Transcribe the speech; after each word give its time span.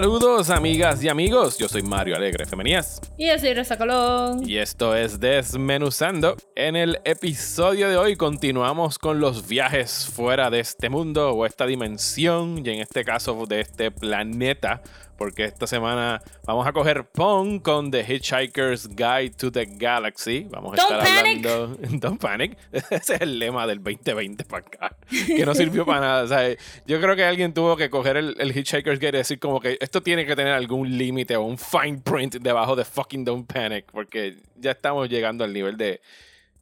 Saludos 0.00 0.48
amigas 0.48 1.04
y 1.04 1.10
amigos, 1.10 1.58
yo 1.58 1.68
soy 1.68 1.82
Mario 1.82 2.16
Alegre 2.16 2.46
Femenías 2.46 3.02
Y 3.18 3.26
yo 3.28 3.38
soy 3.38 3.52
Rosa 3.52 3.76
Colón. 3.76 4.48
y 4.48 4.56
esto 4.56 4.96
es 4.96 5.20
Desmenuzando. 5.20 6.38
En 6.56 6.74
el 6.74 7.00
episodio 7.04 7.86
de 7.90 7.98
hoy 7.98 8.16
continuamos 8.16 8.98
con 8.98 9.20
los 9.20 9.46
viajes 9.46 10.08
fuera 10.10 10.48
de 10.48 10.60
este 10.60 10.88
mundo 10.88 11.32
o 11.32 11.44
esta 11.44 11.66
dimensión 11.66 12.64
y 12.64 12.70
en 12.70 12.80
este 12.80 13.04
caso 13.04 13.44
de 13.46 13.60
este 13.60 13.90
planeta 13.90 14.80
porque 15.20 15.44
esta 15.44 15.66
semana 15.66 16.22
vamos 16.46 16.66
a 16.66 16.72
coger 16.72 17.04
Pong 17.04 17.60
con 17.60 17.90
The 17.90 18.00
Hitchhiker's 18.08 18.88
Guide 18.88 19.32
to 19.36 19.52
the 19.52 19.66
Galaxy. 19.66 20.46
Vamos 20.50 20.72
a 20.72 20.76
Don't 20.76 20.92
estar 20.92 21.14
panic. 21.22 21.46
hablando. 21.46 21.76
Don't 22.00 22.18
panic. 22.18 22.56
Ese 22.72 22.94
es 22.96 23.20
el 23.20 23.38
lema 23.38 23.66
del 23.66 23.82
2020 23.84 24.44
para 24.46 24.66
acá. 24.66 24.96
Que 25.26 25.44
no 25.44 25.54
sirvió 25.54 25.84
para 25.84 26.00
nada. 26.00 26.22
O 26.22 26.26
sea, 26.26 26.48
yo 26.86 27.00
creo 27.02 27.14
que 27.16 27.24
alguien 27.24 27.52
tuvo 27.52 27.76
que 27.76 27.90
coger 27.90 28.16
el, 28.16 28.34
el 28.40 28.56
Hitchhiker's 28.56 28.98
Guide 28.98 29.08
y 29.10 29.18
decir 29.18 29.38
como 29.38 29.60
que 29.60 29.76
esto 29.82 30.02
tiene 30.02 30.24
que 30.24 30.34
tener 30.34 30.54
algún 30.54 30.96
límite 30.96 31.36
o 31.36 31.42
un 31.42 31.58
fine 31.58 31.98
print 32.02 32.36
debajo 32.36 32.74
de 32.74 32.86
fucking 32.86 33.22
Don't 33.22 33.46
Panic. 33.46 33.92
Porque 33.92 34.38
ya 34.56 34.70
estamos 34.70 35.06
llegando 35.10 35.44
al 35.44 35.52
nivel 35.52 35.76
de. 35.76 36.00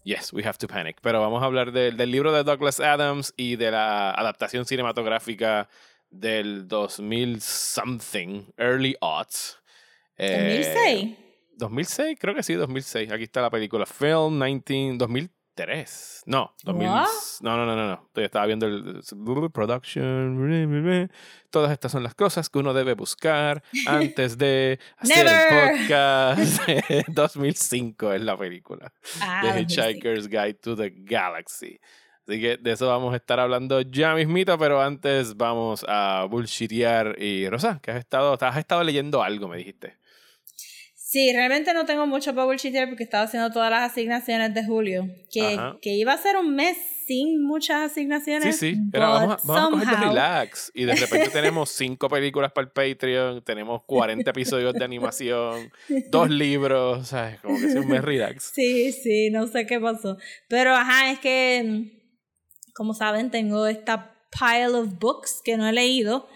Yes, 0.03 0.33
we 0.33 0.42
have 0.45 0.59
to 0.59 0.67
panic. 0.67 0.97
Pero 1.01 1.20
vamos 1.20 1.45
a 1.45 1.47
hablar 1.47 1.70
del- 1.70 1.97
del 1.97 2.11
libro 2.11 2.33
de 2.33 2.42
Douglas 2.42 2.81
Adams 2.81 3.33
y 3.36 3.55
de 3.55 3.70
la 3.70 4.11
adaptación 4.11 4.64
cinematográfica 4.64 5.69
del 6.11 6.67
2000 6.69 7.41
something, 7.41 8.45
early 8.56 8.97
aughts. 9.01 9.59
Eh, 10.17 10.62
2006. 10.75 11.17
2006, 11.59 12.19
creo 12.20 12.34
que 12.34 12.42
sí, 12.42 12.55
2006. 12.55 13.11
Aquí 13.12 13.25
está 13.25 13.42
la 13.42 13.51
película. 13.51 13.84
Film 13.87 14.39
19, 14.41 14.97
2003. 14.98 16.23
No, 16.27 16.55
2000, 16.62 16.89
What? 16.89 17.06
no, 17.41 17.56
no, 17.56 17.67
no, 17.67 17.75
no, 17.75 17.89
no. 17.89 18.11
Yo 18.14 18.23
estaba 18.23 18.47
viendo 18.47 18.67
el 18.67 19.03
production. 19.53 21.11
Todas 21.51 21.73
estas 21.73 21.91
son 21.91 22.05
las 22.05 22.14
cosas 22.14 22.48
que 22.48 22.59
uno 22.61 22.73
debe 22.73 22.95
buscar 22.95 23.62
antes 23.86 24.39
de 24.39 24.79
hacer 24.98 25.25
Never. 25.27 25.73
el 25.73 25.79
podcast. 25.81 27.09
2005 27.09 28.12
es 28.12 28.23
la 28.23 28.36
película. 28.36 28.92
Ah, 29.20 29.41
The 29.42 29.48
2005. 29.48 29.59
Hitchhiker's 29.61 30.29
Guide 30.29 30.55
to 30.62 30.77
the 30.77 30.91
Galaxy. 30.91 31.81
Así 32.29 32.41
que 32.41 32.59
de 32.59 32.73
eso 32.73 32.87
vamos 32.89 33.15
a 33.15 33.17
estar 33.17 33.41
hablando 33.41 33.81
ya 33.81 34.15
mismito, 34.15 34.59
pero 34.59 34.83
antes 34.83 35.34
vamos 35.37 35.83
a 35.89 36.27
bullshitear. 36.29 37.17
Y 37.19 37.48
Rosa, 37.48 37.81
que 37.83 37.91
has 37.91 37.97
estado, 37.98 38.37
has 38.39 38.57
estado 38.59 38.85
leyendo 38.85 39.23
algo, 39.23 39.48
me 39.48 39.57
dijiste. 39.57 39.97
Sí, 40.95 41.33
realmente 41.33 41.73
no 41.73 41.87
tengo 41.87 42.07
mucho 42.07 42.35
para 42.35 42.45
bullshitear 42.45 42.87
porque 42.89 43.05
estaba 43.05 43.25
haciendo 43.25 43.51
todas 43.51 43.70
las 43.70 43.91
asignaciones 43.93 44.53
de 44.53 44.62
julio. 44.62 45.09
Que, 45.33 45.59
que 45.81 45.95
iba 45.95 46.12
a 46.12 46.19
ser 46.19 46.37
un 46.37 46.55
mes 46.55 46.77
sin 47.07 47.43
muchas 47.43 47.91
Sí, 47.93 48.01
asignaciones. 48.01 48.59
sí, 48.59 48.75
pero 48.92 49.09
vamos 49.09 49.42
a, 49.42 49.48
vamos 49.51 49.87
a 49.87 50.09
relax. 50.09 50.70
Y 50.75 50.85
de 50.85 50.97
repente 50.97 51.31
tenemos 51.33 51.70
cinco 51.70 52.11
películas 52.11 52.53
para 52.53 52.67
el 52.67 52.70
Patreon, 52.73 53.42
tenemos 53.42 53.85
40 53.85 54.31
episodios 54.31 54.75
de 54.75 54.85
animación, 54.85 55.73
dos 56.11 56.29
libros, 56.29 57.09
¿sabes? 57.09 57.41
Como 57.41 57.59
que 57.59 57.65
es 57.65 57.75
un 57.77 57.89
mes 57.89 58.05
relax. 58.05 58.53
Sí, 58.55 58.92
sí, 58.92 59.31
no 59.31 59.47
sé 59.47 59.65
qué 59.65 59.81
pasó. 59.81 60.19
Pero 60.47 60.75
ajá, 60.75 61.11
es 61.11 61.19
que, 61.20 61.98
como 62.78 62.94
saben, 62.94 63.30
tengo 63.30 63.66
esta 63.66 64.14
pile 64.30 64.68
of 64.68 64.98
books 64.98 65.42
que 65.44 65.56
no 65.58 65.68
he 65.68 65.72
leído. 65.72 66.28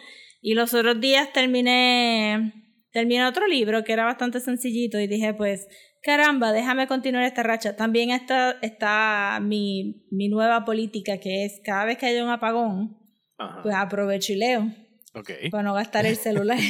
Y 0.43 0.55
los 0.55 0.75
otros 0.75 1.01
días 1.01 1.33
terminé, 1.33 2.53
terminé 2.91 3.25
otro 3.27 3.47
libro 3.47 3.85
que 3.85 3.93
era 3.93 4.05
bastante 4.05 4.41
sencillito 4.41 4.99
y 4.99 5.07
dije, 5.07 5.33
pues, 5.35 5.69
caramba, 6.03 6.51
déjame 6.53 6.87
continuar 6.89 7.23
esta 7.25 7.43
racha. 7.45 7.77
También 7.77 8.11
está, 8.11 8.57
está 8.61 9.39
mi, 9.41 10.05
mi 10.11 10.29
nueva 10.29 10.65
política 10.65 11.19
que 11.19 11.45
es 11.45 11.61
cada 11.65 11.85
vez 11.85 11.97
que 11.99 12.07
haya 12.07 12.25
un 12.25 12.31
apagón, 12.31 12.99
Ajá. 13.39 13.63
pues 13.63 13.75
aprovecho 13.75 14.33
y 14.33 14.37
leo 14.37 14.67
Ok. 15.15 15.31
para 15.51 15.63
no 15.63 15.75
gastar 15.75 16.07
el 16.07 16.17
celular. 16.17 16.59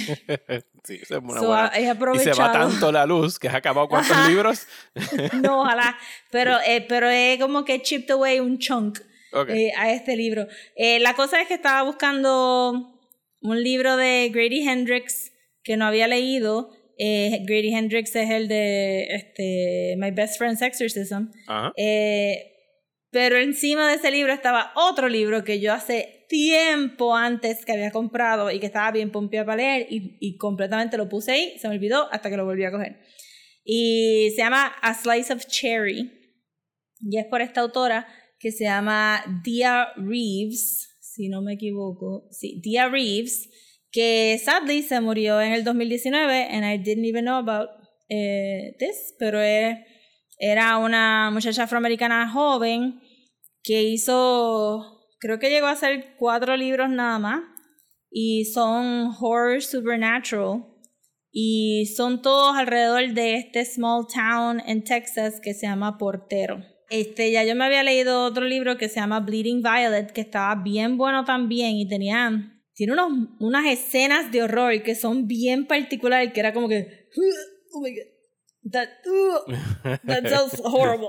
Sí, 0.85 0.99
esa 1.01 1.19
es 1.19 1.23
una 1.23 1.39
So, 1.39 1.47
buena. 1.47 1.71
he 1.77 2.17
Y 2.17 2.19
se 2.19 2.33
va 2.33 2.51
tanto 2.51 2.91
la 2.91 3.07
luz 3.07 3.39
que 3.39 3.47
has 3.47 3.55
acabado 3.55 3.87
cuántos 3.89 4.17
Ajá. 4.17 4.29
libros. 4.29 4.67
No, 5.41 5.61
ojalá. 5.61 5.97
Pero, 6.33 6.57
eh, 6.67 6.85
pero 6.89 7.09
es 7.09 7.39
como 7.39 7.65
que 7.65 7.81
chipped 7.83 8.11
away 8.11 8.41
un 8.41 8.59
chunk. 8.59 8.99
Ok. 9.33 9.51
eh, 9.51 9.73
a 9.77 9.93
este 9.93 10.17
libro. 10.17 10.47
Eh, 10.77 11.01
la 11.01 11.15
cosa 11.15 11.41
es 11.41 11.49
que 11.49 11.55
estaba 11.55 11.83
buscando 11.83 13.01
un 13.41 13.63
libro 13.63 13.97
de 13.97 14.31
Grady 14.33 14.67
Hendrix 14.69 15.33
que 15.63 15.77
no 15.77 15.87
había 15.87 16.09
leído. 16.09 16.71
Eh, 16.99 17.41
Grady 17.47 17.75
Hendrix 17.75 18.15
es 18.15 18.31
el 18.31 18.49
de 18.49 19.05
este, 19.05 19.95
My 19.99 20.11
Best 20.11 20.39
Friend's 20.39 20.63
Exorcism. 20.63 21.31
Ajá. 21.47 21.73
Eh, 21.77 22.49
pero 23.11 23.37
encima 23.37 23.89
de 23.89 23.97
ese 23.97 24.11
libro 24.11 24.33
estaba 24.33 24.73
otro 24.75 25.09
libro 25.09 25.45
que 25.45 25.61
yo 25.61 25.73
hace 25.73 26.27
tiempo 26.29 27.15
antes 27.15 27.65
que 27.65 27.73
había 27.73 27.91
comprado 27.91 28.51
y 28.51 28.59
que 28.59 28.67
estaba 28.67 28.91
bien 28.91 29.11
pompeada 29.11 29.45
para 29.45 29.57
leer 29.57 29.87
y, 29.91 30.17
y 30.19 30.39
completamente 30.39 30.97
lo 30.97 31.11
puse 31.11 31.33
ahí, 31.33 31.59
se 31.59 31.69
me 31.69 31.75
olvidó 31.75 32.11
hasta 32.11 32.31
que 32.31 32.39
lo 32.39 32.47
volví 32.47 32.65
a 32.65 32.71
coger. 32.71 33.01
Y 33.65 34.31
se 34.31 34.39
llama 34.39 34.67
A 34.81 34.95
Slice 34.95 35.33
of 35.33 35.47
Cherry 35.47 36.11
y 37.01 37.19
es 37.19 37.27
por 37.27 37.43
esta 37.43 37.61
autora 37.61 38.07
que 38.43 38.51
se 38.51 38.65
llama 38.65 39.23
Dia 39.45 39.93
Reeves, 39.97 40.97
si 41.01 41.29
no 41.29 41.43
me 41.43 41.53
equivoco, 41.53 42.27
sí, 42.33 42.61
Dia 42.61 42.89
Reeves, 42.89 43.49
que 43.93 44.37
sadly 44.45 44.83
se 44.83 45.01
murió 45.01 45.41
en 45.41 45.53
el 45.53 45.63
2019 45.63 46.49
and 46.51 46.65
I 46.65 46.77
didn't 46.77 47.05
even 47.05 47.25
know 47.25 47.37
about 47.37 47.69
eh, 48.09 48.75
this, 48.81 49.15
pero 49.17 49.39
era 49.41 50.77
una 50.79 51.31
muchacha 51.31 51.63
afroamericana 51.63 52.29
joven 52.29 53.01
que 53.63 53.85
hizo, 53.85 55.07
creo 55.21 55.39
que 55.39 55.49
llegó 55.49 55.67
a 55.67 55.73
hacer 55.73 56.17
cuatro 56.19 56.57
libros 56.57 56.91
nada 56.91 57.21
más 57.21 57.43
y 58.11 58.47
son 58.47 59.15
horror 59.21 59.63
supernatural 59.63 60.65
y 61.31 61.87
son 61.97 62.23
todos 62.23 62.57
alrededor 62.57 63.15
de 63.15 63.37
este 63.37 63.65
small 63.65 64.05
town 64.13 64.61
en 64.67 64.83
Texas 64.83 65.41
que 65.41 65.55
se 65.55 65.69
llama 65.69 65.97
Portero. 65.97 66.72
Este, 66.93 67.31
ya 67.31 67.43
yo 67.43 67.57
me 67.57 67.65
había 67.65 67.83
leído 67.83 68.23
otro 68.23 68.45
libro 68.45 68.77
que 68.77 68.91
se 68.91 69.01
llama 69.01 69.21
Bleeding 69.21 69.63
Violet, 69.63 70.13
que 70.13 70.21
estaba 70.21 70.63
bien 70.63 70.99
bueno 70.99 71.25
también 71.25 71.77
y 71.77 71.89
tenía, 71.89 72.61
tiene 72.75 72.93
unos, 72.93 73.31
unas 73.41 73.65
escenas 73.65 74.31
de 74.31 74.43
horror 74.43 74.83
que 74.83 74.95
son 74.95 75.27
bien 75.27 75.67
particulares, 75.67 76.35
que 76.35 76.41
era 76.41 76.53
como 76.53 76.69
que, 76.69 77.09
oh 77.73 77.81
my 77.81 77.95
god, 77.95 78.71
that, 78.71 78.89
uh, 79.07 79.97
that 80.07 80.29
sounds 80.29 80.61
horrible. 80.65 81.09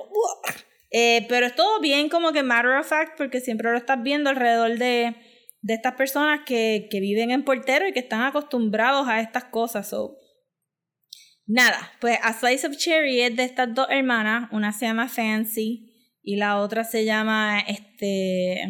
Eh, 0.89 1.25
pero 1.27 1.47
es 1.47 1.55
todo 1.55 1.81
bien 1.81 2.07
como 2.07 2.31
que 2.31 2.43
matter 2.43 2.79
of 2.79 2.87
fact, 2.87 3.17
porque 3.17 3.41
siempre 3.41 3.69
lo 3.69 3.77
estás 3.77 4.01
viendo 4.01 4.29
alrededor 4.29 4.77
de, 4.77 5.17
de 5.63 5.73
estas 5.73 5.95
personas 5.95 6.43
que, 6.45 6.87
que 6.89 7.01
viven 7.01 7.29
en 7.29 7.43
Portero 7.43 7.85
y 7.89 7.91
que 7.91 7.99
están 7.99 8.21
acostumbrados 8.21 9.09
a 9.09 9.19
estas 9.19 9.43
cosas. 9.43 9.89
So. 9.89 10.17
Nada, 11.45 11.91
pues 11.99 12.17
A 12.21 12.33
Slice 12.33 12.67
of 12.67 12.77
Cherry 12.77 13.21
es 13.21 13.35
de 13.35 13.43
estas 13.43 13.73
dos 13.73 13.87
hermanas, 13.89 14.49
una 14.51 14.71
se 14.71 14.85
llama 14.85 15.09
Fancy 15.09 15.89
y 16.21 16.37
la 16.37 16.59
otra 16.59 16.83
se 16.83 17.05
llama 17.05 17.59
este... 17.59 18.61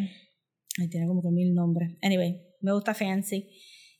Ay, 0.79 0.89
tiene 0.89 1.05
como 1.05 1.21
que 1.21 1.29
mil 1.29 1.53
nombres. 1.53 1.91
Anyway, 2.01 2.41
me 2.61 2.73
gusta 2.73 2.95
Fancy. 2.95 3.47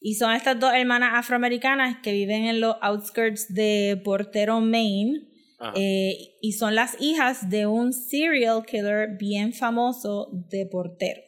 Y 0.01 0.16
son 0.16 0.34
estas 0.34 0.59
dos 0.59 0.73
hermanas 0.73 1.11
afroamericanas 1.13 1.97
que 2.01 2.11
viven 2.13 2.45
en 2.45 2.59
los 2.59 2.75
outskirts 2.81 3.53
de 3.53 4.02
Portero, 4.03 4.59
Maine. 4.59 5.29
Eh, 5.75 6.35
y 6.41 6.52
son 6.53 6.75
las 6.75 6.97
hijas 6.99 7.49
de 7.49 7.67
un 7.67 7.93
serial 7.93 8.66
killer 8.66 9.11
bien 9.17 9.53
famoso 9.53 10.28
de 10.49 10.66
Portero. 10.66 11.22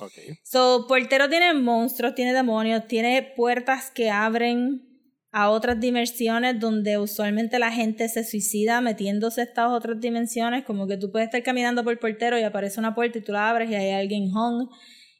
Ok. 0.00 0.12
So, 0.42 0.86
Portero 0.88 1.28
tiene 1.28 1.54
monstruos, 1.54 2.16
tiene 2.16 2.32
demonios, 2.32 2.88
tiene 2.88 3.22
puertas 3.36 3.92
que 3.92 4.10
abren 4.10 4.89
a 5.32 5.50
otras 5.50 5.78
dimensiones 5.78 6.58
donde 6.58 6.98
usualmente 6.98 7.58
la 7.58 7.70
gente 7.70 8.08
se 8.08 8.24
suicida 8.24 8.80
metiéndose 8.80 9.40
a 9.42 9.44
estas 9.44 9.70
otras 9.70 10.00
dimensiones, 10.00 10.64
como 10.64 10.88
que 10.88 10.96
tú 10.96 11.10
puedes 11.12 11.26
estar 11.28 11.42
caminando 11.42 11.84
por 11.84 11.98
Portero 12.00 12.38
y 12.38 12.42
aparece 12.42 12.80
una 12.80 12.94
puerta 12.94 13.18
y 13.18 13.22
tú 13.22 13.32
la 13.32 13.48
abres 13.48 13.70
y 13.70 13.74
hay 13.76 13.90
alguien 13.92 14.24
hung. 14.34 14.68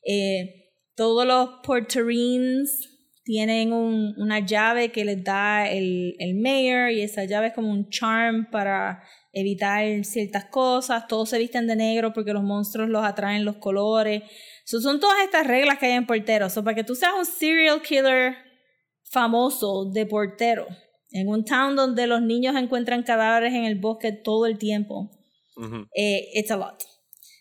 Eh, 0.04 0.72
todos 0.96 1.24
los 1.26 1.48
porterines 1.64 2.88
tienen 3.22 3.72
un- 3.72 4.14
una 4.18 4.40
llave 4.44 4.90
que 4.90 5.04
les 5.04 5.22
da 5.22 5.68
el, 5.68 6.14
el 6.18 6.34
mayor 6.40 6.90
y 6.90 7.02
esa 7.02 7.24
llave 7.24 7.48
es 7.48 7.52
como 7.52 7.70
un 7.70 7.88
charm 7.90 8.50
para 8.50 9.02
evitar 9.32 9.84
ciertas 10.04 10.46
cosas. 10.46 11.06
Todos 11.06 11.28
se 11.30 11.38
visten 11.38 11.68
de 11.68 11.76
negro 11.76 12.12
porque 12.12 12.32
los 12.32 12.42
monstruos 12.42 12.88
los 12.88 13.04
atraen 13.04 13.44
los 13.44 13.56
colores. 13.58 14.22
So, 14.64 14.80
son 14.80 14.98
todas 14.98 15.22
estas 15.22 15.46
reglas 15.46 15.78
que 15.78 15.86
hay 15.86 15.92
en 15.92 16.06
Portero. 16.06 16.50
So, 16.50 16.64
para 16.64 16.74
que 16.74 16.82
tú 16.84 16.96
seas 16.96 17.12
un 17.16 17.24
serial 17.26 17.80
killer 17.82 18.34
famoso 19.10 19.90
de 19.90 20.06
Portero, 20.06 20.66
En 21.12 21.28
un 21.28 21.44
town 21.44 21.74
donde 21.74 22.06
los 22.06 22.22
niños 22.22 22.54
encuentran 22.56 23.02
cadáveres 23.02 23.52
en 23.52 23.64
el 23.64 23.78
bosque 23.78 24.12
todo 24.12 24.46
el 24.46 24.58
tiempo. 24.58 25.10
Eh, 25.94 26.28
it's 26.34 26.50
a 26.50 26.56
lot. 26.56 26.82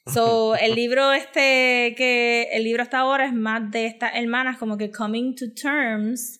So, 0.13 0.55
el 0.55 0.73
libro 0.73 1.13
este 1.13 1.93
que 1.95 2.49
el 2.53 2.63
libro 2.63 2.81
hasta 2.81 2.97
ahora 2.97 3.27
es 3.27 3.33
más 3.33 3.69
de 3.69 3.85
estas 3.85 4.15
hermanas 4.15 4.57
como 4.57 4.75
que 4.75 4.89
coming 4.89 5.35
to 5.35 5.45
terms 5.53 6.39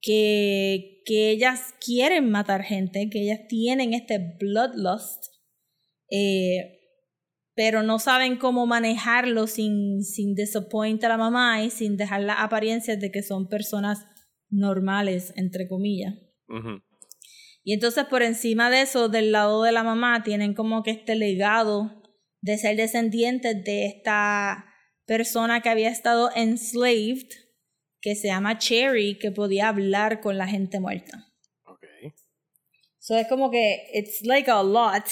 que, 0.00 1.02
que 1.04 1.30
ellas 1.30 1.74
quieren 1.84 2.30
matar 2.30 2.62
gente, 2.62 3.08
que 3.10 3.22
ellas 3.22 3.40
tienen 3.48 3.92
este 3.92 4.36
bloodlust, 4.38 5.24
eh, 6.10 6.78
pero 7.56 7.82
no 7.82 7.98
saben 7.98 8.36
cómo 8.36 8.66
manejarlo 8.66 9.48
sin, 9.48 10.04
sin 10.04 10.36
disappoint 10.36 11.02
a 11.02 11.08
la 11.08 11.16
mamá 11.16 11.64
y 11.64 11.70
sin 11.70 11.96
dejar 11.96 12.20
las 12.20 12.36
apariencias 12.38 13.00
de 13.00 13.10
que 13.10 13.24
son 13.24 13.48
personas 13.48 14.06
normales, 14.52 15.32
entre 15.36 15.66
comillas. 15.68 16.14
Y 17.64 17.72
entonces 17.72 18.04
por 18.04 18.22
encima 18.22 18.70
de 18.70 18.82
eso, 18.82 19.08
del 19.08 19.32
lado 19.32 19.62
de 19.62 19.72
la 19.72 19.82
mamá, 19.82 20.22
tienen 20.22 20.54
como 20.54 20.82
que 20.82 20.90
este 20.90 21.14
legado 21.14 22.02
de 22.40 22.58
ser 22.58 22.76
descendientes 22.76 23.64
de 23.64 23.86
esta 23.86 24.66
persona 25.06 25.60
que 25.60 25.68
había 25.68 25.88
estado 25.88 26.30
enslaved, 26.34 27.28
que 28.00 28.14
se 28.16 28.28
llama 28.28 28.58
Cherry, 28.58 29.18
que 29.18 29.30
podía 29.30 29.68
hablar 29.68 30.20
con 30.20 30.38
la 30.38 30.48
gente 30.48 30.80
muerta. 30.80 31.28
Ok. 31.64 31.86
So 32.98 33.16
es 33.16 33.28
como 33.28 33.50
que 33.50 33.84
it's 33.94 34.22
like 34.22 34.50
a 34.50 34.62
lot, 34.62 35.04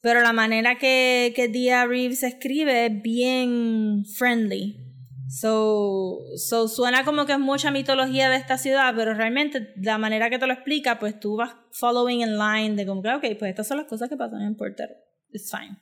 pero 0.00 0.20
la 0.20 0.32
manera 0.32 0.78
que, 0.78 1.32
que 1.34 1.48
Dia 1.48 1.86
Reeves 1.86 2.22
escribe 2.22 2.86
es 2.86 3.02
bien 3.02 4.04
friendly. 4.16 4.87
So, 5.28 6.20
so 6.36 6.68
suena 6.68 7.04
como 7.04 7.26
que 7.26 7.32
es 7.32 7.38
mucha 7.38 7.70
mitología 7.70 8.30
de 8.30 8.36
esta 8.36 8.56
ciudad, 8.56 8.94
pero 8.96 9.12
realmente 9.14 9.74
la 9.76 9.98
manera 9.98 10.30
que 10.30 10.38
te 10.38 10.46
lo 10.46 10.54
explica, 10.54 10.98
pues 10.98 11.20
tú 11.20 11.36
vas 11.36 11.52
following 11.72 12.22
in 12.22 12.38
line 12.38 12.76
de 12.76 12.86
como 12.86 13.02
que, 13.02 13.10
ok, 13.10 13.38
pues 13.38 13.50
estas 13.50 13.68
son 13.68 13.76
las 13.76 13.86
cosas 13.86 14.08
que 14.08 14.16
pasan 14.16 14.42
en 14.42 14.56
Portero. 14.56 14.94
It's 15.30 15.50
fine. 15.50 15.76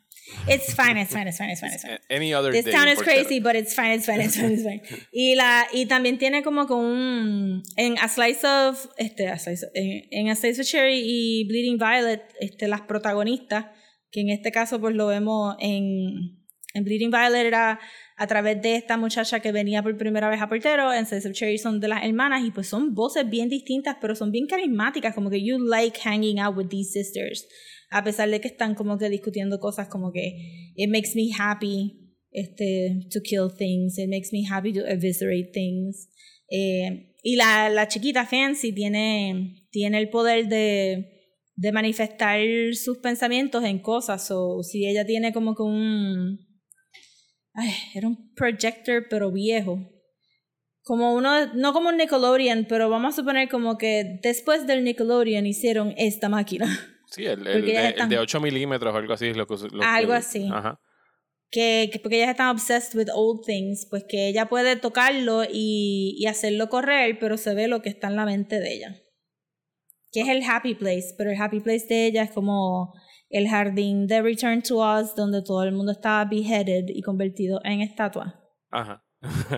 It's 0.49 0.75
fine, 0.75 1.01
it's 1.01 1.13
fine, 1.13 1.29
it's 1.29 1.39
fine, 1.39 1.51
it's 1.51 1.61
fine, 1.61 1.73
it's 1.73 1.83
fine. 1.83 1.99
Any 2.11 2.35
other 2.35 2.51
This 2.51 2.65
day 2.65 2.73
town 2.73 2.89
is 2.89 3.01
crazy, 3.01 3.39
but 3.39 3.55
it's 3.55 3.75
fine, 3.75 3.93
it's 3.93 4.05
fine, 4.05 4.21
it's 4.21 4.37
fine, 4.37 4.53
it's 4.53 4.65
fine. 4.65 4.83
Y, 5.13 5.37
la, 5.37 5.69
y 5.73 5.87
también 5.87 6.19
tiene 6.19 6.43
como 6.43 6.67
que 6.67 6.75
un... 6.75 7.63
En 7.77 7.97
A 7.99 8.09
Slice 8.09 8.45
of... 8.45 8.89
Este, 8.97 9.29
a 9.29 9.39
Slice 9.39 9.67
of- 9.67 9.73
en, 9.75 10.09
en 10.11 10.29
A 10.31 10.35
Slice 10.35 10.63
of 10.63 10.67
Cherry 10.67 11.01
y 11.05 11.47
Bleeding 11.47 11.79
Violet, 11.79 12.23
este, 12.41 12.67
las 12.67 12.81
protagonistas, 12.81 13.67
que 14.11 14.23
en 14.23 14.31
este 14.31 14.51
caso 14.51 14.81
pues 14.81 14.97
lo 14.97 15.07
vemos 15.07 15.55
en... 15.61 16.43
En 16.75 16.85
Bleeding 16.85 17.13
Violet 17.13 17.47
era 17.47 17.79
a 18.17 18.27
través 18.27 18.61
de 18.63 18.77
esta 18.77 18.97
muchacha 18.97 19.41
que 19.41 19.53
venía 19.53 19.83
por 19.83 19.97
primera 19.97 20.29
vez 20.29 20.41
a 20.41 20.49
Portero, 20.49 20.93
en 20.93 21.07
Slice 21.07 21.29
of 21.29 21.35
Cherry 21.35 21.59
son 21.59 21.81
de 21.81 21.89
las 21.89 22.05
hermanas 22.05 22.45
y 22.45 22.51
pues 22.51 22.67
son 22.69 22.95
voces 22.95 23.29
bien 23.29 23.49
distintas, 23.49 23.97
pero 24.01 24.15
son 24.15 24.31
bien 24.33 24.47
carismáticas, 24.47 25.15
como 25.15 25.31
que 25.31 25.45
you 25.45 25.59
like 25.59 25.99
hanging 26.01 26.41
out 26.41 26.57
with 26.57 26.69
these 26.69 26.91
sisters 26.93 27.47
a 27.91 28.03
pesar 28.03 28.31
de 28.31 28.41
que 28.41 28.49
están 28.49 28.75
como 28.75 28.99
que 28.99 29.09
discutiendo 29.09 29.59
cosas 29.59 29.89
como 29.89 30.13
que 30.13 30.73
it 30.77 30.91
makes 30.91 31.15
me 31.15 31.31
happy 31.37 32.07
este, 32.33 33.07
to 33.11 33.21
kill 33.23 33.49
things, 33.49 33.99
it 33.99 34.09
makes 34.09 34.31
me 34.33 34.45
happy 34.49 34.73
to 34.73 34.87
eviscerate 34.87 35.53
things. 35.53 36.11
Eh, 36.51 37.15
y 37.23 37.37
la, 37.37 37.71
la 37.71 37.89
chiquita 37.89 38.27
Fancy 38.27 38.73
tiene, 38.73 39.67
tiene 39.71 39.99
el 39.99 40.11
poder 40.11 40.49
de, 40.49 41.33
de 41.55 41.73
manifestar 41.73 42.39
sus 42.75 42.99
pensamientos 42.99 43.65
en 43.65 43.79
cosas, 43.79 44.31
o 44.31 44.63
si 44.63 44.87
ella 44.87 45.07
tiene 45.07 45.33
como 45.33 45.55
que 45.55 45.63
un... 45.63 46.46
Ay, 47.57 47.73
era 47.95 48.07
un 48.07 48.33
projector 48.35 49.07
pero 49.11 49.33
viejo. 49.33 49.79
Como 50.83 51.15
uno, 51.15 51.53
no 51.55 51.73
como 51.73 51.89
un 51.89 51.97
Nickelodeon, 51.97 52.67
pero 52.69 52.89
vamos 52.89 53.15
a 53.15 53.17
suponer 53.17 53.49
como 53.49 53.77
que 53.79 54.21
después 54.23 54.67
del 54.69 54.85
Nickelodeon 54.85 55.45
hicieron 55.47 55.95
esta 55.97 56.29
máquina. 56.29 56.67
Sí, 57.09 57.25
el, 57.25 57.47
el 57.47 57.65
de, 57.65 57.77
el 57.77 57.87
están- 57.93 58.09
de 58.09 58.19
8 58.19 58.41
milímetros 58.41 58.93
o 58.93 58.97
algo 58.97 59.13
así 59.15 59.27
es 59.27 59.37
lo 59.37 59.47
que... 59.47 59.55
us- 59.55 59.73
lo 59.73 59.81
Algo 59.85 60.11
que- 60.11 60.17
así. 60.19 60.49
Ajá. 60.53 60.81
que, 61.53 61.89
que 61.93 62.01
porque 62.01 62.17
ellas 62.17 62.31
están 62.31 62.49
obsessed 62.49 62.99
with 62.99 63.09
old 63.15 63.45
things, 63.47 63.87
pues 63.89 64.05
que 64.09 64.27
ella 64.27 64.49
puede 64.49 64.75
tocarlo 64.75 65.45
y, 65.45 66.17
y 66.19 66.27
hacerlo 66.27 66.69
correr, 66.69 67.17
pero 67.21 67.37
se 67.39 67.55
ve 67.55 67.69
lo 67.69 67.81
que 67.81 67.91
está 67.91 68.09
en 68.09 68.17
la 68.17 68.25
mente 68.27 68.59
de 68.59 68.75
ella. 68.75 68.97
Que 70.11 70.23
es 70.23 70.29
el 70.29 70.43
happy 70.43 70.75
place, 70.75 71.15
pero 71.17 71.31
el 71.31 71.41
happy 71.41 71.61
place 71.61 71.87
de 71.89 72.07
ella 72.07 72.25
es 72.25 72.33
como 72.33 72.93
el 73.37 73.49
jardín 73.49 74.07
de 74.07 74.23
Return 74.23 74.63
to 74.63 74.79
Oz, 74.79 75.15
donde 75.15 75.43
todo 75.43 75.63
el 75.65 75.73
mundo 75.73 75.93
estaba 75.93 76.25
beheaded 76.25 76.87
y 76.89 77.03
convertido 77.03 77.61
en 77.65 77.81
estatua. 77.81 78.41
Ajá. 78.71 79.03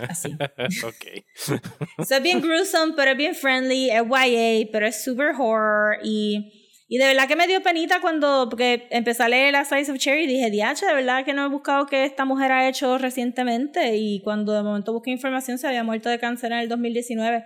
Así. 0.09 0.33
ok. 0.85 1.25
So, 1.37 2.17
es 2.17 2.23
bien 2.23 2.41
gruesome, 2.41 2.95
pero 2.97 3.13
es 3.13 3.17
bien 3.17 3.35
friendly, 3.35 3.91
es 3.91 4.03
YA, 4.03 4.69
pero 4.73 4.87
es 4.87 5.03
super 5.03 5.33
horror 5.39 5.99
y, 6.03 6.53
y 6.89 6.99
de 6.99 7.07
verdad 7.07 7.29
que 7.29 7.37
me 7.37 7.47
dio 7.47 7.63
penita 7.63 8.01
cuando, 8.01 8.49
porque 8.49 8.89
empecé 8.91 9.23
a 9.23 9.29
leer 9.29 9.53
la 9.53 9.65
Slice 9.65 9.93
of 9.93 9.99
Cherry 9.99 10.25
y 10.25 10.27
dije, 10.27 10.51
diache, 10.51 10.87
de 10.87 10.95
verdad 10.95 11.25
que 11.25 11.35
no 11.35 11.45
he 11.45 11.49
buscado 11.49 11.87
que 11.87 12.05
esta 12.05 12.25
mujer 12.25 12.53
ha 12.53 12.69
hecho 12.69 12.99
recientemente 12.99 13.97
y 13.97 14.21
cuando 14.23 14.53
de 14.53 14.63
momento 14.63 14.93
busqué 14.93 15.11
información 15.11 15.59
se 15.59 15.67
había 15.67 15.85
muerto 15.85 16.09
de 16.09 16.19
cáncer 16.19 16.53
en 16.53 16.59
el 16.59 16.69
2019. 16.69 17.45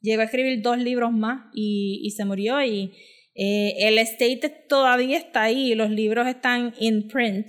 Llegó 0.00 0.20
a 0.20 0.24
escribir 0.24 0.62
dos 0.62 0.78
libros 0.78 1.12
más 1.12 1.46
y, 1.54 2.00
y 2.02 2.10
se 2.10 2.24
murió 2.24 2.62
y 2.62 2.92
eh, 3.34 3.74
el 3.88 3.98
estate 3.98 4.48
todavía 4.68 5.18
está 5.18 5.42
ahí, 5.42 5.74
los 5.74 5.90
libros 5.90 6.26
están 6.26 6.74
in 6.78 7.08
print. 7.08 7.48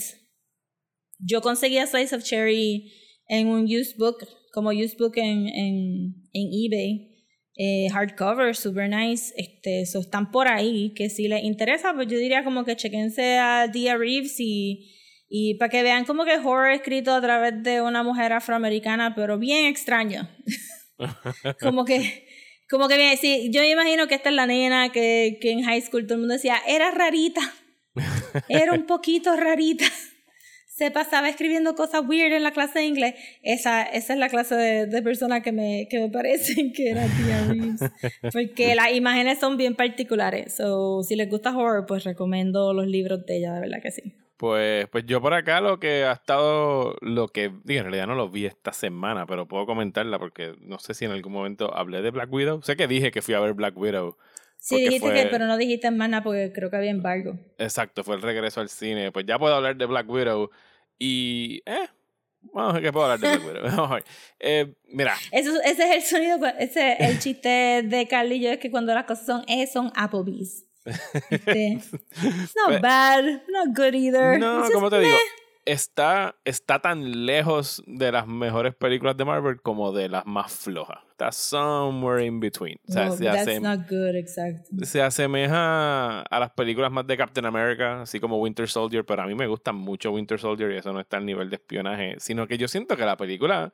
Yo 1.20 1.42
conseguí 1.42 1.78
a 1.78 1.88
Slice 1.88 2.16
of 2.16 2.24
Cherry 2.24 2.92
en 3.28 3.48
un 3.48 3.66
used 3.66 3.98
book, 3.98 4.18
como 4.52 4.70
used 4.70 4.98
book 4.98 5.14
en, 5.18 5.48
en, 5.48 6.16
en 6.34 6.50
eBay. 6.52 7.12
Eh, 7.58 7.88
hardcover, 7.90 8.54
super 8.56 8.90
nice. 8.90 9.34
Este, 9.38 9.82
eso 9.82 10.00
están 10.00 10.32
por 10.32 10.48
ahí. 10.48 10.94
Que 10.94 11.10
si 11.10 11.28
les 11.28 11.44
interesa, 11.44 11.94
pues 11.94 12.08
yo 12.08 12.18
diría 12.18 12.44
como 12.44 12.66
que 12.66 12.76
chequense 12.76 13.38
a 13.38 13.68
Dia 13.68 13.96
Reeves 13.96 14.40
y, 14.40 14.92
y 15.30 15.56
para 15.56 15.70
que 15.70 15.84
vean 15.84 16.06
como 16.06 16.26
que 16.26 16.38
horror 16.38 16.72
escrito 16.72 17.14
a 17.14 17.22
través 17.22 17.64
de 17.64 17.82
una 17.82 18.04
mujer 18.04 18.34
afroamericana, 18.34 19.16
pero 19.16 19.40
bien 19.40 19.66
extraño. 19.66 20.28
como 21.62 21.86
que, 21.86 22.25
como 22.70 22.88
que 22.88 22.98
bien, 22.98 23.18
sí, 23.18 23.50
yo 23.52 23.62
me 23.62 23.70
imagino 23.70 24.08
que 24.08 24.16
esta 24.16 24.30
es 24.30 24.36
la 24.36 24.48
nena 24.48 24.92
que, 24.92 25.38
que 25.42 25.52
en 25.52 25.64
high 25.64 25.82
school 25.82 26.06
todo 26.06 26.16
el 26.16 26.22
mundo 26.22 26.34
decía, 26.34 26.58
era 26.68 26.92
rarita. 26.92 27.42
Era 28.50 28.74
un 28.74 28.86
poquito 28.86 29.34
rarita 29.38 29.86
se 30.76 30.92
pasaba 30.92 31.30
escribiendo 31.30 31.74
cosas 31.74 32.02
weird 32.06 32.34
en 32.34 32.44
la 32.44 32.52
clase 32.52 32.80
de 32.80 32.86
inglés. 32.86 33.16
Esa, 33.44 33.84
esa 33.84 34.12
es 34.12 34.20
la 34.20 34.28
clase 34.28 34.56
de, 34.56 34.86
de 34.88 35.02
persona 35.02 35.42
que 35.42 35.54
me, 35.54 35.88
que 35.90 36.00
me 36.00 36.10
parecen 36.10 36.74
que 36.74 36.90
era 36.90 37.06
Tia 37.06 37.46
Reeves. 37.48 37.80
Porque 38.34 38.76
las 38.76 38.92
imágenes 38.92 39.40
son 39.40 39.56
bien 39.56 39.76
particulares. 39.76 40.54
So, 40.54 41.02
si 41.04 41.16
les 41.16 41.30
gusta 41.30 41.56
horror, 41.56 41.86
pues 41.86 42.04
recomiendo 42.04 42.74
los 42.74 42.88
libros 42.88 43.26
de 43.26 43.38
ella, 43.38 43.54
de 43.54 43.62
verdad 43.62 43.82
que 43.82 43.92
sí. 43.92 44.16
Pues, 44.38 44.88
pues 44.90 45.06
yo 45.06 45.22
por 45.22 45.34
acá 45.34 45.62
lo 45.62 45.80
que 45.80 46.04
ha 46.04 46.12
estado, 46.12 46.98
lo 47.02 47.30
que, 47.30 47.52
digo, 47.64 47.80
en 47.80 47.84
realidad 47.86 48.08
no 48.08 48.16
lo 48.16 48.30
vi 48.30 48.46
esta 48.46 48.74
semana, 48.74 49.26
pero 49.26 49.48
puedo 49.48 49.66
comentarla 49.66 50.20
porque 50.20 50.56
no 50.60 50.78
sé 50.78 50.94
si 50.94 51.06
en 51.06 51.12
algún 51.12 51.32
momento 51.32 51.74
hablé 51.76 52.02
de 52.02 52.12
Black 52.12 52.32
Widow. 52.32 52.62
Sé 52.62 52.76
que 52.76 52.88
dije 52.88 53.12
que 53.12 53.22
fui 53.22 53.34
a 53.34 53.40
ver 53.40 53.54
Black 53.54 53.78
Widow. 53.78 54.18
Sí, 54.58 54.78
dijiste 54.78 55.00
fue- 55.00 55.14
que, 55.14 55.28
pero 55.28 55.46
no 55.46 55.58
dijiste 55.58 55.90
más 55.92 56.10
nada 56.10 56.24
porque 56.24 56.52
creo 56.54 56.70
que 56.70 56.76
había 56.76 56.92
embargo. 56.92 57.38
Exacto, 57.58 58.04
fue 58.04 58.16
el 58.16 58.22
regreso 58.22 58.60
al 58.60 58.70
cine. 58.70 59.12
Pues 59.12 59.26
ya 59.26 59.40
puedo 59.40 59.56
hablar 59.56 59.78
de 59.78 59.86
Black 59.86 60.10
Widow. 60.10 60.50
Y, 61.00 61.62
eh, 61.66 61.88
vamos 62.54 62.72
a 62.72 62.74
ver 62.74 62.84
qué 62.84 62.92
puedo 62.92 63.06
hablar 63.06 63.20
de 63.20 63.38
Black 63.38 63.48
Widow. 63.48 63.64
Vamos 63.78 63.92
a 63.92 63.96
ver. 63.96 64.04
Eh, 64.40 64.74
mira, 64.88 65.14
Eso, 65.32 65.52
ese 65.64 65.84
es 65.90 65.96
el 65.96 66.02
sonido, 66.02 66.48
ese 66.60 66.94
es 66.94 67.10
el 67.10 67.20
chiste 67.20 67.84
de 67.84 68.08
yo, 68.40 68.50
es 68.52 68.58
que 68.60 68.72
cuando 68.72 68.94
las 68.94 69.06
cosas 69.06 69.26
son 69.26 69.44
eh, 69.48 69.68
son 69.68 69.92
Applebee's. 69.96 70.65
Este, 70.86 71.74
it's 72.24 72.56
not 72.56 72.82
bad, 72.82 73.42
not 73.50 73.76
good 73.76 73.94
either. 73.96 74.38
No, 74.40 74.62
just 74.62 74.74
como 74.74 74.90
te 74.90 75.00
digo, 75.00 75.16
meh. 75.16 75.20
está, 75.66 76.36
está 76.46 76.80
tan 76.80 77.26
lejos 77.26 77.84
de 77.88 78.12
las 78.12 78.28
mejores 78.28 78.76
películas 78.76 79.18
de 79.18 79.26
Marvel 79.26 79.62
como 79.62 79.92
de 79.92 80.10
las 80.10 80.26
más 80.26 80.52
flojas. 80.52 81.00
Está 81.12 81.32
somewhere 81.32 82.24
in 82.26 82.40
between. 82.40 82.78
O 82.88 82.92
sea, 82.92 83.06
No, 83.06 83.16
se, 83.16 83.24
that's 83.24 83.62
not 83.62 83.90
good, 83.90 84.16
exacto. 84.16 84.70
se 84.86 85.02
asemeja 85.02 86.22
a 86.22 86.40
las 86.40 86.52
películas 86.52 86.92
más 86.92 87.08
de 87.08 87.18
Captain 87.18 87.46
America, 87.46 88.02
así 88.02 88.20
como 88.20 88.38
Winter 88.40 88.68
Soldier, 88.68 89.06
pero 89.06 89.24
a 89.24 89.26
mí 89.26 89.34
me 89.34 89.48
gusta 89.48 89.72
mucho 89.72 90.12
Winter 90.12 90.40
Soldier 90.40 90.72
y 90.72 90.78
eso 90.78 90.92
no 90.94 91.00
está 91.00 91.18
al 91.18 91.26
nivel 91.26 91.50
de 91.50 91.56
espionaje, 91.56 92.16
sino 92.20 92.48
que 92.48 92.58
yo 92.58 92.68
siento 92.68 92.96
que 92.98 93.06
la 93.06 93.16
película, 93.18 93.72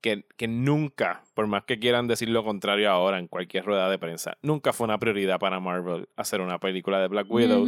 que, 0.00 0.24
que 0.36 0.48
nunca, 0.48 1.22
por 1.34 1.46
más 1.46 1.64
que 1.64 1.78
quieran 1.78 2.06
decir 2.06 2.28
lo 2.28 2.44
contrario 2.44 2.90
ahora 2.90 3.18
en 3.18 3.28
cualquier 3.28 3.64
rueda 3.64 3.90
de 3.90 3.98
prensa, 3.98 4.38
nunca 4.42 4.72
fue 4.72 4.84
una 4.84 4.98
prioridad 4.98 5.38
para 5.38 5.60
Marvel 5.60 6.08
hacer 6.16 6.40
una 6.40 6.58
película 6.58 7.00
de 7.00 7.08
Black 7.08 7.30
Widow. 7.30 7.66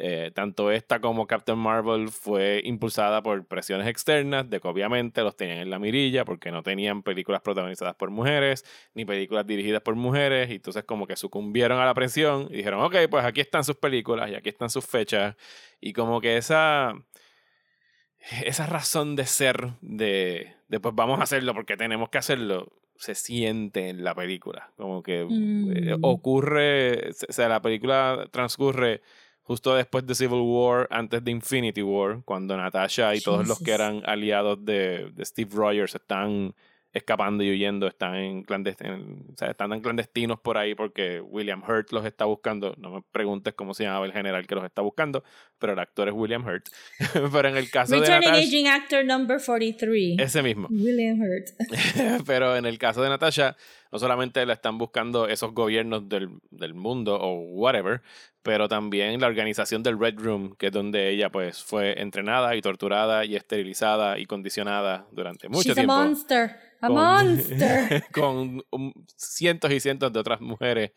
Eh, 0.00 0.30
tanto 0.32 0.70
esta 0.70 1.00
como 1.00 1.26
Captain 1.26 1.58
Marvel 1.58 2.10
fue 2.10 2.60
impulsada 2.64 3.20
por 3.20 3.44
presiones 3.48 3.88
externas, 3.88 4.48
de 4.48 4.60
que 4.60 4.68
obviamente 4.68 5.22
los 5.22 5.34
tenían 5.34 5.58
en 5.58 5.70
la 5.70 5.80
mirilla 5.80 6.24
porque 6.24 6.52
no 6.52 6.62
tenían 6.62 7.02
películas 7.02 7.40
protagonizadas 7.40 7.96
por 7.96 8.10
mujeres, 8.10 8.64
ni 8.94 9.04
películas 9.04 9.44
dirigidas 9.44 9.82
por 9.82 9.96
mujeres, 9.96 10.50
y 10.50 10.54
entonces 10.54 10.84
como 10.84 11.08
que 11.08 11.16
sucumbieron 11.16 11.80
a 11.80 11.84
la 11.84 11.94
presión 11.94 12.46
y 12.48 12.58
dijeron, 12.58 12.80
ok, 12.80 12.94
pues 13.10 13.24
aquí 13.24 13.40
están 13.40 13.64
sus 13.64 13.74
películas 13.74 14.30
y 14.30 14.36
aquí 14.36 14.50
están 14.50 14.70
sus 14.70 14.86
fechas, 14.86 15.34
y 15.80 15.92
como 15.92 16.20
que 16.20 16.36
esa, 16.36 16.94
esa 18.44 18.66
razón 18.66 19.16
de 19.16 19.26
ser 19.26 19.72
de, 19.80 20.54
de 20.68 20.80
pues 20.80 20.94
vamos 20.94 21.20
a 21.20 21.22
hacerlo 21.24 21.54
porque 21.54 21.76
tenemos 21.76 22.08
que 22.10 22.18
hacerlo, 22.18 22.72
se 22.96 23.14
siente 23.14 23.88
en 23.88 24.04
la 24.04 24.14
película. 24.14 24.72
Como 24.76 25.02
que 25.02 25.20
eh, 25.22 25.96
Mm. 25.96 26.04
ocurre, 26.04 27.10
o 27.10 27.32
sea, 27.32 27.48
la 27.48 27.62
película 27.62 28.26
transcurre 28.30 29.00
justo 29.42 29.74
después 29.74 30.04
de 30.06 30.14
Civil 30.14 30.40
War, 30.42 30.86
antes 30.90 31.24
de 31.24 31.30
Infinity 31.30 31.82
War, 31.82 32.20
cuando 32.24 32.56
Natasha 32.56 33.14
y 33.14 33.20
todos 33.20 33.48
los 33.48 33.58
que 33.60 33.70
eran 33.72 34.02
aliados 34.04 34.62
de, 34.64 35.10
de 35.12 35.24
Steve 35.24 35.50
Rogers 35.54 35.94
están 35.94 36.54
escapando 36.98 37.42
y 37.42 37.50
huyendo, 37.50 37.86
están 37.86 38.14
en 38.14 38.42
clandestinos, 38.42 39.00
o 39.32 39.36
sea, 39.36 39.50
están 39.50 39.72
en 39.72 39.80
clandestinos 39.80 40.38
por 40.40 40.58
ahí 40.58 40.74
porque 40.74 41.20
William 41.20 41.62
Hurt 41.66 41.92
los 41.92 42.04
está 42.04 42.24
buscando. 42.24 42.74
No 42.78 42.90
me 42.90 43.02
preguntes 43.10 43.54
cómo 43.54 43.74
se 43.74 43.84
llamaba 43.84 44.06
el 44.06 44.12
general 44.12 44.46
que 44.46 44.54
los 44.54 44.64
está 44.64 44.82
buscando, 44.82 45.24
pero 45.58 45.72
el 45.72 45.78
actor 45.78 46.08
es 46.08 46.14
William 46.14 46.46
Hurt. 46.46 46.68
pero 47.32 47.48
en 47.48 47.56
el 47.56 47.70
caso 47.70 47.94
de 47.94 48.00
Natasha, 48.00 48.32
Aging 48.32 48.66
Actor 48.68 49.04
number 49.04 49.40
43. 49.44 50.18
ese 50.18 50.42
mismo. 50.42 50.68
William 50.70 51.20
Hurt. 51.20 51.48
Pero 52.26 52.56
en 52.56 52.66
el 52.66 52.78
caso 52.78 53.02
de 53.02 53.08
Natasha, 53.08 53.56
no 53.92 53.98
solamente 53.98 54.44
la 54.46 54.52
están 54.54 54.78
buscando 54.78 55.28
esos 55.28 55.52
gobiernos 55.52 56.08
del, 56.08 56.30
del 56.50 56.74
mundo 56.74 57.16
o 57.20 57.34
whatever, 57.40 58.02
pero 58.42 58.68
también 58.68 59.20
la 59.20 59.26
organización 59.26 59.82
del 59.82 59.98
Red 59.98 60.18
Room, 60.18 60.54
que 60.56 60.66
es 60.66 60.72
donde 60.72 61.10
ella 61.10 61.30
pues 61.30 61.62
fue 61.62 62.00
entrenada 62.00 62.54
y 62.56 62.62
torturada 62.62 63.24
y 63.24 63.36
esterilizada 63.36 64.18
y 64.18 64.26
condicionada 64.26 65.06
durante 65.12 65.48
mucho 65.48 65.68
She's 65.68 65.74
tiempo. 65.74 65.92
a 65.92 66.04
monster. 66.04 66.56
A 66.80 66.86
con- 66.86 66.94
monster. 66.96 68.04
con 68.12 68.62
cientos 69.16 69.70
y 69.72 69.80
cientos 69.80 70.12
de 70.12 70.20
otras 70.20 70.40
mujeres 70.40 70.92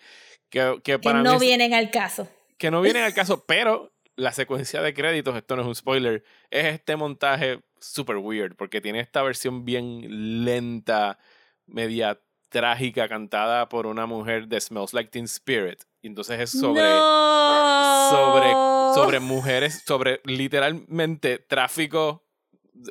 que, 0.49 0.79
que 0.83 0.99
no 1.13 1.33
mí 1.33 1.39
vienen 1.39 1.73
al 1.73 1.89
caso. 1.91 2.27
que 2.57 2.69
no 2.71 2.81
vienen 2.81 3.03
al 3.03 3.13
caso, 3.13 3.43
pero 3.47 3.91
la 4.17 4.31
secuencia 4.33 4.81
de 4.81 4.93
créditos, 4.93 5.35
esto 5.35 5.55
no 5.55 5.61
es 5.63 5.67
un 5.69 5.75
spoiler, 5.75 6.23
es 6.51 6.65
este 6.65 6.95
montaje 6.95 7.61
super 7.79 8.17
weird, 8.17 8.55
porque 8.55 8.79
tiene 8.81 8.99
esta 8.99 9.23
versión 9.23 9.65
bien 9.65 10.43
lenta, 10.45 11.17
media 11.65 12.19
trágica, 12.51 13.07
cantada 13.07 13.67
por 13.69 13.87
una 13.87 14.05
mujer 14.05 14.47
de 14.47 14.61
Smells 14.61 14.93
Like 14.93 15.09
Teen 15.09 15.25
Spirit. 15.25 15.83
Y 16.03 16.07
entonces 16.07 16.39
es 16.39 16.51
sobre, 16.51 16.81
no. 16.81 18.09
sobre, 18.11 18.53
sobre 18.93 19.19
mujeres, 19.19 19.83
sobre 19.85 20.21
literalmente 20.25 21.39
tráfico 21.39 22.23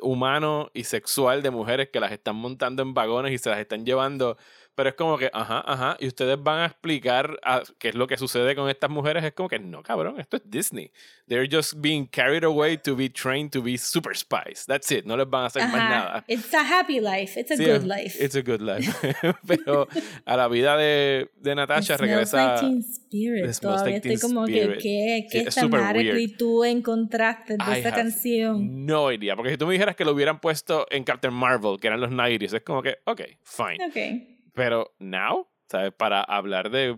humano 0.01 0.69
y 0.73 0.83
sexual 0.83 1.41
de 1.41 1.51
mujeres 1.51 1.89
que 1.89 1.99
las 1.99 2.11
están 2.11 2.35
montando 2.35 2.81
en 2.81 2.93
vagones 2.93 3.31
y 3.33 3.37
se 3.37 3.49
las 3.49 3.59
están 3.59 3.85
llevando. 3.85 4.37
Pero 4.73 4.89
es 4.89 4.95
como 4.95 5.17
que, 5.17 5.29
ajá, 5.33 5.61
ajá, 5.67 5.97
y 5.99 6.07
ustedes 6.07 6.41
van 6.41 6.59
a 6.59 6.65
explicar 6.67 7.37
a- 7.43 7.61
qué 7.77 7.89
es 7.89 7.95
lo 7.95 8.07
que 8.07 8.17
sucede 8.17 8.55
con 8.55 8.69
estas 8.69 8.89
mujeres. 8.89 9.23
Es 9.23 9.33
como 9.33 9.49
que, 9.49 9.59
no, 9.59 9.83
cabrón, 9.83 10.19
esto 10.19 10.37
es 10.37 10.43
Disney. 10.49 10.91
They're 11.27 11.47
just 11.51 11.73
being 11.77 12.05
carried 12.07 12.43
away 12.45 12.77
to 12.77 12.95
be 12.95 13.09
trained 13.09 13.51
to 13.51 13.61
be 13.61 13.77
super 13.77 14.15
spies. 14.15 14.65
That's 14.65 14.89
it. 14.91 15.05
No 15.05 15.17
les 15.17 15.29
van 15.29 15.43
a 15.43 15.45
hacer 15.47 15.63
más 15.63 15.75
Ajá. 15.75 15.89
nada. 15.89 16.23
It's 16.27 16.53
a 16.53 16.61
happy 16.61 16.99
life. 17.01 17.37
It's 17.39 17.51
a 17.51 17.57
Sí, 17.57 17.65
good 17.65 17.83
life. 17.83 18.17
It's 18.23 18.35
a 18.35 18.41
good 18.41 18.61
life. 18.61 18.89
Pero 19.47 19.87
a 20.25 20.37
la 20.37 20.47
vida 20.47 20.77
de, 20.77 21.29
de 21.35 21.55
Natasha 21.55 21.95
It 21.95 21.99
regresa. 22.01 22.37
like 22.55 22.61
Teen 22.61 22.79
Spirit. 22.79 23.49
It 23.49 23.59
Todavía 23.61 23.93
like 23.93 24.09
estoy 24.09 24.29
como 24.29 24.45
Spirit. 24.45 24.75
que, 24.81 24.81
¿qué, 24.81 25.27
qué 25.31 25.47
es 25.49 25.57
weird. 25.63 26.37
tú 26.37 26.63
encontraste 26.63 27.57
de 27.57 27.63
I 27.63 27.83
have 27.85 27.91
canción? 27.91 28.85
No 28.85 29.11
idea. 29.11 29.35
Porque 29.35 29.51
si 29.51 29.57
tú 29.57 29.67
me 29.67 29.73
dijeras 29.73 29.95
que 29.95 30.05
lo 30.05 30.11
hubieran 30.13 30.39
puesto 30.39 30.85
en 30.89 31.03
Captain 31.03 31.33
Marvel, 31.33 31.77
que 31.79 31.87
eran 31.87 31.99
los 31.99 32.09
90s, 32.11 32.53
es 32.55 32.61
como 32.63 32.81
que, 32.81 32.97
ok, 33.05 33.21
fine. 33.43 33.85
Ok. 33.85 34.30
Pero 34.53 34.93
now, 34.99 35.47
¿sabes? 35.67 35.93
Para 35.93 36.21
hablar 36.21 36.69
de 36.69 36.97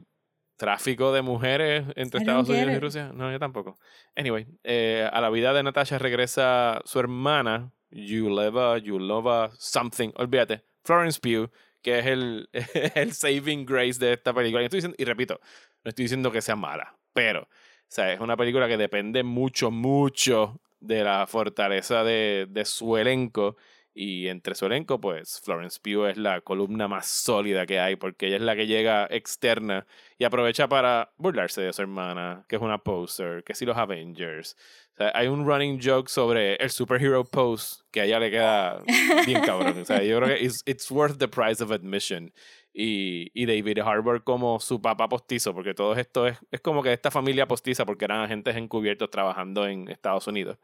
tráfico 0.57 1.11
de 1.13 1.21
mujeres 1.21 1.85
entre 1.95 2.19
Estados 2.19 2.49
Unidos 2.49 2.73
y. 2.73 2.79
Rusia, 2.79 3.11
no, 3.13 3.31
yo 3.31 3.39
tampoco. 3.39 3.79
Anyway, 4.15 4.47
eh, 4.63 5.09
a 5.11 5.21
la 5.21 5.29
vida 5.29 5.53
de 5.53 5.63
Natasha 5.63 5.97
regresa 5.97 6.81
su 6.85 6.99
hermana, 6.99 7.71
Yuleva, 7.89 8.77
Yulova, 8.77 9.51
something, 9.57 10.11
olvídate, 10.15 10.63
Florence 10.83 11.19
Pugh, 11.19 11.51
que 11.81 11.99
es 11.99 12.05
el, 12.05 12.49
el 12.95 13.13
saving 13.13 13.65
grace 13.65 13.99
de 13.99 14.13
esta 14.13 14.33
película. 14.33 14.61
Y, 14.61 14.65
estoy 14.65 14.77
diciendo, 14.77 14.95
y 14.97 15.05
repito, 15.05 15.39
no 15.83 15.89
estoy 15.89 16.03
diciendo 16.03 16.31
que 16.31 16.41
sea 16.41 16.55
mala, 16.55 16.97
pero, 17.13 17.41
o 17.41 17.47
sea, 17.87 18.13
es 18.13 18.19
una 18.19 18.37
película 18.37 18.67
que 18.67 18.77
depende 18.77 19.23
mucho, 19.23 19.69
mucho 19.69 20.61
de 20.79 21.03
la 21.03 21.27
fortaleza 21.27 22.03
de, 22.03 22.47
de 22.49 22.65
su 22.65 22.97
elenco. 22.97 23.57
Y 23.95 24.27
entre 24.27 24.55
su 24.55 24.65
elenco, 24.65 24.99
pues 24.99 25.39
Florence 25.43 25.79
Pugh 25.79 26.07
es 26.07 26.17
la 26.17 26.41
columna 26.41 26.87
más 26.87 27.07
sólida 27.07 27.67
que 27.67 27.79
hay, 27.79 27.95
porque 27.95 28.27
ella 28.27 28.37
es 28.37 28.41
la 28.41 28.55
que 28.55 28.65
llega 28.65 29.07
externa 29.11 29.85
y 30.17 30.23
aprovecha 30.23 30.67
para 30.67 31.11
burlarse 31.17 31.61
de 31.61 31.71
su 31.73 31.83
hermana, 31.83 32.43
que 32.49 32.55
es 32.55 32.61
una 32.61 32.79
poser, 32.79 33.43
que 33.43 33.53
si 33.53 33.65
los 33.65 33.77
Avengers. 33.77 34.57
Hay 34.97 35.27
un 35.27 35.45
running 35.45 35.79
joke 35.81 36.09
sobre 36.09 36.55
el 36.55 36.69
superhero 36.69 37.23
pose 37.23 37.83
que 37.91 38.01
a 38.01 38.05
ella 38.05 38.19
le 38.19 38.31
queda 38.31 38.79
bien 39.25 39.41
cabrón. 39.41 39.77
O 39.79 39.85
sea, 39.85 40.03
yo 40.03 40.19
creo 40.19 40.35
que 40.35 40.43
it's, 40.43 40.63
it's 40.65 40.89
worth 40.89 41.17
the 41.17 41.27
price 41.27 41.63
of 41.63 41.71
admission. 41.71 42.31
Y, 42.73 43.29
y 43.35 43.45
David 43.45 43.79
Harbour 43.79 44.23
como 44.23 44.59
su 44.59 44.81
papá 44.81 45.07
postizo, 45.07 45.53
porque 45.53 45.75
todo 45.75 45.93
esto 45.95 46.25
es, 46.27 46.37
es 46.51 46.61
como 46.61 46.81
que 46.81 46.91
esta 46.93 47.11
familia 47.11 47.47
postiza, 47.47 47.85
porque 47.85 48.05
eran 48.05 48.21
agentes 48.21 48.55
encubiertos 48.55 49.11
trabajando 49.11 49.67
en 49.67 49.87
Estados 49.89 50.25
Unidos. 50.27 50.57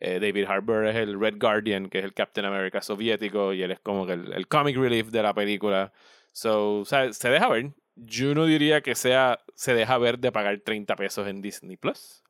Eh, 0.00 0.20
David 0.20 0.44
Harbour 0.46 0.86
es 0.86 0.96
el 0.96 1.18
Red 1.18 1.38
Guardian, 1.38 1.88
que 1.88 1.98
es 1.98 2.04
el 2.04 2.14
Captain 2.14 2.46
America 2.46 2.80
soviético, 2.82 3.52
y 3.52 3.62
él 3.62 3.72
es 3.72 3.80
como 3.80 4.06
que 4.06 4.12
el, 4.12 4.32
el 4.32 4.46
comic 4.46 4.76
relief 4.76 5.08
de 5.08 5.22
la 5.22 5.34
película. 5.34 5.92
So, 6.32 6.80
o 6.80 6.84
sea, 6.84 7.12
se 7.12 7.30
deja 7.30 7.48
ver. 7.48 7.72
Yo 7.96 8.34
no 8.34 8.46
diría 8.46 8.80
que 8.80 8.94
sea, 8.94 9.40
se 9.54 9.74
deja 9.74 9.98
ver 9.98 10.18
de 10.18 10.30
pagar 10.30 10.60
30 10.60 10.94
pesos 10.94 11.26
en 11.26 11.42
Disney 11.42 11.76
Plus. 11.76 12.22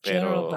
Pero 0.00 0.50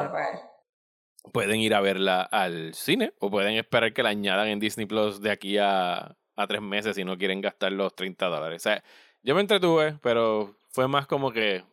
pueden 1.32 1.60
ir 1.60 1.76
a 1.76 1.82
verla 1.82 2.22
al 2.24 2.74
cine 2.74 3.14
o 3.20 3.30
pueden 3.30 3.56
esperar 3.56 3.94
que 3.94 4.04
la 4.04 4.10
añadan 4.10 4.48
en 4.48 4.60
Disney 4.60 4.86
Plus 4.86 5.22
de 5.22 5.32
aquí 5.32 5.58
a, 5.58 6.16
a 6.36 6.48
tres 6.48 6.62
meses 6.62 6.96
si 6.96 7.04
no 7.04 7.18
quieren 7.18 7.42
gastar 7.42 7.72
los 7.72 7.96
30 7.96 8.28
dólares. 8.28 8.62
O 8.62 8.64
sea, 8.64 8.84
yo 9.22 9.36
me 9.36 9.42
entretuve, 9.42 9.98
pero 10.02 10.56
fue 10.70 10.88
más 10.88 11.06
como 11.08 11.32
que 11.32 11.64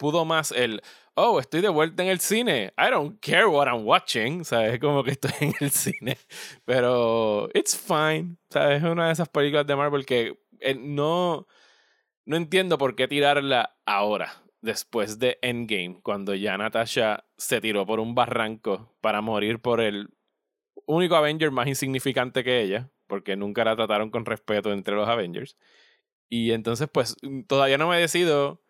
pudo 0.00 0.24
más 0.24 0.50
el, 0.50 0.80
oh, 1.14 1.38
estoy 1.40 1.60
de 1.60 1.68
vuelta 1.68 2.02
en 2.02 2.08
el 2.08 2.20
cine. 2.20 2.72
I 2.78 2.90
don't 2.90 3.20
care 3.20 3.44
what 3.44 3.66
I'm 3.66 3.86
watching. 3.86 4.46
¿Sabes? 4.46 4.78
Como 4.80 5.04
que 5.04 5.10
estoy 5.10 5.32
en 5.40 5.54
el 5.60 5.70
cine. 5.70 6.16
Pero 6.64 7.50
it's 7.52 7.76
fine. 7.76 8.38
¿Sabes? 8.48 8.82
Es 8.82 8.90
una 8.90 9.08
de 9.08 9.12
esas 9.12 9.28
películas 9.28 9.66
de 9.66 9.76
Marvel 9.76 10.06
que 10.06 10.38
eh, 10.60 10.74
no, 10.74 11.46
no 12.24 12.36
entiendo 12.36 12.78
por 12.78 12.96
qué 12.96 13.06
tirarla 13.08 13.76
ahora, 13.84 14.42
después 14.62 15.18
de 15.18 15.38
Endgame, 15.42 16.00
cuando 16.02 16.34
ya 16.34 16.56
Natasha 16.56 17.26
se 17.36 17.60
tiró 17.60 17.84
por 17.84 18.00
un 18.00 18.14
barranco 18.14 18.96
para 19.02 19.20
morir 19.20 19.60
por 19.60 19.82
el 19.82 20.08
único 20.86 21.14
Avenger 21.14 21.50
más 21.50 21.68
insignificante 21.68 22.42
que 22.42 22.62
ella, 22.62 22.90
porque 23.06 23.36
nunca 23.36 23.64
la 23.64 23.76
trataron 23.76 24.10
con 24.10 24.24
respeto 24.24 24.72
entre 24.72 24.94
los 24.94 25.08
Avengers. 25.08 25.58
Y 26.30 26.52
entonces, 26.52 26.88
pues, 26.90 27.16
todavía 27.46 27.76
no 27.76 27.88
me 27.88 27.98
decido 27.98 28.62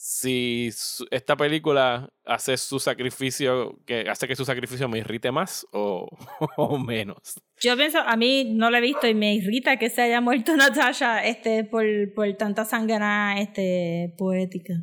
si 0.00 0.70
esta 1.10 1.36
película 1.36 2.08
hace 2.24 2.56
su 2.56 2.78
sacrificio, 2.78 3.80
que 3.84 4.08
hace 4.08 4.28
que 4.28 4.36
su 4.36 4.44
sacrificio 4.44 4.88
me 4.88 4.98
irrite 4.98 5.32
más 5.32 5.66
o, 5.72 6.08
o 6.56 6.78
menos. 6.78 7.34
Yo 7.60 7.76
pienso, 7.76 7.98
a 7.98 8.16
mí 8.16 8.44
no 8.54 8.70
la 8.70 8.78
he 8.78 8.80
visto 8.80 9.08
y 9.08 9.14
me 9.14 9.34
irrita 9.34 9.76
que 9.76 9.90
se 9.90 10.02
haya 10.02 10.20
muerto 10.20 10.54
Natasha 10.56 11.24
este, 11.24 11.64
por, 11.64 11.84
por 12.14 12.32
tanta 12.34 12.64
sangana 12.64 13.40
este, 13.40 14.14
poética 14.16 14.74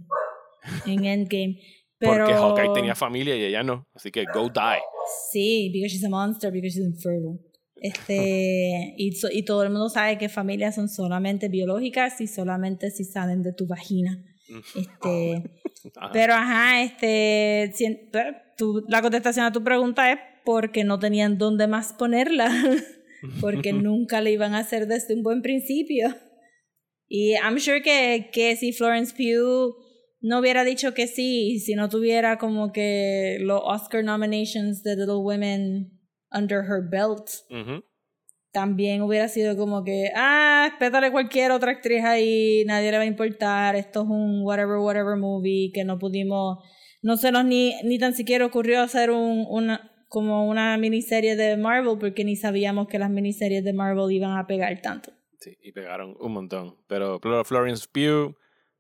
en 0.86 1.06
Endgame. 1.06 1.62
Pero, 1.98 2.26
Porque 2.26 2.34
Hawkeye 2.34 2.74
tenía 2.74 2.94
familia 2.94 3.38
y 3.38 3.44
ella 3.46 3.64
no. 3.64 3.88
Así 3.96 4.12
que 4.12 4.26
go 4.34 4.50
die. 4.50 4.82
Sí, 5.32 5.70
because 5.72 5.94
she's 5.96 6.04
a 6.04 6.10
monster, 6.10 6.52
because 6.52 6.78
she's 6.78 6.86
infertile. 6.86 7.40
Este, 7.78 8.94
y, 8.98 9.14
so- 9.14 9.32
y 9.32 9.46
todo 9.46 9.64
el 9.64 9.70
mundo 9.70 9.88
sabe 9.88 10.18
que 10.18 10.28
familias 10.28 10.76
son 10.76 10.90
solamente 10.90 11.48
biológicas 11.48 12.20
y 12.20 12.28
solamente 12.28 12.92
si 12.92 13.06
salen 13.06 13.44
de 13.44 13.54
tu 13.54 13.66
vagina. 13.66 14.22
Este, 14.48 15.44
Ajá. 15.96 16.10
pero 16.14 16.34
ajá, 16.34 16.82
este, 16.84 17.72
si- 17.74 18.10
tu- 18.58 18.86
la 18.88 19.02
contestación 19.02 19.46
a 19.46 19.52
tu 19.52 19.64
pregunta 19.64 20.12
es 20.12 20.20
porque 20.44 20.84
no 20.84 21.00
tenían 21.00 21.38
dónde 21.38 21.68
más 21.68 21.94
ponerla, 21.94 22.50
porque 23.42 23.74
nunca 23.74 24.22
le 24.22 24.32
iban 24.32 24.54
a 24.54 24.60
hacer 24.60 24.88
desde 24.88 25.14
un 25.16 25.24
buen 25.24 25.42
principio. 25.42 26.16
Y 27.08 27.34
I'm 27.34 27.60
sure 27.60 27.82
que, 27.82 28.30
que 28.34 28.56
si 28.56 28.72
Florence 28.72 29.14
Pugh 29.16 29.76
no 30.22 30.40
hubiera 30.40 30.64
dicho 30.64 30.94
que 30.94 31.06
sí, 31.08 31.60
si 31.60 31.76
no 31.76 31.88
tuviera 31.90 32.38
como 32.40 32.72
que 32.72 33.38
los 33.42 33.62
Oscar 33.64 34.04
nominations 34.04 34.82
de 34.84 34.96
Little 34.96 35.18
Women 35.18 35.92
under 36.32 36.64
her 36.64 36.82
belt, 36.82 37.30
Ujú. 37.52 37.84
También 38.56 39.02
hubiera 39.02 39.28
sido 39.28 39.58
como 39.58 39.84
que, 39.84 40.12
ah, 40.16 40.70
espétale 40.72 41.12
cualquier 41.12 41.52
otra 41.52 41.72
actriz 41.72 42.06
ahí, 42.06 42.64
nadie 42.66 42.90
le 42.90 42.98
va 42.98 43.04
a 43.04 43.06
importar, 43.06 43.76
esto 43.76 44.04
es 44.04 44.08
un 44.08 44.44
whatever, 44.44 44.78
whatever 44.78 45.18
movie 45.18 45.72
que 45.74 45.84
no 45.84 46.00
pudimos, 46.00 46.60
no 47.02 47.18
se 47.18 47.34
nos 47.34 47.44
ni, 47.44 47.74
ni 47.84 48.00
tan 48.00 48.14
siquiera 48.14 48.46
ocurrió 48.46 48.82
hacer 48.82 49.12
un, 49.12 49.46
una, 49.50 49.92
como 50.08 50.48
una 50.48 50.78
miniserie 50.78 51.36
de 51.36 51.58
Marvel 51.58 51.98
porque 52.00 52.24
ni 52.24 52.38
sabíamos 52.38 52.88
que 52.88 52.98
las 52.98 53.10
miniseries 53.10 53.66
de 53.66 53.74
Marvel 53.74 54.10
iban 54.10 54.38
a 54.38 54.48
pegar 54.48 54.82
tanto. 54.82 55.12
Sí, 55.42 55.58
y 55.62 55.74
pegaron 55.74 56.16
un 56.20 56.32
montón. 56.32 56.78
Pero 56.88 57.20
Flo- 57.20 57.44
Florence 57.44 57.86
Pugh, 57.92 58.38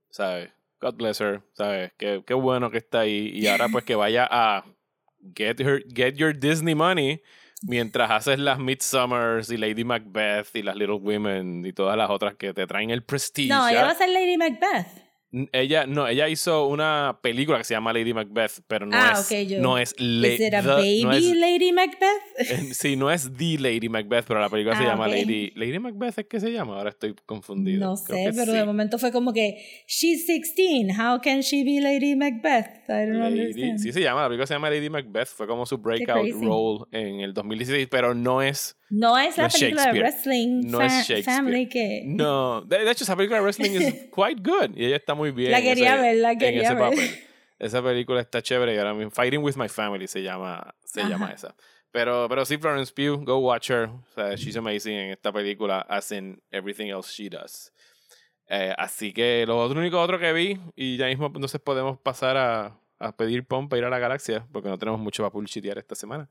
¿sabes? 0.09 0.49
God 0.79 0.95
bless 0.95 1.19
her, 1.19 1.41
¿sabes? 1.51 1.91
Qué, 1.97 2.23
qué 2.25 2.33
bueno 2.33 2.71
que 2.71 2.77
está 2.77 3.01
ahí. 3.01 3.29
Y 3.33 3.47
ahora 3.47 3.67
pues 3.69 3.83
que 3.83 3.95
vaya 3.95 4.25
a 4.31 4.63
get, 5.35 5.59
her, 5.59 5.83
get 5.93 6.15
your 6.15 6.33
Disney 6.33 6.73
money. 6.73 7.19
Mientras 7.65 8.11
haces 8.11 8.39
las 8.39 8.59
Midsummers 8.59 9.49
y 9.51 9.57
Lady 9.57 9.83
Macbeth 9.83 10.55
y 10.55 10.61
las 10.61 10.75
Little 10.75 10.95
Women 10.95 11.65
y 11.65 11.73
todas 11.73 11.97
las 11.97 12.09
otras 12.09 12.35
que 12.35 12.53
te 12.53 12.67
traen 12.67 12.89
el 12.89 13.03
prestige. 13.03 13.49
No, 13.49 13.67
ella 13.67 13.83
va 13.83 13.91
a 13.91 13.95
ser 13.95 14.09
Lady 14.09 14.37
Macbeth. 14.37 15.04
Ella, 15.51 15.85
no, 15.85 16.07
ella 16.07 16.29
hizo 16.29 16.67
una 16.67 17.19
película 17.21 17.57
que 17.57 17.63
se 17.63 17.73
llama 17.73 17.91
Lady 17.93 18.13
Macbeth, 18.13 18.61
pero 18.67 18.85
no 18.85 18.95
Ah, 18.95 19.13
es, 19.13 19.25
ok, 19.31 19.37
yo- 19.47 19.59
no 19.61 19.77
es, 19.77 19.93
la- 19.99 20.27
¿Es 20.27 20.39
it 20.39 20.53
a 20.53 20.61
the- 20.61 20.67
baby 20.67 21.03
no 21.03 21.11
es- 21.11 21.35
Lady 21.35 21.71
Macbeth? 21.71 22.73
sí, 22.73 22.95
no 22.95 23.11
es 23.11 23.29
The 23.35 23.57
Lady 23.59 23.89
Macbeth, 23.89 24.25
pero 24.27 24.39
la 24.39 24.49
película 24.49 24.77
se 24.77 24.83
Ah, 24.83 24.87
llama. 24.91 25.07
Lady. 25.07 25.51
¿Lady 25.55 25.79
Macbeth 25.79 26.19
es 26.19 26.25
que 26.27 26.39
se 26.39 26.51
llama? 26.51 26.77
Ahora 26.77 26.89
estoy 26.91 27.15
confundido. 27.25 27.79
No 27.85 27.95
Creo 28.03 28.31
sé, 28.31 28.37
pero 28.37 28.51
sí. 28.51 28.57
de 28.57 28.65
momento 28.65 28.97
fue 28.97 29.11
como 29.11 29.33
que, 29.33 29.57
she's 29.87 30.25
16, 30.27 30.97
how 30.97 31.19
can 31.21 31.41
she 31.41 31.63
be 31.63 31.81
Lady 31.81 32.15
Macbeth? 32.15 32.67
I 32.87 32.91
don't 33.07 33.13
Lady- 33.19 33.39
understand. 33.41 33.79
sí 33.79 33.91
se 33.91 34.01
llama, 34.01 34.21
la 34.21 34.27
película 34.27 34.47
se 34.47 34.53
llama 34.53 34.69
Lady 34.69 34.89
Macbeth, 34.89 35.27
fue 35.27 35.47
como 35.47 35.65
su 35.65 35.77
breakout 35.79 36.29
role 36.41 36.85
en 36.91 37.19
el 37.21 37.33
2016, 37.33 37.87
pero 37.89 38.13
no 38.15 38.41
es, 38.41 38.77
No 38.97 39.17
es 39.17 39.37
la 39.37 39.43
No 39.43 39.47
es 39.47 39.53
película 39.59 39.91
de 39.91 39.99
wrestling 39.99 40.61
No 40.67 40.77
fa- 40.77 40.85
es 40.85 40.93
Shakespeare. 41.07 41.23
family 41.23 41.67
que... 41.69 42.03
no, 42.05 42.61
de, 42.61 42.89
hecho 42.91 43.03
esa 43.03 43.15
película 43.15 43.37
de 43.39 43.43
wrestling 43.43 43.71
es 43.71 43.93
quite 44.15 44.41
good 44.41 44.75
y 44.77 44.85
ella 44.85 44.95
está 44.95 45.13
muy 45.13 45.31
bien. 45.31 45.51
La 45.51 45.61
quería 45.61 45.93
ese- 45.95 46.01
ver, 46.01 46.15
la 46.17 46.35
quería 46.37 46.73
ver. 46.73 46.77
papel. 46.91 47.09
Esa 47.59 47.81
película 47.83 48.21
está 48.21 48.41
chévere 48.41 48.73
y 48.75 48.77
ahora 48.77 48.93
mismo 48.93 49.11
Fighting 49.11 49.41
with 49.43 49.55
My 49.55 49.69
Family 49.69 50.07
se 50.07 50.21
llama, 50.21 50.75
se 50.83 51.01
Ajá. 51.01 51.09
llama 51.09 51.31
esa. 51.31 51.55
Pero, 51.91 52.27
pero 52.27 52.43
sí, 52.45 52.57
Florence 52.57 52.91
Pugh, 52.93 53.23
go 53.23 53.37
watch 53.37 53.69
her. 53.71 53.85
O 53.89 54.03
sea, 54.13 54.35
she's 54.35 54.57
amazing 54.57 54.93
en 54.95 55.09
esta 55.11 55.31
película, 55.31 55.79
as 55.89 56.11
in 56.11 56.41
everything 56.51 56.87
else 56.87 57.09
she 57.13 57.29
does. 57.29 57.71
Eh, 58.49 58.73
así 58.77 59.13
que 59.13 59.45
lo 59.47 59.57
otro, 59.57 59.79
único 59.79 59.99
otro 60.01 60.19
que 60.19 60.31
vi, 60.33 60.59
y 60.75 60.97
ya 60.97 61.07
mismo 61.07 61.27
entonces 61.27 61.59
podemos 61.61 61.97
pasar 61.97 62.35
a, 62.37 62.77
a 62.99 63.15
pedir 63.15 63.45
pon 63.45 63.69
para 63.69 63.79
ir 63.79 63.85
a 63.85 63.89
la 63.89 63.99
galaxia, 63.99 64.45
porque 64.51 64.67
no 64.69 64.77
tenemos 64.77 64.99
mucho 64.99 65.23
para 65.23 65.31
publicitear 65.31 65.77
esta 65.77 65.95
semana. 65.95 66.29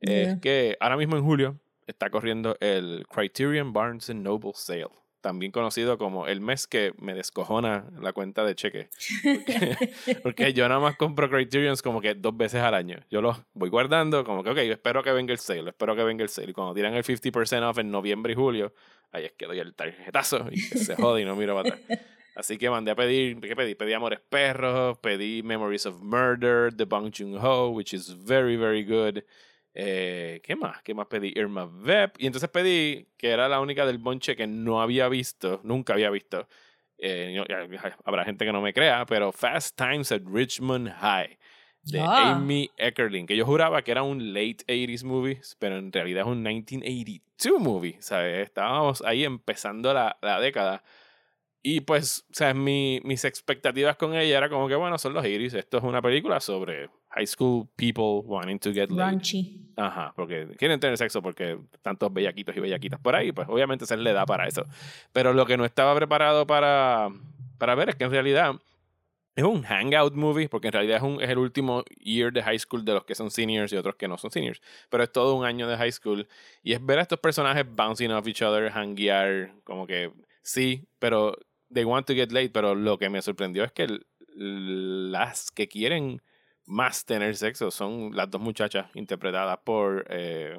Es 0.00 0.26
Yeah. 0.26 0.40
que 0.40 0.76
ahora 0.78 0.96
mismo 0.98 1.16
en 1.16 1.24
julio 1.24 1.58
está 1.86 2.10
corriendo 2.10 2.56
el 2.60 3.06
Criterion 3.08 3.72
Barnes 3.72 4.10
and 4.10 4.22
Noble 4.22 4.52
Sale, 4.54 4.88
también 5.20 5.52
conocido 5.52 5.98
como 5.98 6.26
el 6.26 6.40
mes 6.40 6.66
que 6.66 6.92
me 6.98 7.14
descojona 7.14 7.86
la 8.00 8.12
cuenta 8.12 8.44
de 8.44 8.54
cheque. 8.54 8.88
Porque, 9.22 9.94
porque 10.22 10.52
yo 10.52 10.68
nada 10.68 10.80
más 10.80 10.96
compro 10.96 11.28
Criterions 11.28 11.82
como 11.82 12.00
que 12.00 12.14
dos 12.14 12.36
veces 12.36 12.62
al 12.62 12.74
año. 12.74 12.98
Yo 13.10 13.20
los 13.20 13.40
voy 13.54 13.68
guardando, 13.68 14.24
como 14.24 14.42
que, 14.42 14.50
ok, 14.50 14.58
espero 14.58 15.02
que 15.02 15.12
venga 15.12 15.32
el 15.32 15.38
sale, 15.38 15.70
espero 15.70 15.96
que 15.96 16.04
venga 16.04 16.22
el 16.22 16.28
sale. 16.28 16.50
Y 16.50 16.54
cuando 16.54 16.74
tiran 16.74 16.94
el 16.94 17.04
50% 17.04 17.68
off 17.68 17.78
en 17.78 17.90
noviembre 17.90 18.32
y 18.32 18.36
julio, 18.36 18.72
ahí 19.12 19.24
es 19.24 19.32
que 19.32 19.46
doy 19.46 19.58
el 19.58 19.74
tarjetazo 19.74 20.46
y 20.50 20.68
que 20.68 20.78
se 20.78 20.96
jode 20.96 21.22
y 21.22 21.24
no 21.24 21.36
miro 21.36 21.54
para 21.54 21.74
atrás. 21.74 22.00
Así 22.36 22.58
que 22.58 22.68
mandé 22.68 22.90
a 22.90 22.94
pedir, 22.94 23.40
¿qué 23.40 23.56
pedí? 23.56 23.74
Pedí 23.74 23.94
Amores 23.94 24.20
Perros, 24.20 24.98
pedí 24.98 25.42
Memories 25.42 25.86
of 25.86 26.02
Murder, 26.02 26.70
The 26.76 26.84
Bong 26.84 27.10
Joon-ho, 27.10 27.70
which 27.70 27.94
is 27.94 28.10
very, 28.10 28.56
very 28.56 28.84
good. 28.84 29.24
Eh, 29.78 30.40
¿Qué 30.42 30.56
más? 30.56 30.82
¿Qué 30.82 30.94
más 30.94 31.06
pedí? 31.06 31.32
Irma 31.36 31.70
Vep. 31.70 32.14
Y 32.18 32.26
entonces 32.26 32.48
pedí, 32.48 33.08
que 33.18 33.28
era 33.28 33.46
la 33.48 33.60
única 33.60 33.84
del 33.84 33.98
bonche 33.98 34.34
que 34.34 34.46
no 34.46 34.80
había 34.80 35.08
visto, 35.10 35.60
nunca 35.64 35.92
había 35.92 36.08
visto. 36.08 36.48
Eh, 36.98 37.34
yo- 37.36 37.44
habrá 38.04 38.24
gente 38.24 38.46
que 38.46 38.52
no 38.52 38.62
me 38.62 38.72
crea, 38.72 39.04
pero 39.04 39.32
Fast 39.32 39.76
Times 39.76 40.10
at 40.12 40.22
Richmond 40.24 40.88
High 40.88 41.38
de 41.82 42.00
Ah. 42.00 42.32
Amy 42.32 42.70
Eckerling, 42.78 43.26
que 43.26 43.36
yo 43.36 43.44
juraba 43.44 43.82
que 43.82 43.90
era 43.90 44.02
un 44.02 44.32
late 44.32 44.64
80s 44.66 45.04
movie, 45.04 45.40
pero 45.58 45.76
en 45.76 45.92
realidad 45.92 46.22
es 46.22 46.26
un 46.28 46.42
1982 46.42 47.60
movie, 47.60 47.96
¿sabes? 48.00 48.46
Estábamos 48.46 49.02
ahí 49.02 49.24
empezando 49.24 49.92
la, 49.92 50.16
la 50.22 50.40
década. 50.40 50.82
Y 51.62 51.80
pues, 51.82 52.24
o 52.30 52.34
sea, 52.34 52.54
mi, 52.54 53.00
mis 53.04 53.24
expectativas 53.24 53.96
con 53.96 54.14
ella 54.14 54.38
era 54.38 54.48
como 54.48 54.68
que, 54.68 54.74
bueno, 54.76 54.98
son 54.98 55.12
los 55.14 55.24
80s. 55.24 55.54
Esto 55.54 55.78
es 55.78 55.84
una 55.84 56.00
película 56.00 56.40
sobre 56.40 56.88
high 57.16 57.26
school 57.26 57.68
people 57.76 58.22
wanting 58.26 58.58
to 58.58 58.72
get 58.72 58.90
laid. 58.90 58.98
Raunchy. 58.98 59.72
Ajá, 59.76 60.12
porque 60.16 60.48
quieren 60.58 60.80
tener 60.80 60.96
sexo 60.96 61.20
porque 61.22 61.58
tantos 61.82 62.12
bellaquitos 62.12 62.56
y 62.56 62.60
bellaquitas 62.60 63.00
por 63.00 63.14
ahí, 63.14 63.32
pues 63.32 63.48
obviamente 63.48 63.86
se 63.86 63.96
le 63.96 64.12
da 64.12 64.24
para 64.24 64.46
eso. 64.46 64.64
Pero 65.12 65.32
lo 65.32 65.46
que 65.46 65.56
no 65.56 65.64
estaba 65.64 65.94
preparado 65.94 66.46
para, 66.46 67.08
para 67.58 67.74
ver 67.74 67.90
es 67.90 67.96
que 67.96 68.04
en 68.04 68.10
realidad 68.10 68.56
es 69.34 69.44
un 69.44 69.62
hangout 69.62 70.14
movie, 70.14 70.48
porque 70.48 70.68
en 70.68 70.72
realidad 70.72 70.96
es, 70.96 71.02
un, 71.02 71.22
es 71.22 71.28
el 71.28 71.36
último 71.36 71.84
year 72.00 72.32
de 72.32 72.42
high 72.42 72.58
school 72.58 72.86
de 72.86 72.94
los 72.94 73.04
que 73.04 73.14
son 73.14 73.30
seniors 73.30 73.70
y 73.70 73.76
otros 73.76 73.96
que 73.96 74.08
no 74.08 74.16
son 74.16 74.30
seniors. 74.30 74.62
Pero 74.88 75.04
es 75.04 75.12
todo 75.12 75.34
un 75.34 75.44
año 75.44 75.68
de 75.68 75.76
high 75.76 75.92
school. 75.92 76.26
Y 76.62 76.72
es 76.72 76.84
ver 76.84 76.98
a 76.98 77.02
estos 77.02 77.20
personajes 77.20 77.66
bouncing 77.68 78.10
off 78.12 78.26
each 78.26 78.40
other, 78.40 78.70
hanguear, 78.72 79.52
como 79.64 79.86
que 79.86 80.10
sí, 80.42 80.88
pero 80.98 81.36
they 81.70 81.84
want 81.84 82.06
to 82.06 82.14
get 82.14 82.32
laid. 82.32 82.50
Pero 82.50 82.74
lo 82.74 82.96
que 82.96 83.10
me 83.10 83.20
sorprendió 83.20 83.62
es 83.64 83.72
que 83.72 84.00
las 84.34 85.50
que 85.50 85.68
quieren 85.68 86.22
más 86.66 87.04
tener 87.04 87.36
sexo 87.36 87.70
son 87.70 88.14
las 88.14 88.30
dos 88.30 88.40
muchachas 88.40 88.86
interpretadas 88.94 89.58
por 89.64 90.04
eh, 90.10 90.58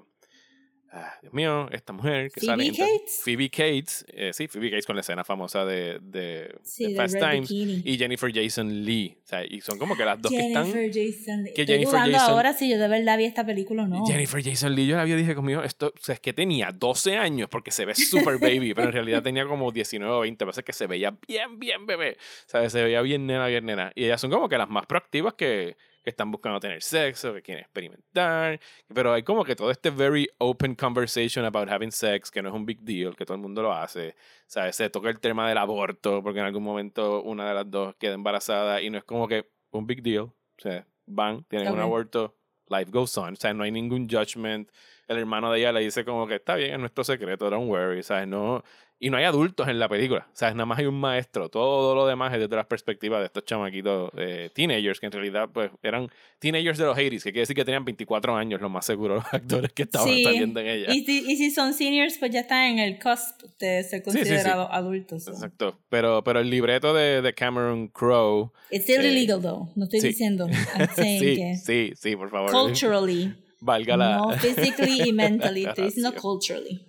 ah, 0.93 1.13
Dios 1.21 1.33
mío, 1.33 1.67
esta 1.71 1.91
mujer 1.91 2.31
que 2.31 2.39
Phoebe 2.39 2.45
sale 2.53 2.65
en- 2.67 2.75
Cates. 2.75 3.21
Phoebe 3.25 3.49
Cates, 3.49 4.05
eh, 4.09 4.31
sí, 4.33 4.47
Phoebe 4.47 4.69
Cates 4.69 4.85
con 4.85 4.95
la 4.95 5.01
escena 5.01 5.23
famosa 5.25 5.65
de, 5.65 5.99
de, 6.01 6.55
Sí, 6.63 6.85
de 6.85 6.89
de 6.91 6.95
Fast 6.95 7.15
Times 7.19 7.49
Bikini. 7.49 7.81
y 7.83 7.97
Jennifer 7.97 8.31
Jason 8.33 8.85
Lee, 8.85 9.17
o 9.21 9.27
sea, 9.27 9.43
y 9.45 9.59
son 9.59 9.77
como 9.77 9.97
que 9.97 10.05
las 10.05 10.21
dos 10.21 10.31
que 10.31 10.47
están 10.47 10.65
Jennifer 10.71 10.87
Jason 10.93 11.43
Leigh. 11.43 11.53
que 11.53 11.61
Estoy 11.63 11.75
Jennifer 11.75 11.99
Jason- 11.99 12.29
ahora 12.31 12.53
si 12.53 12.69
yo 12.69 12.77
de 12.79 12.87
verdad 12.87 13.17
vi 13.17 13.25
esta 13.25 13.45
película 13.45 13.83
o 13.83 13.87
no. 13.87 14.05
Jennifer 14.05 14.41
Jason 14.41 14.73
Lee, 14.75 14.87
yo 14.87 14.95
la 14.95 15.03
vi 15.03 15.13
dije 15.13 15.35
conmigo, 15.35 15.61
esto, 15.61 15.87
o 15.87 15.99
sea, 16.01 16.13
es 16.15 16.21
que 16.21 16.31
tenía 16.31 16.71
12 16.71 17.17
años 17.17 17.49
porque 17.49 17.71
se 17.71 17.83
ve 17.85 17.93
super 17.95 18.37
baby, 18.39 18.73
pero 18.73 18.87
en 18.87 18.93
realidad 18.93 19.21
tenía 19.21 19.45
como 19.45 19.71
19 19.73 20.13
o 20.13 20.19
20, 20.21 20.45
pasa 20.45 20.63
que 20.63 20.71
se 20.71 20.87
veía 20.87 21.17
bien, 21.27 21.59
bien 21.59 21.85
bebé, 21.85 22.15
¿sabes? 22.45 22.71
Se 22.71 22.81
veía 22.81 23.01
bien 23.01 23.27
nena, 23.27 23.47
bien 23.47 23.65
nena. 23.65 23.91
Y 23.93 24.05
ellas 24.05 24.21
son 24.21 24.31
como 24.31 24.47
que 24.47 24.57
las 24.57 24.69
más 24.69 24.85
proactivas 24.85 25.33
que, 25.33 25.75
que 26.07 26.11
están 26.11 26.31
buscando 26.31 26.57
tener 26.61 26.81
sexo, 26.81 27.33
que 27.33 27.41
quieren 27.41 27.65
experimentar, 27.65 28.57
pero 28.93 29.11
hay 29.11 29.23
como 29.23 29.43
que 29.43 29.57
todo 29.57 29.71
este 29.71 29.89
very 29.89 30.25
open 30.37 30.73
conversation 30.73 31.43
about 31.43 31.67
having 31.69 31.91
sex, 31.91 32.31
que 32.31 32.41
no 32.41 32.47
es 32.47 32.55
un 32.55 32.65
big 32.65 32.79
deal, 32.79 33.13
que 33.13 33.25
todo 33.25 33.35
el 33.35 33.41
mundo 33.41 33.61
lo 33.61 33.73
hace, 33.73 34.15
¿sabes? 34.45 34.77
Se 34.77 34.89
toca 34.89 35.09
el 35.09 35.19
tema 35.19 35.49
del 35.49 35.57
aborto, 35.57 36.23
porque 36.23 36.39
en 36.39 36.45
algún 36.45 36.63
momento 36.63 37.21
una 37.23 37.49
de 37.49 37.53
las 37.55 37.69
dos 37.69 37.93
queda 37.97 38.13
embarazada 38.13 38.81
y 38.81 38.89
no 38.89 38.97
es 38.99 39.03
como 39.03 39.27
que 39.27 39.49
un 39.71 39.85
big 39.85 40.01
deal, 40.01 40.23
o 40.23 40.33
sea, 40.57 40.87
van, 41.05 41.43
tienen 41.43 41.73
un 41.73 41.79
Ok. 41.79 41.83
aborto, 41.83 42.37
life 42.69 42.89
goes 42.89 43.17
on. 43.17 43.33
O 43.33 43.35
sea, 43.35 43.53
no 43.53 43.65
hay 43.65 43.71
ningún 43.71 44.07
judgment. 44.09 44.71
El 45.09 45.17
hermano 45.17 45.51
de 45.51 45.59
ella 45.59 45.73
le 45.73 45.81
dice 45.81 46.05
como 46.05 46.25
que 46.25 46.35
está 46.35 46.55
bien, 46.55 46.71
es 46.75 46.79
nuestro 46.79 47.03
secreto, 47.03 47.49
don't 47.49 47.69
worry, 47.69 48.01
¿sabes? 48.01 48.29
No, 48.29 48.63
y 48.99 49.09
no 49.11 49.17
hay 49.17 49.25
adultos 49.25 49.67
en 49.67 49.77
la 49.77 49.87
película, 49.87 50.27
¿sabes? 50.33 50.55
Nada 50.55 50.65
más 50.65 50.79
hay 50.79 50.85
un 50.87 50.99
maestro. 50.99 51.49
Todo 51.49 51.93
lo 51.93 52.07
demás 52.07 52.33
es 52.33 52.39
desde 52.39 52.55
las 52.55 52.65
perspectivas 52.65 53.19
de 53.19 53.27
estos 53.27 53.45
chamaquitos 53.45 54.11
eh, 54.17 54.49
teenagers, 54.55 54.99
que 54.99 55.05
en 55.05 55.11
realidad 55.11 55.49
pues 55.53 55.69
eran 55.83 56.09
teenagers 56.39 56.79
de 56.79 56.85
los 56.85 56.97
80s, 56.97 57.09
que 57.23 57.31
quiere 57.31 57.39
decir 57.41 57.55
que 57.55 57.63
tenían 57.63 57.85
24 57.85 58.35
años, 58.35 58.59
los 58.59 58.71
más 58.71 58.85
seguros, 58.85 59.23
los 59.23 59.33
actores 59.33 59.71
que 59.73 59.83
estaban 59.83 60.07
Sí, 60.07 60.23
saliendo 60.23 60.59
en 60.59 60.67
ella. 60.67 60.93
Y 60.93 61.05
si, 61.05 61.31
y 61.31 61.35
si 61.37 61.51
son 61.51 61.73
seniors, 61.73 62.17
pues 62.17 62.31
ya 62.31 62.39
están 62.39 62.63
en 62.63 62.79
el 62.79 62.97
cusp 62.99 63.41
de 63.59 63.83
ser 63.83 64.03
sí, 64.03 64.11
sí. 64.11 64.17
considerados 64.17 64.67
adultos. 64.71 65.27
Exacto. 65.27 65.77
Pero, 65.89 66.23
pero 66.23 66.39
el 66.39 66.49
libreto 66.49 66.93
de, 66.93 67.21
de 67.21 67.33
Cameron 67.33 67.89
Crowe. 67.89 68.51
It's 68.71 68.83
still 68.85 69.05
Eh, 69.05 69.11
illegal, 69.11 69.41
though. 69.41 69.69
No 69.75 69.83
estoy 69.83 70.01
sí. 70.01 70.07
diciendo. 70.07 70.47
I'm 70.47 70.87
Sí, 70.95 71.35
que 71.35 71.55
sí, 71.63 71.91
sí, 71.95 72.15
por 72.15 72.31
favor. 72.31 72.51
culturally, 72.51 73.35
Valga 73.59 73.95
la. 73.97 74.17
no 74.17 74.31
physically 74.39 75.01
y 75.07 75.13
mentally. 75.13 75.65
Estoy 75.67 75.85
diciendo 75.85 76.13
culturally. 76.19 76.86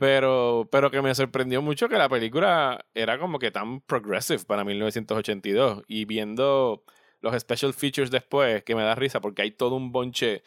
Pero, 0.00 0.66
pero 0.72 0.90
que 0.90 1.02
me 1.02 1.14
sorprendió 1.14 1.60
mucho 1.60 1.86
que 1.90 1.98
la 1.98 2.08
película 2.08 2.86
era 2.94 3.18
como 3.18 3.38
que 3.38 3.50
tan 3.50 3.82
progressive 3.82 4.42
para 4.46 4.64
1982. 4.64 5.82
Y 5.86 6.06
viendo 6.06 6.84
los 7.20 7.38
special 7.38 7.74
features 7.74 8.10
después, 8.10 8.64
que 8.64 8.74
me 8.74 8.82
da 8.82 8.94
risa 8.94 9.20
porque 9.20 9.42
hay 9.42 9.50
todo 9.50 9.74
un 9.74 9.92
bonche 9.92 10.42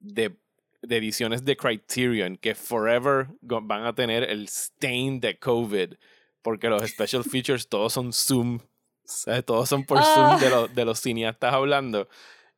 de, 0.00 0.36
de 0.82 0.96
ediciones 0.98 1.46
de 1.46 1.56
Criterion 1.56 2.36
que 2.36 2.54
forever 2.54 3.28
van 3.40 3.86
a 3.86 3.94
tener 3.94 4.22
el 4.22 4.48
stain 4.48 5.18
de 5.18 5.38
COVID. 5.38 5.94
Porque 6.42 6.68
los 6.68 6.82
special 6.86 7.24
features 7.30 7.66
todos 7.70 7.94
son 7.94 8.12
Zoom. 8.12 8.58
Todos 9.46 9.66
son 9.66 9.84
por 9.84 9.96
Zoom 9.96 10.26
Ah. 10.32 10.38
de, 10.38 10.50
los 10.50 10.74
de 10.74 10.84
los 10.84 11.00
cineastas 11.00 11.54
hablando. 11.54 12.06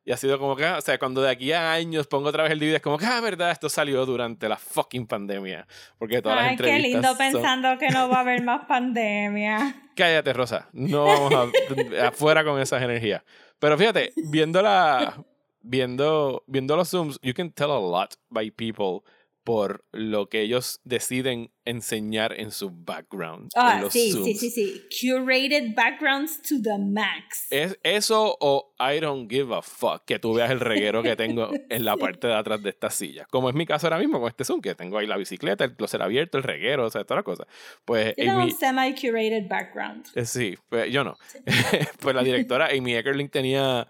Y 0.07 0.13
ha 0.13 0.15
sido 0.15 0.39
como 0.39 0.55
que, 0.55 0.63
o 0.63 0.79
sea, 0.79 0.97
cuando 0.97 1.21
de 1.21 1.29
aquí 1.29 1.51
a 1.51 1.73
años 1.73 2.07
pongo 2.07 2.29
otra 2.29 2.43
vez 2.43 2.53
el 2.53 2.59
DVD, 2.59 2.75
es 2.75 2.81
como 2.81 2.97
que, 2.97 3.05
ah, 3.05 3.19
verdad, 3.19 3.51
esto 3.51 3.67
salió 3.67 4.05
durante 4.05 4.47
la 4.47 4.55
fucking 4.55 5.05
pandemia. 5.05 5.67
Porque 5.99 6.21
todas 6.21 6.37
las 6.37 6.45
Ay, 6.51 6.55
qué 6.55 6.63
entrevistas 6.63 6.91
lindo 6.93 7.07
son- 7.09 7.17
pensando 7.17 7.77
que 7.77 7.89
no 7.89 8.07
va 8.07 8.15
a 8.15 8.19
haber 8.21 8.41
más 8.41 8.65
pandemia. 8.67 9.75
Cállate, 9.97 10.31
Rosa. 10.31 10.69
No 10.71 11.03
vamos 11.03 11.33
a, 11.33 12.07
afuera 12.07 12.45
con 12.45 12.57
esas 12.61 12.81
energías. 12.81 13.21
Pero 13.59 13.77
fíjate, 13.77 14.13
viendo 14.15 14.61
la, 14.61 15.21
viendo, 15.59 16.41
viendo 16.47 16.77
los 16.77 16.89
zooms, 16.89 17.19
you 17.21 17.33
can 17.33 17.51
tell 17.51 17.71
a 17.71 17.77
lot 17.79 18.13
by 18.29 18.49
people 18.49 19.03
por 19.47 19.85
lo 19.93 20.27
que 20.27 20.41
ellos 20.41 20.81
deciden 20.83 21.53
enseñar 21.63 22.33
en 22.37 22.51
su 22.51 22.69
background. 22.69 23.43
en 23.55 23.61
Ah, 23.61 23.79
los 23.79 23.93
sí, 23.93 24.11
zooms. 24.11 24.25
sí, 24.25 24.33
sí, 24.35 24.49
sí. 24.49 24.83
Curated 25.09 25.73
backgrounds 25.73 26.41
to 26.41 26.55
the 26.61 26.77
max. 26.77 27.47
¿Es 27.49 27.79
eso 27.83 28.35
o 28.41 28.73
I 28.77 28.99
don't 28.99 29.31
give 29.31 29.55
a 29.55 29.61
fuck 29.61 30.03
que 30.05 30.19
tú 30.19 30.33
veas 30.33 30.51
el 30.51 30.59
reguero 30.59 31.01
que 31.01 31.15
tengo 31.15 31.49
en 31.69 31.85
la 31.85 31.95
parte 31.95 32.27
de 32.27 32.33
atrás 32.35 32.61
de 32.61 32.71
esta 32.71 32.89
silla? 32.89 33.25
Como 33.31 33.47
es 33.47 33.55
mi 33.55 33.65
caso 33.65 33.87
ahora 33.87 33.99
mismo 33.99 34.19
con 34.19 34.27
este 34.27 34.43
Zoom, 34.43 34.59
que 34.59 34.75
tengo 34.75 34.97
ahí 34.97 35.07
la 35.07 35.15
bicicleta, 35.15 35.63
el 35.63 35.77
closet 35.77 36.01
abierto, 36.01 36.37
el 36.37 36.43
reguero, 36.43 36.85
o 36.85 36.89
sea, 36.89 37.05
toda 37.05 37.21
la 37.21 37.23
cosa. 37.23 37.47
Pues 37.85 38.15
Tiene 38.15 38.31
Amy- 38.31 38.43
un 38.43 38.51
semi-curated 38.51 39.47
background. 39.47 40.07
Eh, 40.15 40.25
Sí, 40.25 40.57
pues 40.67 40.91
yo 40.91 41.05
no. 41.05 41.17
pues 42.01 42.13
la 42.13 42.21
directora 42.21 42.67
Amy 42.77 42.95
Eckerling 42.95 43.29
tenía 43.29 43.87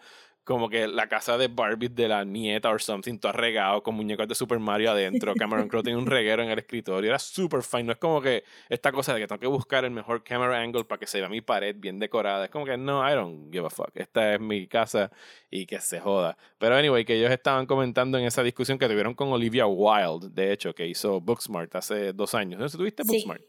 como 0.48 0.70
que 0.70 0.88
la 0.88 1.10
casa 1.10 1.38
de 1.38 1.50
Barbie 1.50 1.90
de 1.90 2.08
la 2.08 2.24
nieta 2.24 2.70
or 2.70 2.82
something, 2.82 3.18
todo 3.20 3.34
regado 3.34 3.84
con 3.84 3.96
muñecos 3.96 4.30
de 4.30 4.34
Super 4.34 4.60
Mario 4.60 4.92
adentro. 4.92 5.34
Cameron 5.38 5.68
Crowe 5.68 5.84
tenía 5.84 5.98
un 6.00 6.06
reguero 6.06 6.42
en 6.42 6.50
el 6.50 6.58
escritorio. 6.58 7.10
Era 7.10 7.20
super 7.20 7.62
fine. 7.64 7.84
No 7.84 7.92
es 7.92 7.98
como 7.98 8.22
que 8.22 8.46
esta 8.70 8.94
cosa 8.94 9.14
de 9.14 9.20
que 9.20 9.28
tengo 9.28 9.40
que 9.42 9.48
buscar 9.48 9.84
el 9.84 9.92
mejor 9.92 10.24
camera 10.24 10.58
angle 10.62 10.86
para 10.86 11.00
que 11.00 11.06
se 11.06 11.20
vea 11.20 11.28
mi 11.28 11.42
pared 11.42 11.76
bien 11.78 12.00
decorada. 12.00 12.46
Es 12.46 12.50
como 12.50 12.64
que 12.66 12.78
no, 12.78 13.06
I 13.06 13.14
don't 13.14 13.52
give 13.52 13.68
a 13.68 13.70
fuck. 13.70 13.92
Esta 13.96 14.36
es 14.36 14.40
mi 14.40 14.68
casa 14.68 15.12
y 15.52 15.66
que 15.66 15.82
se 15.82 16.00
joda. 16.00 16.38
Pero 16.58 16.76
anyway, 16.78 17.04
que 17.04 17.16
ellos 17.16 17.30
estaban 17.30 17.66
comentando 17.66 18.18
en 18.18 18.24
esa 18.24 18.42
discusión 18.42 18.80
que 18.80 18.88
tuvieron 18.88 19.16
con 19.16 19.28
Olivia 19.34 19.66
Wilde, 19.68 20.30
de 20.32 20.54
hecho, 20.54 20.74
que 20.74 20.88
hizo 20.88 21.20
Booksmart 21.20 21.76
hace 21.76 22.14
dos 22.14 22.34
años. 22.34 22.58
¿No 22.58 22.70
sé 22.70 22.72
si 22.72 22.78
tuviste 22.78 23.04
Sí. 23.04 23.10
Booksmart? 23.10 23.42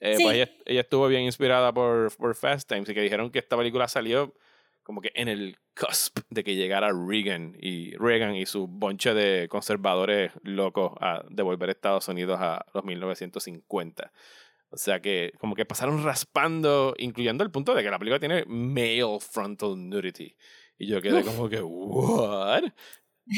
Eh, 0.00 0.16
Sí. 0.16 0.22
pues 0.24 0.36
ella, 0.36 0.50
ella 0.64 0.80
estuvo 0.80 1.06
bien 1.06 1.24
inspirada 1.24 1.70
por, 1.74 2.16
por 2.16 2.34
Fast 2.34 2.66
Times 2.66 2.88
y 2.88 2.94
que 2.94 3.02
dijeron 3.02 3.30
que 3.30 3.38
esta 3.40 3.58
película 3.58 3.86
salió 3.86 4.32
como 4.90 5.02
que 5.02 5.12
en 5.14 5.28
el 5.28 5.56
cusp 5.78 6.18
de 6.30 6.42
que 6.42 6.56
llegara 6.56 6.90
Reagan 6.90 7.56
y 7.60 7.94
Reagan 7.96 8.34
y 8.34 8.44
su 8.44 8.66
bonche 8.66 9.14
de 9.14 9.46
conservadores 9.48 10.32
locos 10.42 10.94
a 11.00 11.22
devolver 11.30 11.70
Estados 11.70 12.08
Unidos 12.08 12.40
a 12.40 12.66
los 12.74 12.82
1950. 12.82 14.10
O 14.68 14.76
sea 14.76 14.98
que 14.98 15.32
como 15.38 15.54
que 15.54 15.64
pasaron 15.64 16.02
raspando, 16.02 16.96
incluyendo 16.98 17.44
el 17.44 17.52
punto 17.52 17.72
de 17.72 17.84
que 17.84 17.90
la 17.92 18.00
película 18.00 18.18
tiene 18.18 18.44
male 18.48 19.20
frontal 19.20 19.76
nudity. 19.76 20.34
Y 20.76 20.88
yo 20.88 21.00
quedé 21.00 21.22
como 21.22 21.48
que, 21.48 21.62
¿what? 21.62 22.64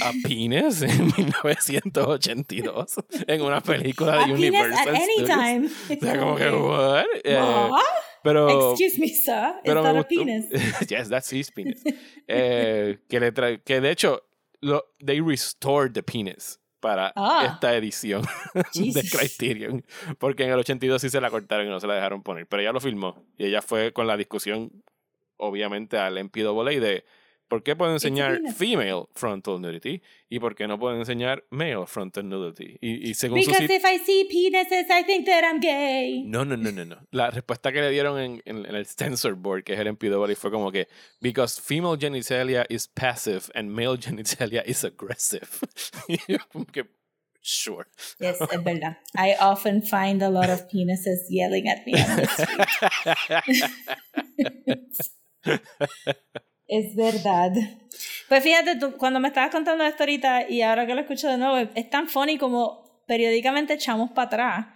A 0.00 0.12
penis 0.26 0.80
en 0.80 1.12
1982 1.18 2.94
en 3.26 3.42
una 3.42 3.60
película 3.60 4.12
de 4.12 4.18
A 4.18 4.24
penis 4.24 4.38
Universal 4.38 4.88
at 4.88 5.02
any 5.02 5.26
time. 5.26 5.66
O 5.66 6.00
sea, 6.00 6.18
como 6.18 6.34
que, 6.34 6.48
¿what? 6.48 7.04
Eh, 7.24 7.38
What? 7.38 8.11
Pero, 8.22 8.70
Excuse 8.72 8.98
me, 9.00 9.08
sir. 9.08 9.54
Is 9.56 9.60
pero 9.64 9.82
that 9.82 9.94
me 9.94 10.00
a 10.00 10.04
penis? 10.04 10.46
yes, 10.90 11.08
that's 11.08 11.32
his 11.32 11.50
penis. 11.50 11.82
Eh, 12.28 12.98
que, 13.08 13.20
le 13.20 13.32
tra- 13.32 13.62
que 13.62 13.80
de 13.80 13.90
hecho, 13.90 14.22
lo, 14.60 14.84
they 15.04 15.20
restored 15.20 15.92
the 15.92 16.02
penis 16.02 16.58
para 16.80 17.12
Ah. 17.16 17.46
esta 17.52 17.76
edición 17.76 18.22
de 18.54 18.64
Jesus. 18.72 19.10
Criterion. 19.12 19.84
Porque 20.18 20.44
en 20.44 20.50
el 20.50 20.58
82 20.58 21.00
sí 21.02 21.10
se 21.10 21.20
la 21.20 21.30
cortaron 21.30 21.66
y 21.66 21.70
no 21.70 21.78
se 21.80 21.86
la 21.86 21.94
dejaron 21.94 22.22
poner. 22.22 22.46
Pero 22.46 22.62
ella 22.62 22.72
lo 22.72 22.80
filmó. 22.80 23.24
Y 23.38 23.46
ella 23.46 23.62
fue 23.62 23.92
con 23.92 24.06
la 24.06 24.16
discusión, 24.16 24.82
obviamente, 25.36 25.96
al 25.98 26.22
MPAA 26.22 26.80
de 26.80 27.04
por 27.52 27.62
qué 27.62 27.76
pueden 27.76 27.92
enseñar 27.92 28.40
female 28.56 29.04
frontal 29.14 29.60
nudity 29.60 30.00
y 30.30 30.38
por 30.40 30.54
qué 30.54 30.66
no 30.66 30.78
pueden 30.78 31.00
enseñar 31.00 31.44
male 31.50 31.86
frontal 31.86 32.26
nudity. 32.26 32.78
Y, 32.80 33.10
y 33.10 33.12
según 33.12 33.40
Because 33.40 33.64
if 33.64 33.84
I 33.84 33.98
see 33.98 34.24
penises, 34.24 34.86
I 34.88 35.04
think 35.04 35.26
that 35.26 35.44
I'm 35.44 35.60
gay. 35.60 36.22
no, 36.24 36.46
no, 36.46 36.56
no, 36.56 36.70
no, 36.72 36.86
no. 36.86 36.96
La 37.10 37.30
respuesta 37.30 37.70
que 37.70 37.82
le 37.82 37.90
dieron 37.90 38.18
en, 38.18 38.42
en- 38.46 38.64
en 38.64 38.74
el 38.74 38.86
censor 38.86 39.34
board, 39.34 39.64
que 39.64 39.74
es 39.74 39.80
el 39.80 39.92
MPAA, 39.92 40.34
fue 40.34 40.50
como 40.50 40.72
que 40.72 40.88
because 41.20 41.60
female 41.60 41.98
genitalia 41.98 42.64
is 42.70 42.88
passive 42.88 43.42
and 43.54 43.68
male 43.70 43.98
genitalia 44.00 44.62
is 44.64 44.82
aggressive. 44.82 45.46
y 46.08 46.16
yo 46.26 46.38
como 46.50 46.64
que 46.64 46.86
sure. 47.42 47.84
Yes, 48.18 48.40
es 48.40 48.64
verdad. 48.64 48.96
I 49.14 49.34
often 49.38 49.82
find 49.82 50.22
a 50.22 50.30
lot 50.30 50.48
of 50.48 50.68
penises 50.68 51.26
yelling 51.28 51.68
at 51.68 51.84
me 51.84 51.92
on 51.92 52.16
the 52.16 52.26
street. 55.44 56.42
Es 56.72 56.96
verdad. 56.96 57.52
Pues 58.28 58.42
fíjate, 58.42 58.76
tú, 58.76 58.92
cuando 58.96 59.20
me 59.20 59.28
estabas 59.28 59.50
contando 59.50 59.84
esto 59.84 60.04
ahorita 60.04 60.48
y 60.48 60.62
ahora 60.62 60.86
que 60.86 60.94
lo 60.94 61.02
escucho 61.02 61.28
de 61.28 61.36
nuevo, 61.36 61.68
es, 61.74 61.90
tan 61.90 62.08
funny 62.08 62.38
como 62.38 63.04
periódicamente 63.06 63.74
echamos 63.74 64.10
para 64.12 64.26
atrás 64.28 64.66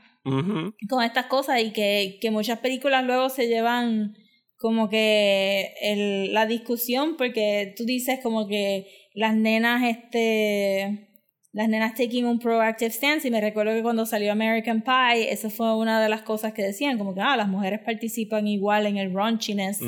con 0.91 1.03
estas 1.05 1.27
cosas 1.27 1.63
y 1.63 1.73
que, 1.73 2.19
que 2.21 2.31
muchas 2.31 2.59
películas 2.59 3.05
luego 3.05 3.31
se 3.31 3.47
llevan 3.47 4.17
como 4.57 4.89
que 4.89 5.73
el, 5.81 6.35
la 6.35 6.45
discusión 6.47 7.17
porque 7.17 7.73
tú 7.77 7.85
dices 7.85 8.19
como 8.23 8.49
que 8.49 8.89
las 9.15 9.35
nenas 9.35 9.85
este 9.85 11.09
las 11.53 11.69
nenas 11.69 11.95
taking 11.95 12.27
un 12.27 12.41
proactive 12.41 12.91
stance 12.91 13.29
y 13.29 13.31
me 13.31 13.41
recuerdo 13.41 13.73
que 13.73 13.83
cuando 13.83 14.05
salió 14.05 14.33
American 14.33 14.83
Pie 14.83 15.33
eso 15.33 15.49
fue 15.49 15.77
una 15.77 16.03
de 16.03 16.09
las 16.09 16.23
cosas 16.23 16.53
que 16.53 16.63
decían 16.63 16.99
como 16.99 17.15
que 17.15 17.21
ah 17.21 17.37
las 17.37 17.49
mujeres 17.49 17.81
participan 17.85 18.49
igual 18.49 18.87
en 18.87 18.97
el 18.97 19.15
raunchiness. 19.15 19.81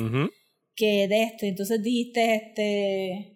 Que 0.79 1.07
de 1.09 1.23
esto. 1.23 1.45
Entonces 1.45 1.83
dijiste 1.83 2.35
este 2.35 3.35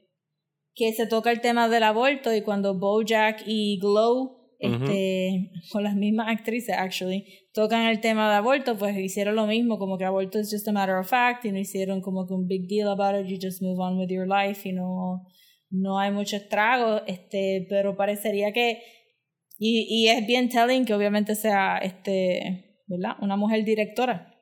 que 0.73 0.93
se 0.93 1.05
toca 1.05 1.29
el 1.29 1.41
tema 1.41 1.69
del 1.69 1.83
aborto 1.83 2.33
y 2.33 2.41
cuando 2.41 2.79
BoJack 2.79 3.43
y 3.45 3.77
Glow 3.79 4.39
este 4.59 5.51
con 5.71 5.83
las 5.83 5.93
mismas 5.93 6.29
actrices 6.29 6.73
actually 6.77 7.25
tocan 7.53 7.85
el 7.87 7.99
tema 7.99 8.29
de 8.29 8.37
aborto 8.37 8.77
pues 8.77 8.97
hicieron 8.97 9.35
lo 9.35 9.45
mismo 9.45 9.77
como 9.77 9.97
que 9.97 10.05
aborto 10.05 10.39
es 10.39 10.49
just 10.49 10.65
a 10.69 10.71
matter 10.71 10.95
of 10.95 11.09
fact 11.09 11.43
y 11.43 11.51
no 11.51 11.59
hicieron 11.59 11.99
como 11.99 12.25
que 12.25 12.33
un 12.33 12.47
big 12.47 12.69
deal 12.69 12.87
about 12.87 13.13
it 13.19 13.27
you 13.27 13.37
just 13.41 13.61
move 13.61 13.77
on 13.77 13.99
with 13.99 14.07
your 14.07 14.25
life 14.25 14.67
y 14.67 14.71
no 14.71 15.27
no 15.69 15.99
hay 15.99 16.11
mucho 16.11 16.37
estrago 16.37 17.01
este 17.07 17.67
pero 17.69 17.97
parecería 17.97 18.53
que 18.53 18.81
y, 19.59 19.85
y 19.89 20.07
es 20.07 20.25
bien 20.25 20.47
telling 20.47 20.85
que 20.85 20.93
obviamente 20.93 21.35
sea 21.35 21.79
este 21.79 22.79
verdad 22.87 23.17
una 23.19 23.35
mujer 23.35 23.65
directora 23.65 24.32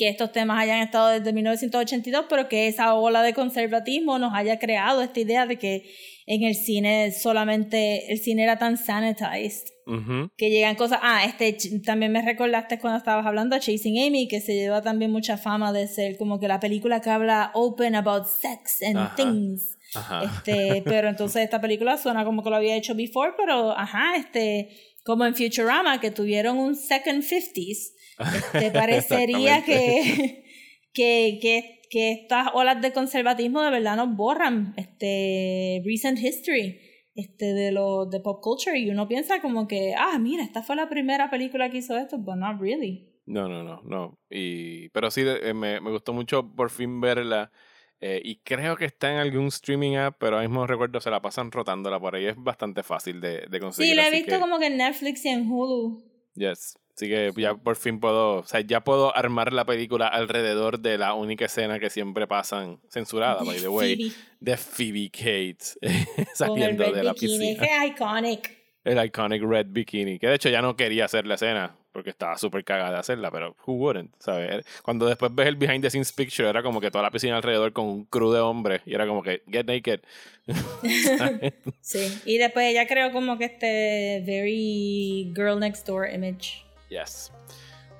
que 0.00 0.08
estos 0.08 0.32
temas 0.32 0.58
hayan 0.58 0.80
estado 0.80 1.08
desde 1.08 1.30
1982, 1.30 2.24
pero 2.30 2.48
que 2.48 2.68
esa 2.68 2.94
ola 2.94 3.22
de 3.22 3.34
conservatismo 3.34 4.18
nos 4.18 4.32
haya 4.32 4.58
creado 4.58 5.02
esta 5.02 5.20
idea 5.20 5.44
de 5.44 5.58
que 5.58 5.90
en 6.24 6.42
el 6.42 6.54
cine 6.54 7.12
solamente 7.12 8.10
el 8.10 8.18
cine 8.18 8.44
era 8.44 8.56
tan 8.56 8.78
sanitized 8.78 9.66
Ujú. 9.86 10.30
que 10.38 10.48
llegan 10.48 10.74
cosas 10.76 11.00
ah 11.02 11.24
este 11.26 11.56
también 11.84 12.12
me 12.12 12.22
recordaste 12.22 12.78
cuando 12.78 12.96
estabas 12.98 13.26
hablando 13.26 13.56
de 13.56 13.60
Chasing 13.60 13.98
Amy 14.06 14.26
que 14.28 14.40
se 14.40 14.54
lleva 14.54 14.80
también 14.80 15.10
mucha 15.10 15.36
fama 15.36 15.72
de 15.72 15.86
ser 15.86 16.16
como 16.16 16.38
que 16.40 16.48
la 16.48 16.60
película 16.60 17.00
que 17.00 17.10
habla 17.10 17.50
open 17.54 17.94
about 17.94 18.26
sex 18.26 18.80
and 18.82 18.96
Ajá. 18.96 19.14
things 19.16 19.76
Ajá. 19.94 20.22
este, 20.24 20.82
pero 20.84 21.08
entonces 21.08 21.42
esta 21.42 21.60
película 21.60 21.98
suena 21.98 22.24
como 22.24 22.42
que 22.42 22.50
lo 22.50 22.56
había 22.56 22.76
hecho 22.76 22.94
before, 22.94 23.32
pero 23.36 23.76
ajá, 23.76 24.16
este, 24.16 24.68
como 25.04 25.24
en 25.26 25.34
Futurama, 25.34 26.00
que 26.00 26.10
tuvieron 26.10 26.58
un 26.58 26.76
second 26.76 27.22
50s, 27.24 27.92
este, 28.34 28.70
parecería 28.72 29.64
que, 29.64 30.44
que, 30.92 31.38
que, 31.40 31.80
que 31.90 32.12
estas 32.12 32.48
olas 32.54 32.80
de 32.82 32.92
conservatismo 32.92 33.62
de 33.62 33.70
verdad 33.70 33.96
nos 33.96 34.16
borran 34.16 34.74
este 34.76 35.82
recent 35.84 36.18
history 36.18 36.80
este 37.14 37.52
de 37.54 37.72
lo 37.72 38.06
de 38.06 38.20
pop 38.20 38.40
culture 38.42 38.78
y 38.78 38.88
uno 38.90 39.08
piensa 39.08 39.40
como 39.40 39.66
que 39.66 39.94
ah 39.98 40.18
mira 40.18 40.44
esta 40.44 40.62
fue 40.62 40.76
la 40.76 40.88
primera 40.88 41.28
película 41.28 41.68
que 41.70 41.78
hizo 41.78 41.96
esto 41.98 42.18
but 42.18 42.36
not 42.36 42.60
really 42.60 43.08
No, 43.26 43.48
no, 43.48 43.62
no, 43.62 43.80
no. 43.84 44.18
Y, 44.28 44.88
pero 44.90 45.08
sí, 45.10 45.22
eh, 45.24 45.54
me, 45.54 45.80
me 45.80 45.90
gustó 45.90 46.12
mucho 46.12 46.42
por 46.56 46.68
fin 46.70 47.00
verla. 47.00 47.52
eh, 48.00 48.20
y 48.24 48.36
creo 48.42 48.76
que 48.76 48.86
está 48.86 49.12
en 49.12 49.18
algún 49.18 49.46
streaming 49.48 49.94
app, 49.96 50.16
pero 50.18 50.36
ahora 50.36 50.48
mismo 50.48 50.66
recuerdo 50.66 51.00
se 51.00 51.10
la 51.10 51.20
pasan 51.20 51.52
rotándola 51.52 52.00
por 52.00 52.16
ahí. 52.16 52.26
Es 52.26 52.34
bastante 52.36 52.82
fácil 52.82 53.20
de, 53.20 53.46
de 53.48 53.60
conseguir. 53.60 53.90
sí 53.92 53.96
la 53.96 54.08
he 54.08 54.10
visto 54.10 54.34
que- 54.34 54.40
como 54.40 54.58
que 54.58 54.66
en 54.66 54.78
Netflix 54.78 55.24
y 55.26 55.28
en 55.28 55.48
Hulu 55.50 56.02
Yes. 56.34 56.76
Así 57.00 57.08
que 57.08 57.32
ya 57.34 57.54
por 57.54 57.76
fin 57.76 57.98
puedo, 57.98 58.40
o 58.40 58.44
sea, 58.44 58.60
ya 58.60 58.84
puedo 58.84 59.16
armar 59.16 59.54
la 59.54 59.64
película 59.64 60.06
alrededor 60.06 60.80
de 60.80 60.98
la 60.98 61.14
única 61.14 61.46
escena 61.46 61.78
que 61.78 61.88
siempre 61.88 62.26
pasan 62.26 62.78
censurada, 62.90 63.42
by 63.42 63.58
the 63.58 63.68
way, 63.68 63.96
Phoebe, 63.96 64.12
de 64.38 64.56
Phoebe 64.58 65.10
Cates 65.10 65.78
saliendo 66.34 66.92
de 66.92 67.02
la 67.02 67.14
bikini 67.14 67.54
piscina. 67.54 67.64
es 67.64 67.90
iconic 67.92 68.50
El 68.84 69.02
iconic 69.02 69.42
red 69.42 69.66
bikini, 69.70 70.18
que 70.18 70.26
de 70.26 70.34
hecho 70.34 70.50
ya 70.50 70.60
no 70.60 70.76
quería 70.76 71.06
hacer 71.06 71.26
la 71.26 71.36
escena 71.36 71.74
porque 71.90 72.10
estaba 72.10 72.36
súper 72.36 72.64
cagada 72.64 72.92
de 72.92 72.98
hacerla, 72.98 73.30
pero 73.30 73.56
who 73.66 73.72
wouldn't, 73.76 74.14
¿sabes? 74.18 74.66
Cuando 74.82 75.06
después 75.06 75.34
ves 75.34 75.46
el 75.46 75.56
behind 75.56 75.80
the 75.82 75.88
scenes 75.88 76.12
picture 76.12 76.50
era 76.50 76.62
como 76.62 76.82
que 76.82 76.90
toda 76.90 77.02
la 77.02 77.10
piscina 77.10 77.36
alrededor 77.36 77.72
con 77.72 77.86
un 77.86 78.04
crew 78.04 78.30
de 78.30 78.40
hombres 78.40 78.82
y 78.84 78.94
era 78.94 79.06
como 79.06 79.22
que 79.22 79.42
get 79.50 79.64
naked. 79.64 80.00
Sí, 81.80 82.20
y 82.26 82.36
después 82.36 82.66
ella 82.66 82.86
creó 82.86 83.10
como 83.10 83.38
que 83.38 83.46
este 83.46 84.22
very 84.26 85.32
girl 85.34 85.58
next 85.58 85.86
door 85.86 86.06
image. 86.06 86.69
Yes. 86.90 87.32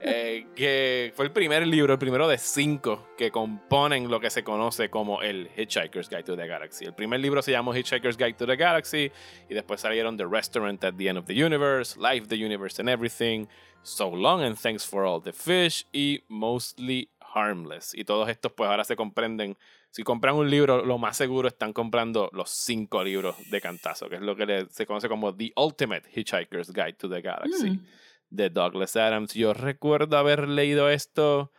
Eh, 0.00 0.46
que 0.54 1.12
fue 1.14 1.26
el 1.26 1.32
primer 1.32 1.66
libro, 1.66 1.92
el 1.92 1.98
primero 1.98 2.26
de 2.26 2.38
cinco 2.38 3.08
que 3.16 3.30
componen 3.30 4.10
lo 4.10 4.20
que 4.20 4.30
se 4.30 4.42
conoce 4.42 4.88
como 4.88 5.22
el 5.22 5.50
Hitchhiker's 5.56 6.08
Guide 6.08 6.24
to 6.24 6.36
the 6.36 6.46
Galaxy. 6.46 6.86
El 6.86 6.94
primer 6.94 7.20
libro 7.20 7.42
se 7.42 7.52
llamó 7.52 7.74
Hitchhiker's 7.74 8.16
Guide 8.16 8.34
to 8.34 8.46
the 8.46 8.56
Galaxy 8.56 9.12
y 9.48 9.54
después 9.54 9.80
salieron 9.80 10.16
The 10.16 10.26
Restaurant 10.26 10.82
at 10.84 10.94
the 10.94 11.08
End 11.08 11.18
of 11.18 11.26
the 11.26 11.34
Universe, 11.34 11.98
Life, 11.98 12.28
the 12.28 12.36
Universe 12.36 12.80
and 12.80 12.88
Everything, 12.88 13.46
So 13.82 14.08
Long 14.08 14.42
and 14.42 14.56
Thanks 14.56 14.86
for 14.86 15.04
All 15.04 15.20
the 15.20 15.32
Fish 15.32 15.86
y 15.92 16.22
Mostly 16.28 17.10
Harmless. 17.34 17.94
Y 17.94 18.04
todos 18.04 18.28
estos 18.28 18.52
pues 18.52 18.70
ahora 18.70 18.84
se 18.84 18.96
comprenden 18.96 19.56
si 19.90 20.02
compran 20.02 20.34
un 20.34 20.50
libro, 20.50 20.84
lo 20.84 20.98
más 20.98 21.16
seguro 21.16 21.48
están 21.48 21.72
comprando 21.72 22.30
los 22.32 22.50
cinco 22.50 23.02
libros 23.04 23.36
de 23.50 23.60
cantazo, 23.60 24.08
que 24.08 24.16
es 24.16 24.22
lo 24.22 24.34
que 24.36 24.66
se 24.70 24.86
conoce 24.86 25.08
como 25.08 25.34
The 25.34 25.52
Ultimate 25.56 26.08
Hitchhiker's 26.14 26.72
Guide 26.72 26.94
to 26.94 27.08
the 27.08 27.20
Galaxy 27.20 27.70
Mm. 27.70 27.84
de 28.30 28.50
Douglas 28.50 28.96
Adams. 28.96 29.34
Yo 29.34 29.54
recuerdo 29.54 30.16
haber 30.18 30.48
leído 30.48 30.88
esto 30.90 31.52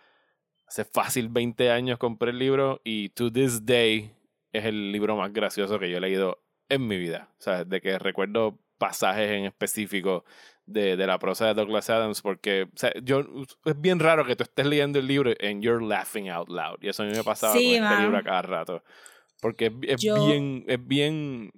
hace 0.68 0.84
fácil 0.84 1.30
20 1.30 1.70
años, 1.72 1.98
compré 1.98 2.32
el 2.32 2.40
libro 2.40 2.82
y 2.84 3.10
to 3.10 3.32
this 3.32 3.66
day 3.66 4.12
es 4.52 4.66
el 4.66 4.92
libro 4.92 5.16
más 5.16 5.32
gracioso 5.32 5.80
que 5.80 5.90
yo 5.90 5.98
he 5.98 6.02
leído 6.02 6.42
en 6.70 6.88
mi 6.88 6.98
vida. 6.98 7.30
O 7.40 7.42
sea, 7.42 7.64
de 7.64 7.80
que 7.82 7.98
recuerdo 8.00 8.60
pasajes 8.78 9.32
en 9.32 9.46
específico 9.46 10.26
de, 10.66 10.98
de 10.98 11.08
la 11.08 11.20
prosa 11.20 11.48
de 11.48 11.54
Douglas 11.54 11.90
Adams, 11.90 12.22
porque 12.22 12.64
o 12.64 12.78
sea, 12.78 12.92
yo, 13.04 13.24
es 13.66 13.80
bien 13.80 14.00
raro 14.00 14.26
que 14.26 14.36
tú 14.36 14.44
estés 14.44 14.66
leyendo 14.66 15.00
el 15.00 15.08
libro 15.08 15.32
and 15.42 15.62
you're 15.62 15.86
laughing 15.86 16.30
out 16.30 16.50
loud. 16.50 16.78
Y 16.82 16.90
eso 16.90 17.04
a 17.04 17.06
mí 17.06 17.12
me 17.14 17.24
pasaba 17.24 17.54
Sí, 17.54 17.76
con 17.78 17.84
este 17.88 18.02
libro 18.02 18.18
a 18.18 18.24
cada 18.24 18.42
rato. 18.42 18.84
Porque 19.42 19.68
es, 19.68 19.74
es 19.96 20.02
Yo- 20.02 20.26
bien, 20.26 20.64
es 20.68 20.86
bien, 20.88 21.52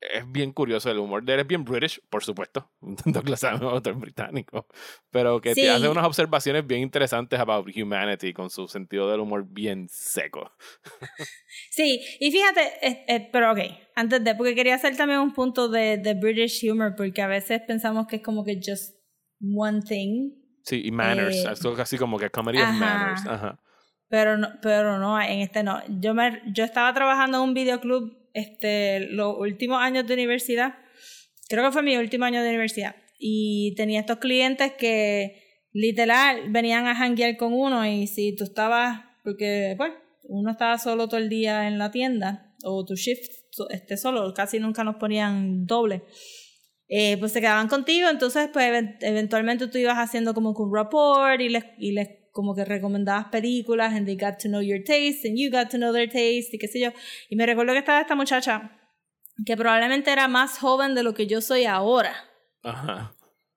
es 0.00 0.30
bien 0.32 0.52
curioso 0.52 0.90
el 0.90 0.98
humor 0.98 1.22
de 1.24 1.34
él, 1.34 1.40
es 1.40 1.46
bien 1.46 1.64
British, 1.64 2.00
por 2.08 2.24
supuesto. 2.24 2.70
Douglas 3.04 3.44
Adams 3.44 3.62
autor 3.64 3.94
británico, 3.96 4.66
pero 5.10 5.40
que 5.40 5.54
Sí. 5.54 5.62
te 5.62 5.70
hace 5.70 5.88
unas 5.88 6.04
observaciones 6.06 6.66
bien 6.66 6.80
interesantes 6.80 7.38
about 7.38 7.68
humanity 7.76 8.32
con 8.32 8.48
su 8.50 8.66
sentido 8.68 9.10
del 9.10 9.20
humor 9.20 9.44
bien 9.48 9.86
seco. 9.90 10.50
Sí, 11.70 12.00
y 12.18 12.30
fíjate, 12.30 12.60
eh, 12.86 13.04
eh, 13.08 13.28
pero 13.32 13.52
ok, 13.52 13.58
antes 13.94 14.22
de, 14.24 14.34
porque 14.34 14.54
quería 14.54 14.74
hacer 14.74 14.96
también 14.96 15.20
un 15.20 15.32
punto 15.32 15.68
de, 15.68 15.98
de 15.98 16.14
British 16.14 16.68
humor, 16.70 16.94
porque 16.96 17.22
a 17.22 17.26
veces 17.26 17.60
pensamos 17.66 18.06
que 18.06 18.16
es 18.16 18.22
como 18.22 18.44
que 18.44 18.56
just 18.64 18.94
one 19.42 19.80
thing, 19.82 20.30
Sí, 20.62 20.82
y 20.84 20.90
manners, 20.92 21.36
Eh, 21.36 21.50
es 21.52 21.64
así 21.78 21.96
como 21.96 22.18
que 22.18 22.30
comedy 22.30 22.58
of 22.58 22.64
ajá. 22.64 22.78
manners. 22.78 23.26
Ajá. 23.26 23.60
pero 24.08 24.36
no, 24.36 24.48
pero 24.62 24.98
no, 24.98 25.20
en 25.20 25.40
este 25.40 25.62
no. 25.62 25.80
Yo, 25.88 26.12
me, 26.14 26.42
yo 26.52 26.64
estaba 26.64 26.92
trabajando 26.92 27.38
en 27.38 27.44
un 27.44 27.54
videoclub 27.54 28.16
este, 28.34 29.00
los 29.10 29.36
últimos 29.38 29.80
años 29.80 30.06
de 30.06 30.14
universidad, 30.14 30.74
creo 31.48 31.64
que 31.64 31.72
fue 31.72 31.82
mi 31.82 31.96
último 31.96 32.24
año 32.24 32.42
de 32.42 32.48
universidad, 32.48 32.94
y 33.18 33.74
tenía 33.76 34.00
estos 34.00 34.18
clientes 34.18 34.72
que 34.78 35.66
literal 35.72 36.50
venían 36.50 36.86
a 36.86 36.94
janguear 36.94 37.36
con 37.36 37.52
uno 37.52 37.86
y 37.86 38.06
si 38.06 38.34
tú 38.34 38.44
estabas, 38.44 39.02
porque 39.22 39.74
pues 39.76 39.92
uno 40.24 40.50
estaba 40.50 40.78
solo 40.78 41.08
todo 41.08 41.18
el 41.20 41.28
día 41.28 41.68
en 41.68 41.78
la 41.78 41.90
tienda 41.90 42.54
o 42.64 42.84
tu 42.84 42.94
shift 42.94 43.30
este 43.70 43.96
solo, 43.96 44.32
casi 44.34 44.58
nunca 44.58 44.84
nos 44.84 44.96
ponían 44.96 45.66
doble. 45.66 46.02
Eh, 46.88 47.16
pues 47.18 47.32
se 47.32 47.40
quedaban 47.40 47.68
contigo, 47.68 48.08
entonces 48.08 48.48
pues 48.52 48.66
even- 48.66 48.96
eventualmente 49.00 49.68
tú 49.68 49.78
ibas 49.78 49.96
haciendo 49.98 50.34
como 50.34 50.50
un 50.50 50.74
report 50.74 51.40
y 51.40 51.48
les, 51.48 51.64
y 51.78 51.92
les 51.92 52.08
como 52.32 52.54
que 52.54 52.64
recomendabas 52.64 53.26
películas 53.26 53.92
and 53.92 54.06
they 54.06 54.16
got 54.16 54.38
to 54.38 54.48
know 54.48 54.60
your 54.60 54.82
taste 54.82 55.26
and 55.26 55.38
you 55.38 55.50
got 55.50 55.68
to 55.70 55.78
know 55.78 55.92
their 55.92 56.08
taste 56.08 56.54
y 56.54 56.58
qué 56.58 56.68
sé 56.68 56.80
yo. 56.80 56.90
Y 57.28 57.36
me 57.36 57.46
recuerdo 57.46 57.72
que 57.72 57.78
estaba 57.78 58.00
esta 58.00 58.14
muchacha 58.14 58.76
que 59.44 59.56
probablemente 59.56 60.10
era 60.10 60.28
más 60.28 60.58
joven 60.58 60.94
de 60.94 61.02
lo 61.02 61.14
que 61.14 61.26
yo 61.26 61.40
soy 61.40 61.64
ahora 61.64 62.14
Ajá. 62.62 63.14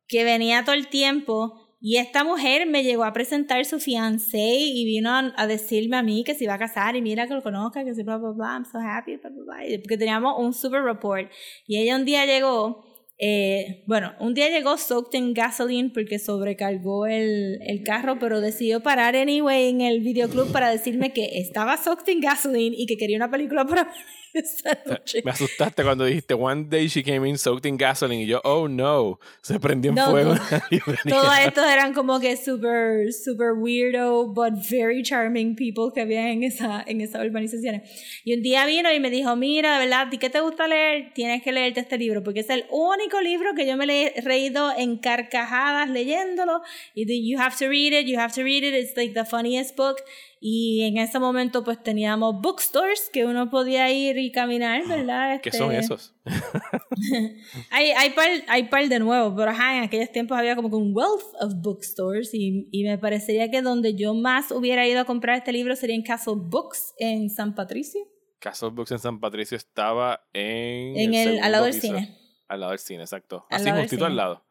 que 0.07 0.23
venía 0.23 0.63
todo 0.63 0.75
el 0.75 0.87
tiempo 0.87 1.59
y 1.85 1.97
esta 1.97 2.23
mujer 2.23 2.65
me 2.65 2.83
llegó 2.83 3.03
a 3.03 3.11
presentar 3.11 3.65
su 3.65 3.77
fiancé 3.79 4.37
y 4.37 4.85
vino 4.85 5.09
a, 5.09 5.33
a 5.35 5.47
decirme 5.47 5.97
a 5.97 6.03
mí 6.03 6.23
que 6.23 6.33
se 6.33 6.45
iba 6.45 6.53
a 6.53 6.57
casar 6.57 6.95
y 6.95 7.01
mira 7.01 7.27
que 7.27 7.33
lo 7.33 7.43
conozca, 7.43 7.83
que 7.83 7.93
se 7.93 8.03
bla 8.03 8.17
bla 8.17 8.29
bla, 8.29 8.53
I'm 8.53 8.63
so 8.65 8.79
happy, 8.79 9.17
bla 9.17 9.29
bla 9.29 9.43
bla, 9.43 9.77
porque 9.81 9.97
teníamos 9.97 10.35
un 10.39 10.53
super 10.53 10.81
report 10.81 11.29
y 11.67 11.79
ella 11.79 11.97
un 11.97 12.05
día 12.05 12.25
llegó, 12.25 12.85
eh, 13.19 13.83
bueno, 13.87 14.13
un 14.19 14.33
día 14.33 14.49
llegó 14.49 14.77
soaked 14.77 15.17
in 15.17 15.33
gasoline 15.33 15.91
porque 15.93 16.19
sobrecargó 16.19 17.05
el, 17.05 17.59
el 17.61 17.83
carro, 17.83 18.17
pero 18.19 18.41
decidió 18.41 18.81
parar 18.81 19.15
anyway 19.15 19.69
en 19.69 19.81
el 19.81 20.01
videoclub 20.01 20.51
para 20.51 20.69
decirme 20.69 21.13
que 21.13 21.39
estaba 21.39 21.77
soaked 21.77 22.11
in 22.11 22.21
gasoline 22.21 22.75
y 22.77 22.85
que 22.85 22.97
quería 22.97 23.17
una 23.17 23.29
película 23.29 23.65
para 23.65 23.91
esa 24.43 24.77
noche. 24.85 25.21
Me 25.23 25.31
asustaste 25.31 25.83
cuando 25.83 26.05
dijiste 26.05 26.33
one 26.33 26.65
day 26.69 26.87
she 26.87 27.03
came 27.03 27.27
in 27.27 27.37
soaked 27.37 27.65
in 27.65 27.77
gasoline 27.77 28.21
y 28.23 28.25
yo, 28.25 28.41
oh 28.43 28.67
no, 28.67 29.19
se 29.41 29.59
prendió 29.59 29.89
en 29.91 29.95
No, 29.95 30.09
fuego. 30.11 30.33
no. 30.35 30.39
Todos 31.09 31.39
estos 31.45 31.65
eran 31.65 31.93
como 31.93 32.19
que 32.19 32.35
super, 32.37 33.13
super 33.13 33.53
weirdo, 33.53 34.27
but 34.27 34.53
very 34.69 35.03
charming 35.03 35.55
people 35.55 35.91
que 35.93 36.01
había 36.01 36.29
en 36.31 36.43
esa, 36.43 36.83
en 36.85 37.01
esas 37.01 37.25
urbanizaciones. 37.25 37.89
Y 38.23 38.33
un 38.33 38.41
día 38.41 38.65
vino 38.65 38.91
y 38.91 38.99
me 38.99 39.09
dijo, 39.09 39.35
mira, 39.35 39.73
de 39.77 39.85
verdad, 39.85 40.07
¿a 40.07 40.09
ti 40.09 40.17
qué 40.17 40.29
te 40.29 40.39
gusta 40.41 40.67
leer? 40.67 41.11
Tienes 41.13 41.43
que 41.43 41.51
leerte 41.51 41.79
este 41.81 41.97
libro, 41.97 42.23
porque 42.23 42.39
es 42.41 42.49
el 42.49 42.65
único 42.69 43.21
libro 43.21 43.53
que 43.55 43.67
yo 43.67 43.77
me 43.77 43.83
he 43.85 44.21
reído 44.21 44.71
en 44.75 44.97
carcajadas 44.97 45.89
leyéndolo. 45.89 46.61
Y 46.95 47.05
you 47.29 47.39
have 47.39 47.55
to 47.57 47.67
read 47.67 47.93
it, 47.93 48.07
you 48.07 48.17
have 48.19 48.33
to 48.33 48.43
read 48.43 48.63
it, 48.63 48.73
it's 48.73 48.95
like 48.97 49.13
the 49.13 49.25
funniest 49.25 49.75
book. 49.75 49.97
Y 50.45 50.81
en 50.81 50.97
ese 50.97 51.19
momento 51.19 51.63
pues 51.63 51.81
teníamos 51.81 52.41
bookstores 52.41 53.09
que 53.13 53.25
uno 53.25 53.49
podía 53.49 53.89
ir 53.93 54.17
y 54.17 54.29
caminar, 54.29 54.85
¿verdad? 54.85 55.39
¿Qué 55.41 55.53
son 55.53 55.71
Este, 55.71 55.85
esos? 55.85 56.13
hay, 57.71 57.91
hay, 57.91 58.09
par, 58.09 58.27
hay 58.49 58.63
par 58.65 58.89
de 58.89 58.99
nuevo, 58.99 59.33
pero 59.37 59.51
ajá, 59.51 59.77
en 59.77 59.83
aquellos 59.83 60.11
tiempos 60.11 60.37
había 60.37 60.57
como 60.57 60.69
que 60.69 60.75
un 60.75 60.91
wealth 60.93 61.23
of 61.39 61.53
bookstores 61.61 62.33
y, 62.33 62.67
y 62.73 62.83
me 62.83 62.97
parecería 62.97 63.49
que 63.49 63.61
donde 63.61 63.95
yo 63.95 64.13
más 64.15 64.51
hubiera 64.51 64.85
ido 64.85 64.99
a 64.99 65.05
comprar 65.05 65.37
este 65.37 65.53
libro 65.53 65.77
sería 65.77 65.95
en 65.95 66.03
Castle 66.03 66.33
Books 66.35 66.93
en 66.97 67.29
San 67.29 67.55
Patricio, 67.55 68.01
Castle 68.39 68.71
Books 68.71 68.91
en 68.91 68.99
San 68.99 69.21
Patricio 69.21 69.55
estaba 69.55 70.27
en. 70.33 70.97
en 70.97 71.13
el, 71.13 71.39
al 71.41 71.53
lado 71.53 71.63
del 71.63 71.73
piso. 71.73 71.87
cine. 71.87 72.17
Al 72.49 72.59
lado 72.59 72.71
del 72.71 72.79
cine, 72.79 73.03
exacto. 73.03 73.45
Al 73.49 73.61
Así 73.61 73.71
justito 73.71 74.05
al 74.05 74.17
lado. 74.17 74.43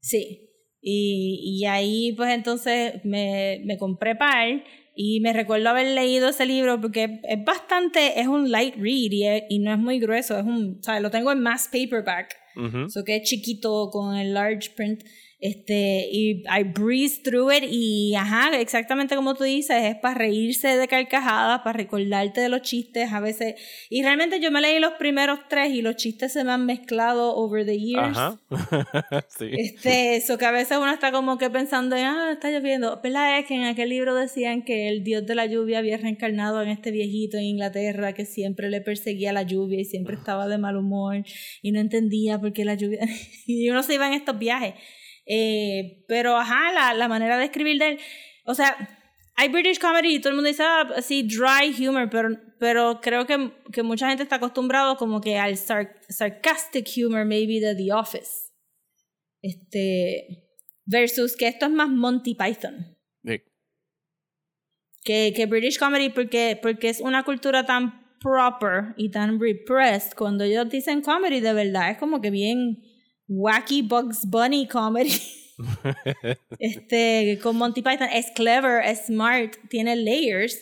Sí. 0.00 0.50
Y, 0.82 1.40
y 1.62 1.64
ahí 1.64 2.12
pues 2.12 2.30
entonces 2.34 3.02
me, 3.04 3.62
me 3.64 3.78
compré 3.78 4.16
par 4.16 4.62
y 4.94 5.20
me 5.20 5.32
recuerdo 5.32 5.68
haber 5.70 5.88
leído 5.88 6.28
ese 6.28 6.46
libro 6.46 6.80
porque 6.80 7.20
es 7.24 7.44
bastante, 7.44 8.20
es 8.20 8.26
un 8.26 8.50
light 8.50 8.74
read 8.76 9.10
y, 9.10 9.26
es- 9.26 9.42
y 9.48 9.58
no 9.58 9.72
es 9.72 9.78
muy 9.78 9.98
grueso, 9.98 10.38
es 10.38 10.44
un, 10.44 10.78
sea, 10.82 11.00
lo 11.00 11.10
tengo 11.10 11.32
en 11.32 11.40
mass 11.40 11.68
paperback. 11.72 12.36
Ujú. 12.56 12.88
So 12.88 13.02
que 13.02 13.16
es 13.16 13.28
chiquito 13.28 13.90
con 13.90 14.16
el 14.16 14.32
large 14.34 14.70
print. 14.76 15.02
Este, 15.40 16.08
y 16.10 16.42
I 16.48 16.62
breeze 16.64 17.20
through 17.22 17.52
it 17.52 17.64
y 17.68 18.14
ajá, 18.14 18.58
exactamente 18.58 19.14
como 19.14 19.34
tú 19.34 19.44
dices, 19.44 19.76
es 19.82 19.96
para 19.96 20.14
reírse 20.14 20.68
de 20.68 20.88
carcajadas, 20.88 21.60
para 21.60 21.76
recordarte 21.76 22.40
de 22.40 22.48
los 22.48 22.62
chistes 22.62 23.12
a 23.12 23.20
veces. 23.20 23.54
Y 23.90 24.02
realmente 24.02 24.40
yo 24.40 24.50
me 24.50 24.60
leí 24.60 24.78
los 24.78 24.92
primeros 24.94 25.40
tres 25.48 25.72
y 25.72 25.82
los 25.82 25.96
chistes 25.96 26.32
se 26.32 26.44
me 26.44 26.52
han 26.52 26.64
mezclado 26.64 27.36
over 27.36 27.66
the 27.66 27.78
years. 27.78 28.16
Ajá. 28.16 28.40
sí. 29.28 29.50
Este, 29.52 30.16
eso 30.16 30.38
que 30.38 30.46
a 30.46 30.50
veces 30.50 30.78
uno 30.78 30.92
está 30.92 31.12
como 31.12 31.36
que 31.36 31.50
pensando, 31.50 31.96
ah, 31.96 32.30
está 32.32 32.50
lloviendo. 32.50 33.00
¿Verdad? 33.02 33.38
Es 33.38 33.46
que 33.46 33.54
en 33.54 33.64
aquel 33.64 33.90
libro 33.90 34.14
decían 34.14 34.62
que 34.62 34.88
el 34.88 35.04
dios 35.04 35.26
de 35.26 35.34
la 35.34 35.46
lluvia 35.46 35.78
había 35.78 35.96
reencarnado 35.96 36.62
en 36.62 36.68
este 36.68 36.90
viejito 36.90 37.36
en 37.36 37.44
Inglaterra 37.44 38.12
que 38.12 38.24
siempre 38.24 38.70
le 38.70 38.80
perseguía 38.80 39.32
la 39.32 39.42
lluvia 39.42 39.80
y 39.80 39.84
siempre 39.84 40.16
estaba 40.16 40.48
de 40.48 40.58
mal 40.58 40.76
humor 40.76 41.24
y 41.62 41.72
no 41.72 41.80
entendía 41.80 42.40
por 42.40 42.52
qué 42.52 42.64
la 42.64 42.74
lluvia. 42.74 43.00
y 43.46 43.68
uno 43.68 43.82
se 43.82 43.94
iba 43.94 44.06
en 44.06 44.14
estos 44.14 44.38
viajes. 44.38 44.74
Eh, 45.26 46.04
pero 46.06 46.36
ajá, 46.36 46.72
la, 46.72 46.94
la 46.94 47.08
manera 47.08 47.38
de 47.38 47.44
escribir 47.44 47.78
de 47.78 47.88
él. 47.90 47.98
O 48.44 48.54
sea, 48.54 48.76
hay 49.36 49.48
British 49.48 49.78
comedy 49.78 50.16
y 50.16 50.20
todo 50.20 50.30
el 50.30 50.34
mundo 50.36 50.48
dice, 50.48 50.62
ah, 50.62 50.88
así, 50.96 51.22
dry 51.22 51.86
humor, 51.86 52.08
pero, 52.10 52.28
pero 52.60 53.00
creo 53.00 53.26
que, 53.26 53.52
que 53.72 53.82
mucha 53.82 54.08
gente 54.08 54.22
está 54.22 54.36
acostumbrado 54.36 54.96
como 54.96 55.20
que 55.20 55.38
al 55.38 55.56
sar- 55.56 56.00
sarcastic 56.08 56.88
humor, 56.98 57.24
maybe, 57.24 57.60
de 57.60 57.74
The 57.74 57.92
Office. 57.92 58.50
Este. 59.42 60.42
Versus 60.86 61.34
que 61.36 61.48
esto 61.48 61.66
es 61.66 61.72
más 61.72 61.88
Monty 61.88 62.34
Python. 62.34 62.96
Sí. 63.24 63.40
Que, 65.02 65.32
que 65.34 65.46
British 65.46 65.78
comedy, 65.78 66.10
porque, 66.10 66.58
porque 66.60 66.90
es 66.90 67.00
una 67.00 67.24
cultura 67.24 67.64
tan 67.64 68.18
proper 68.20 68.94
y 68.96 69.10
tan 69.10 69.40
repressed. 69.40 70.12
Cuando 70.14 70.44
ellos 70.44 70.68
dicen 70.68 71.00
comedy, 71.02 71.40
de 71.40 71.54
verdad, 71.54 71.90
es 71.90 71.98
como 71.98 72.20
que 72.20 72.30
bien 72.30 72.82
wacky 73.28 73.82
Bugs 73.82 74.26
Bunny 74.26 74.66
comedy. 74.66 75.12
este, 76.58 77.38
con 77.42 77.56
Monty 77.56 77.82
Python 77.82 78.08
es 78.12 78.26
clever, 78.34 78.84
es 78.84 79.06
smart, 79.06 79.54
tiene 79.68 79.96
layers, 79.96 80.58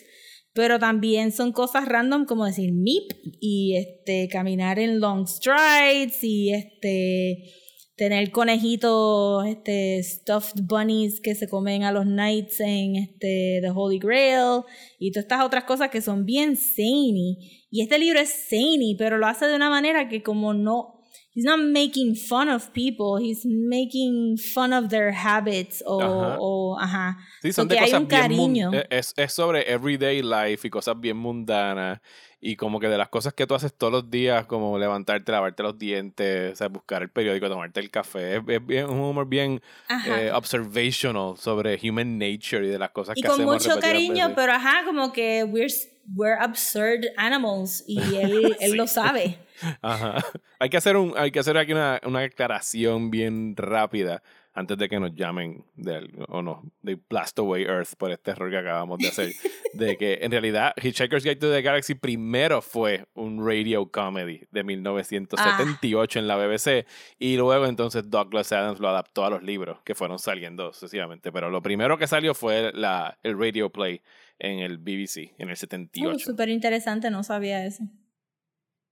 pero 0.53 0.77
también 0.77 1.31
son 1.31 1.51
cosas 1.51 1.87
random 1.87 2.25
como 2.25 2.45
decir 2.45 2.71
meep 2.73 3.11
y 3.39 3.75
este 3.75 4.27
caminar 4.31 4.77
en 4.77 4.99
long 4.99 5.27
strides 5.27 6.23
y 6.23 6.53
este 6.53 7.51
tener 7.95 8.31
conejitos, 8.31 9.45
este, 9.45 10.01
stuffed 10.03 10.63
bunnies 10.63 11.21
que 11.21 11.35
se 11.35 11.47
comen 11.47 11.83
a 11.83 11.91
los 11.91 12.05
knights 12.05 12.59
en 12.59 12.95
este, 12.95 13.59
The 13.61 13.69
Holy 13.73 13.99
Grail 13.99 14.63
y 14.99 15.11
todas 15.11 15.25
estas 15.25 15.45
otras 15.45 15.63
cosas 15.65 15.89
que 15.89 16.01
son 16.01 16.25
bien 16.25 16.57
zany. 16.57 17.37
Y 17.69 17.81
este 17.81 17.99
libro 17.99 18.19
es 18.19 18.47
zany, 18.49 18.95
pero 18.97 19.17
lo 19.17 19.27
hace 19.27 19.45
de 19.45 19.55
una 19.55 19.69
manera 19.69 20.09
que 20.09 20.23
como 20.23 20.53
no, 20.53 21.02
he's 21.35 21.45
not 21.45 21.59
making 21.59 22.15
fun 22.15 22.47
of 22.49 22.71
people, 22.73 23.17
he's 23.19 23.45
making 23.45 24.37
fun 24.37 24.71
of 24.73 24.89
their 24.89 25.11
habits 25.11 25.83
o, 25.85 25.99
Ajá. 26.01 26.37
o 26.39 26.77
ajá. 26.79 27.17
Sí, 27.41 27.51
son 27.53 27.67
Porque 27.67 27.79
de 27.79 27.85
hay 27.85 27.91
cosas 27.91 28.01
un 28.01 28.07
bien 28.07 28.21
mun- 28.21 28.29
cariño. 28.29 28.73
eh, 28.73 28.87
Es, 28.89 29.13
es 29.17 29.33
sobre 29.33 29.69
everyday 29.71 30.21
life 30.21 30.67
y 30.67 30.69
cosas 30.69 30.99
bien 30.99 31.17
mundanas. 31.17 31.99
Y 32.45 32.57
como 32.57 32.77
que 32.81 32.89
de 32.89 32.97
las 32.97 33.07
cosas 33.07 33.33
que 33.33 33.47
tú 33.47 33.55
haces 33.55 33.73
todos 33.73 33.93
los 33.93 34.11
días, 34.11 34.45
como 34.47 34.77
levantarte, 34.77 35.31
lavarte 35.31 35.63
los 35.63 35.79
dientes, 35.79 36.51
o 36.51 36.55
sea, 36.57 36.67
buscar 36.67 37.01
el 37.01 37.09
periódico, 37.09 37.47
tomarte 37.47 37.79
el 37.79 37.89
café. 37.89 38.35
Es, 38.35 38.41
es 38.45 38.65
bien, 38.65 38.89
un 38.89 38.99
humor 38.99 39.25
bien 39.29 39.61
eh, 40.05 40.29
observational 40.33 41.37
sobre 41.37 41.79
human 41.81 42.17
nature 42.17 42.65
y 42.65 42.69
de 42.69 42.77
las 42.79 42.91
cosas 42.91 43.17
y 43.17 43.21
que 43.21 43.27
con 43.29 43.35
hacemos 43.35 43.53
mucho 43.55 43.69
repetidas 43.69 43.93
cariño, 43.93 44.13
veces. 44.27 44.33
pero 44.35 44.51
ajá, 44.51 44.81
como 44.85 45.13
que 45.13 45.45
we're, 45.45 45.73
we're 46.15 46.37
absurd 46.39 47.05
animals 47.17 47.83
y 47.87 47.97
él, 48.15 48.55
él 48.59 48.71
Sí. 48.71 48.77
lo 48.77 48.87
sabe. 48.87 49.37
Ajá. 49.81 50.23
Hay 50.59 50.69
que 50.69 50.77
hacer 50.77 50.97
un, 50.97 51.13
hay 51.17 51.31
que 51.31 51.39
hacer 51.39 51.57
aquí 51.57 51.71
una, 51.71 52.01
una 52.05 52.19
aclaración 52.21 53.09
bien 53.11 53.55
rápida 53.55 54.21
antes 54.55 54.77
de 54.77 54.87
que 54.87 54.99
nos 54.99 55.15
llamen 55.15 55.65
del, 55.75 56.11
o 56.27 56.43
no, 56.43 56.61
de 56.83 56.99
Blast 57.09 57.39
Away 57.39 57.63
Earth 57.63 57.95
por 57.97 58.11
este 58.11 58.31
error 58.31 58.51
que 58.51 58.57
acabamos 58.57 58.99
de 58.99 59.07
hacer. 59.07 59.31
de 59.73 59.97
que 59.97 60.19
en 60.21 60.29
realidad 60.31 60.73
Hitchhiker's 60.79 61.23
Guide 61.23 61.37
to 61.37 61.51
the 61.51 61.61
Galaxy 61.63 61.95
primero 61.95 62.61
fue 62.61 63.05
un 63.15 63.43
radio 63.43 63.89
comedy 63.89 64.41
de 64.51 64.63
1978 64.63 66.19
en 66.19 66.27
la 66.27 66.35
BBC 66.37 66.85
y 67.17 67.35
luego 67.37 67.65
entonces 67.65 68.09
Douglas 68.11 68.51
Adams 68.51 68.79
lo 68.79 68.89
adaptó 68.89 69.25
a 69.25 69.31
los 69.31 69.41
libros 69.41 69.79
que 69.83 69.95
fueron 69.95 70.19
saliendo 70.19 70.71
sucesivamente. 70.73 71.31
Pero 71.31 71.49
lo 71.49 71.61
primero 71.63 71.97
que 71.97 72.05
salió 72.05 72.35
fue 72.35 72.71
la, 72.75 73.17
el 73.23 73.39
radio 73.39 73.71
play 73.71 74.01
en 74.39 74.59
el 74.59 74.77
BBC 74.77 75.33
en 75.37 75.49
el 75.49 75.55
78. 75.57 76.19
Súper 76.19 76.49
interesante, 76.49 77.09
no 77.09 77.23
sabía 77.23 77.65
eso. 77.65 77.83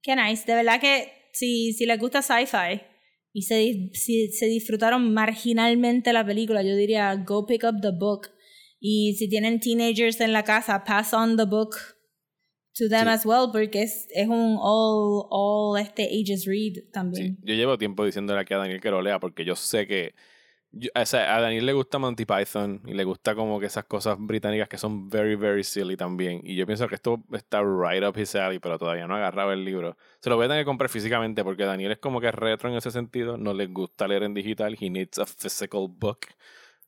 Qué 0.02 0.16
nice. 0.16 0.44
De 0.46 0.56
verdad 0.56 0.80
que 0.80 1.12
si, 1.34 1.74
si 1.74 1.86
les 1.86 2.00
gusta 2.00 2.22
sci-fi 2.22 2.82
y 3.34 3.44
se, 3.44 3.90
si 3.94 4.32
se 4.32 4.46
disfrutaron 4.48 5.14
marginalmente 5.14 6.14
la 6.14 6.26
película, 6.26 6.64
yo 6.64 6.76
diría 6.76 7.16
go 7.26 7.46
pick 7.46 7.64
up 7.64 7.82
the 7.82 7.92
book. 7.92 8.30
Y 8.80 9.14
si 9.16 9.30
tienen 9.30 9.60
teenagers 9.60 10.20
en 10.22 10.34
la 10.34 10.44
casa, 10.44 10.84
pass 10.84 11.14
on 11.14 11.38
the 11.38 11.46
book 11.46 11.76
to 12.74 12.88
them 12.90 13.04
Sí. 13.04 13.10
as 13.10 13.26
well, 13.26 13.50
porque 13.52 13.84
es, 13.84 14.08
es 14.16 14.28
un 14.28 14.58
all, 14.60 15.28
all 15.30 15.80
este 15.80 16.04
ages 16.06 16.46
read 16.46 16.74
Sí, 16.76 16.92
también. 16.92 17.38
yo 17.44 17.54
llevo 17.54 17.78
tiempo 17.78 18.06
diciéndole 18.06 18.40
aquí 18.40 18.54
a 18.54 18.58
Daniel 18.58 18.82
que 18.82 18.90
lo 18.90 19.02
lea 19.02 19.20
porque 19.20 19.46
yo 19.46 19.56
sé 19.56 19.86
que 19.86 20.14
yo- 20.72 20.90
o 20.96 21.06
sea, 21.06 21.36
a 21.36 21.42
Daniel 21.42 21.66
le 21.66 21.74
gusta 21.74 21.98
Monty 22.00 22.26
Python 22.26 22.82
y 22.86 22.94
le 22.94 23.04
gusta 23.04 23.36
como 23.36 23.60
que 23.60 23.66
esas 23.66 23.86
cosas 23.86 24.18
británicas 24.20 24.68
que 24.70 24.78
son 24.78 25.10
very, 25.10 25.36
very 25.36 25.64
silly 25.64 25.98
también. 25.98 26.42
Y 26.44 26.56
yo 26.56 26.66
pienso 26.66 26.88
que 26.88 26.96
esto 26.96 27.24
está 27.34 27.62
right 27.62 28.04
up 28.04 28.18
his 28.18 28.36
alley, 28.36 28.60
pero 28.60 28.78
todavía 28.78 29.08
no 29.08 29.16
ha 29.16 29.18
agarrado 29.18 29.52
el 29.52 29.64
libro. 29.66 29.98
Se 30.20 30.30
lo 30.30 30.36
voy 30.38 30.46
a 30.46 30.48
tener 30.50 30.64
que 30.64 30.68
comprar 30.68 30.90
físicamente 30.90 31.44
porque 31.44 31.66
Daniel 31.66 31.92
es 31.94 31.98
como 32.00 32.22
que 32.22 32.32
retro 32.32 32.70
en 32.70 32.76
ese 32.76 32.92
sentido. 32.92 33.38
No 33.38 33.54
le 33.54 33.68
gusta 33.68 34.08
leer 34.08 34.24
en 34.24 34.34
digital. 34.34 34.78
He 34.80 34.90
needs 34.90 35.20
a 35.20 35.26
physical 35.26 35.88
book. 35.90 36.20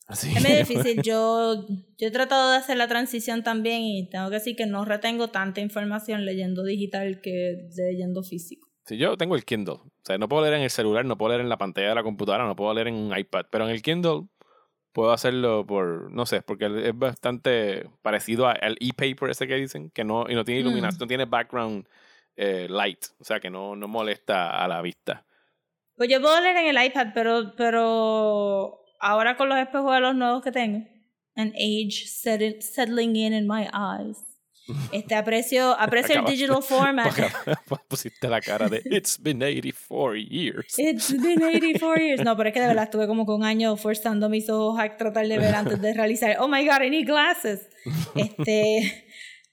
Así 0.07 0.33
Es 0.35 0.43
medio 0.43 0.57
difícil. 0.59 1.01
Yo, 1.03 1.65
yo 1.97 2.07
he 2.07 2.11
tratado 2.11 2.51
de 2.51 2.57
hacer 2.57 2.75
la 2.77 2.87
transición 2.89 3.41
también 3.43 3.83
y 3.83 4.09
tengo 4.09 4.27
que 4.29 4.35
decir 4.35 4.55
que 4.57 4.65
no 4.65 4.83
retengo 4.83 5.29
tanta 5.29 5.61
información 5.61 6.25
leyendo 6.25 6.63
digital 6.63 7.21
que 7.21 7.69
leyendo 7.77 8.21
físico. 8.21 8.67
Sí, 8.85 8.97
yo 8.97 9.15
tengo 9.17 9.35
el 9.35 9.45
Kindle. 9.45 9.75
O 9.75 9.91
sea, 10.03 10.17
no 10.17 10.27
puedo 10.27 10.43
leer 10.43 10.55
en 10.55 10.61
el 10.63 10.69
celular, 10.69 11.05
no 11.05 11.17
puedo 11.17 11.29
leer 11.29 11.41
en 11.41 11.49
la 11.49 11.57
pantalla 11.57 11.89
de 11.89 11.95
la 11.95 12.03
computadora, 12.03 12.45
no 12.45 12.55
puedo 12.55 12.73
leer 12.73 12.89
en 12.89 12.95
un 12.95 13.17
iPad. 13.17 13.45
Pero 13.49 13.63
en 13.65 13.71
el 13.71 13.81
Kindle 13.81 14.27
puedo 14.91 15.11
hacerlo 15.11 15.65
por, 15.65 16.11
no 16.11 16.25
sé, 16.25 16.41
porque 16.41 16.65
es 16.89 16.97
bastante 16.97 17.89
parecido 18.01 18.47
al 18.47 18.75
e-paper 18.79 19.29
ese 19.31 19.47
que 19.47 19.55
dicen, 19.55 19.89
que 19.91 20.03
no, 20.03 20.25
y 20.29 20.35
no 20.35 20.43
tiene 20.43 20.61
Mm. 20.61 20.63
iluminación, 20.67 20.99
no 20.99 21.07
tiene 21.07 21.25
background 21.25 21.87
eh, 22.35 22.67
light. 22.69 23.05
O 23.19 23.23
sea, 23.23 23.39
que 23.39 23.49
no, 23.49 23.75
no 23.75 23.87
molesta 23.87 24.63
a 24.63 24.67
la 24.67 24.81
vista. 24.81 25.25
Pues 25.95 26.09
yo 26.09 26.19
puedo 26.19 26.41
leer 26.41 26.57
en 26.57 26.75
el 26.75 26.85
iPad, 26.85 27.07
pero, 27.13 27.53
pero 27.55 28.83
ahora 28.99 29.37
con 29.37 29.49
los 29.49 29.57
espejuelos 29.59 30.15
nuevos 30.15 30.41
que 30.43 30.51
tengo, 30.51 30.85
and 31.35 31.53
age 31.55 32.05
settling 32.07 33.15
in 33.15 33.33
in 33.33 33.47
my 33.47 33.67
eyes, 33.73 34.17
este 34.91 35.15
aprecio, 35.15 35.77
aprecio 35.79 36.19
el 36.19 36.25
digital 36.25 36.63
format. 36.63 37.11
Pusiste 37.87 38.27
la 38.29 38.39
cara 38.39 38.69
de 38.69 38.81
It's 38.85 39.21
been 39.21 39.41
84 39.41 40.15
years. 40.15 40.77
It's 40.77 41.11
been 41.11 41.43
84 41.43 41.97
years. 41.97 42.23
No, 42.23 42.37
pero 42.37 42.49
es 42.49 42.53
que 42.53 42.61
de 42.61 42.67
verdad 42.67 42.85
estuve 42.85 43.07
como 43.07 43.25
con 43.25 43.35
un 43.35 43.43
año 43.43 43.75
forzando 43.75 44.29
mis 44.29 44.49
ojos 44.49 44.79
a 44.79 44.95
tratar 44.95 45.27
de 45.27 45.37
ver 45.37 45.55
antes 45.55 45.81
de 45.81 45.93
realizar. 45.95 46.37
Oh 46.39 46.47
my 46.47 46.65
god, 46.65 46.81
I 46.81 46.89
need 46.89 47.05
glasses. 47.05 47.67
Este, 48.15 49.05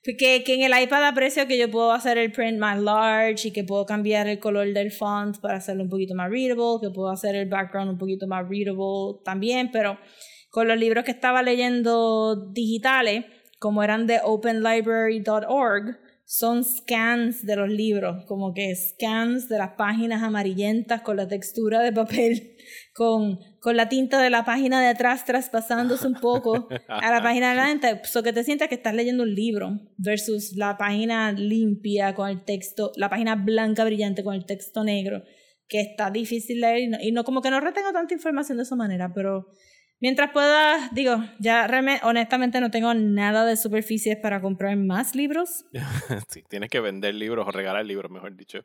que, 0.02 0.44
que 0.44 0.54
en 0.54 0.62
el 0.62 0.82
iPad 0.82 1.08
aprecio 1.08 1.46
que 1.46 1.58
yo 1.58 1.70
puedo 1.70 1.92
hacer 1.92 2.16
el 2.16 2.32
print 2.32 2.58
más 2.58 2.80
large 2.80 3.48
y 3.48 3.50
que 3.52 3.64
puedo 3.64 3.84
cambiar 3.86 4.28
el 4.28 4.38
color 4.38 4.72
del 4.72 4.92
font 4.92 5.38
para 5.40 5.58
hacerlo 5.58 5.82
un 5.82 5.90
poquito 5.90 6.14
más 6.14 6.30
readable, 6.30 6.80
que 6.80 6.90
puedo 6.90 7.10
hacer 7.10 7.34
el 7.34 7.48
background 7.48 7.90
un 7.90 7.98
poquito 7.98 8.26
más 8.26 8.48
readable 8.48 9.20
también, 9.24 9.70
pero 9.72 9.98
con 10.50 10.68
los 10.68 10.78
libros 10.78 11.04
que 11.04 11.12
estaba 11.12 11.42
leyendo 11.42 12.50
digitales, 12.52 13.24
como 13.60 13.82
eran 13.82 14.06
de 14.06 14.20
openlibrary.org, 14.24 15.98
son 16.24 16.64
scans 16.64 17.44
de 17.44 17.56
los 17.56 17.68
libros, 17.68 18.24
como 18.26 18.54
que 18.54 18.74
scans 18.74 19.48
de 19.48 19.58
las 19.58 19.72
páginas 19.72 20.22
amarillentas 20.22 21.02
con 21.02 21.16
la 21.16 21.28
textura 21.28 21.80
de 21.80 21.92
papel, 21.92 22.56
con, 22.94 23.38
con 23.60 23.76
la 23.76 23.88
tinta 23.88 24.22
de 24.22 24.30
la 24.30 24.44
página 24.44 24.80
de 24.80 24.86
atrás 24.86 25.26
traspasándose 25.26 26.06
un 26.06 26.14
poco 26.14 26.68
a 26.88 27.10
la 27.10 27.20
página 27.20 27.52
de 27.52 27.60
adelante, 27.60 28.00
so 28.04 28.22
que 28.22 28.32
te 28.32 28.44
sientas 28.44 28.68
que 28.68 28.76
estás 28.76 28.94
leyendo 28.94 29.24
un 29.24 29.34
libro 29.34 29.78
versus 29.98 30.56
la 30.56 30.78
página 30.78 31.32
limpia 31.32 32.14
con 32.14 32.30
el 32.30 32.44
texto, 32.44 32.92
la 32.96 33.10
página 33.10 33.34
blanca 33.34 33.84
brillante 33.84 34.24
con 34.24 34.34
el 34.34 34.46
texto 34.46 34.84
negro, 34.84 35.22
que 35.68 35.80
está 35.80 36.10
difícil 36.10 36.60
leer 36.60 36.78
y 36.78 36.88
no, 36.88 36.98
y 37.02 37.12
no 37.12 37.24
como 37.24 37.42
que 37.42 37.50
no 37.50 37.60
retengo 37.60 37.92
tanta 37.92 38.14
información 38.14 38.56
de 38.56 38.62
esa 38.62 38.76
manera, 38.76 39.12
pero 39.12 39.48
Mientras 40.00 40.30
pueda, 40.32 40.88
digo, 40.92 41.22
ya 41.38 41.66
realmente, 41.66 42.04
honestamente 42.06 42.60
no 42.60 42.70
tengo 42.70 42.94
nada 42.94 43.44
de 43.44 43.56
superficies 43.56 44.16
para 44.16 44.40
comprar 44.40 44.76
más 44.76 45.14
libros. 45.14 45.64
sí, 46.28 46.42
tienes 46.48 46.70
que 46.70 46.80
vender 46.80 47.14
libros 47.14 47.46
o 47.46 47.50
regalar 47.50 47.84
libros, 47.84 48.10
mejor 48.10 48.36
dicho. 48.36 48.64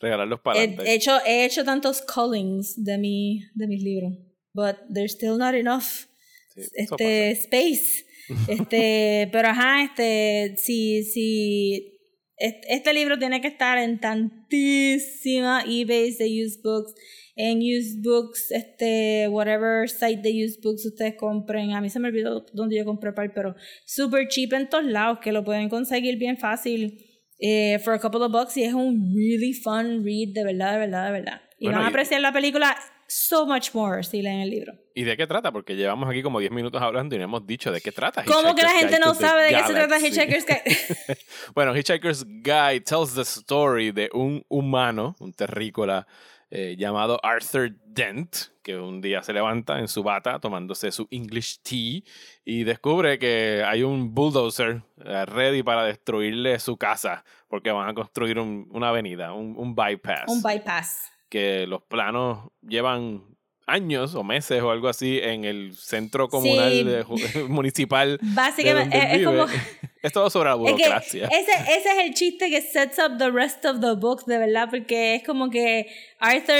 Regalarlos 0.00 0.40
para 0.40 0.58
He, 0.58 0.76
he 0.84 0.94
hecho, 0.94 1.18
he 1.24 1.44
hecho 1.44 1.64
tantos 1.64 2.02
cullings 2.02 2.82
de, 2.82 2.98
mi, 2.98 3.44
de 3.54 3.68
mis 3.68 3.82
libros, 3.82 4.12
but 4.52 4.76
there's 4.92 5.12
still 5.12 5.38
not 5.38 5.54
enough 5.54 6.06
Sí, 6.54 6.62
este, 6.74 7.30
space. 7.32 8.06
Este, 8.48 9.28
pero 9.32 9.48
ajá, 9.48 9.82
este, 9.82 10.54
si, 10.56 11.02
si, 11.02 11.91
este 12.38 12.92
libro 12.94 13.18
tiene 13.18 13.40
que 13.40 13.48
estar 13.48 13.78
en 13.78 14.00
tantísima 14.00 15.62
eBay 15.66 16.12
de 16.16 16.44
used 16.44 16.60
books, 16.62 16.94
en 17.36 17.58
used 17.58 18.02
books, 18.02 18.50
este, 18.50 19.28
whatever 19.28 19.88
site 19.88 20.20
de 20.22 20.44
used 20.44 20.60
books 20.62 20.84
ustedes 20.86 21.14
compren. 21.16 21.72
A 21.72 21.80
mí 21.80 21.88
se 21.90 21.98
me 22.00 22.08
olvidó 22.08 22.44
dónde 22.52 22.76
yo 22.76 22.84
compré 22.84 23.12
par, 23.12 23.32
pero 23.34 23.54
super 23.86 24.26
cheap 24.28 24.52
en 24.54 24.68
todos 24.68 24.84
lados, 24.84 25.18
que 25.22 25.32
lo 25.32 25.44
pueden 25.44 25.68
conseguir 25.68 26.16
bien 26.16 26.36
fácil. 26.36 26.98
eh, 27.44 27.80
for 27.80 27.92
a 27.92 27.98
couple 27.98 28.20
of 28.22 28.30
bucks 28.30 28.56
y 28.56 28.62
es 28.62 28.72
un 28.72 29.12
really 29.16 29.52
fun 29.52 30.04
read 30.04 30.28
de 30.32 30.44
verdad, 30.44 30.74
de 30.74 30.78
verdad, 30.78 31.06
de 31.06 31.10
verdad. 31.12 31.40
Y 31.58 31.64
Bueno, 31.64 31.78
van 31.78 31.86
a 31.86 31.88
y- 31.88 31.92
apreciar 31.92 32.20
la 32.20 32.32
película 32.32 32.76
so 33.12 33.46
much 33.46 33.74
more 33.74 34.02
si 34.02 34.22
leen 34.22 34.40
el 34.40 34.50
libro. 34.50 34.72
¿Y 34.94 35.04
de 35.04 35.16
qué 35.16 35.26
trata? 35.26 35.52
Porque 35.52 35.76
llevamos 35.76 36.08
aquí 36.08 36.22
como 36.22 36.40
10 36.40 36.50
minutos 36.52 36.80
hablando 36.80 37.14
y 37.14 37.18
no 37.18 37.24
hemos 37.24 37.46
dicho 37.46 37.70
de 37.70 37.80
qué 37.80 37.92
trata. 37.92 38.24
¿Cómo 38.24 38.54
que 38.54 38.62
la 38.62 38.70
gente 38.70 38.98
no 38.98 39.14
sabe 39.14 39.44
de 39.44 39.48
qué 39.50 39.62
se 39.64 39.72
trata. 39.74 39.98
Hitchhiker's 40.06 40.46
Guide? 40.46 41.18
bueno, 41.54 41.76
Hitchhiker's 41.76 42.24
Guide 42.26 42.80
tells 42.80 43.14
the 43.14 43.22
story 43.22 43.90
de 43.92 44.08
un 44.12 44.44
humano, 44.48 45.14
un 45.18 45.32
terrícola 45.32 46.06
eh, 46.50 46.76
llamado 46.78 47.18
Arthur 47.22 47.70
Dent, 47.86 48.36
que 48.62 48.76
un 48.76 49.00
día 49.00 49.22
se 49.22 49.32
levanta 49.32 49.78
en 49.78 49.88
su 49.88 50.02
bata 50.02 50.38
tomándose 50.38 50.92
su 50.92 51.08
English 51.10 51.60
tea 51.62 52.02
y 52.44 52.64
descubre 52.64 53.18
que 53.18 53.62
hay 53.66 53.82
un 53.82 54.14
bulldozer 54.14 54.82
eh, 55.04 55.24
ready 55.26 55.62
para 55.62 55.84
destruirle 55.84 56.58
su 56.60 56.76
casa 56.76 57.24
porque 57.48 57.70
van 57.70 57.88
a 57.88 57.94
construir 57.94 58.38
un- 58.38 58.68
una 58.70 58.90
avenida, 58.90 59.32
un, 59.32 59.54
un 59.56 59.74
bypass. 59.74 60.28
Un 60.28 60.42
bypass. 60.42 61.08
Que 61.32 61.66
los 61.66 61.80
planos 61.82 62.50
llevan 62.60 63.22
años 63.66 64.14
o 64.14 64.22
meses 64.22 64.60
o 64.60 64.70
algo 64.70 64.88
así 64.88 65.18
en 65.22 65.44
el 65.46 65.74
centro 65.74 66.28
comunal 66.28 66.70
Sí. 66.72 66.84
de 66.84 67.04
municipal. 67.48 68.18
de 68.22 68.28
Básicamente, 68.34 68.98
donde 68.98 69.14
es, 69.14 69.20
es 69.20 69.24
como. 69.26 69.46
Es 70.02 70.12
todo 70.12 70.28
sobre 70.30 70.50
la 70.50 70.56
Es 70.56 70.62
que 70.62 70.72
burocracia. 70.72 71.28
ese, 71.28 71.52
ese 71.76 71.92
es 71.92 71.98
el 72.04 72.12
chiste 72.14 72.50
que 72.50 72.60
sets 72.60 72.98
up 72.98 73.18
the 73.18 73.30
rest 73.30 73.64
of 73.64 73.78
the 73.80 73.92
book, 73.94 74.24
de 74.26 74.36
verdad, 74.36 74.68
porque 74.68 75.14
es 75.14 75.22
como 75.22 75.48
que 75.48 75.86
Arthur 76.18 76.56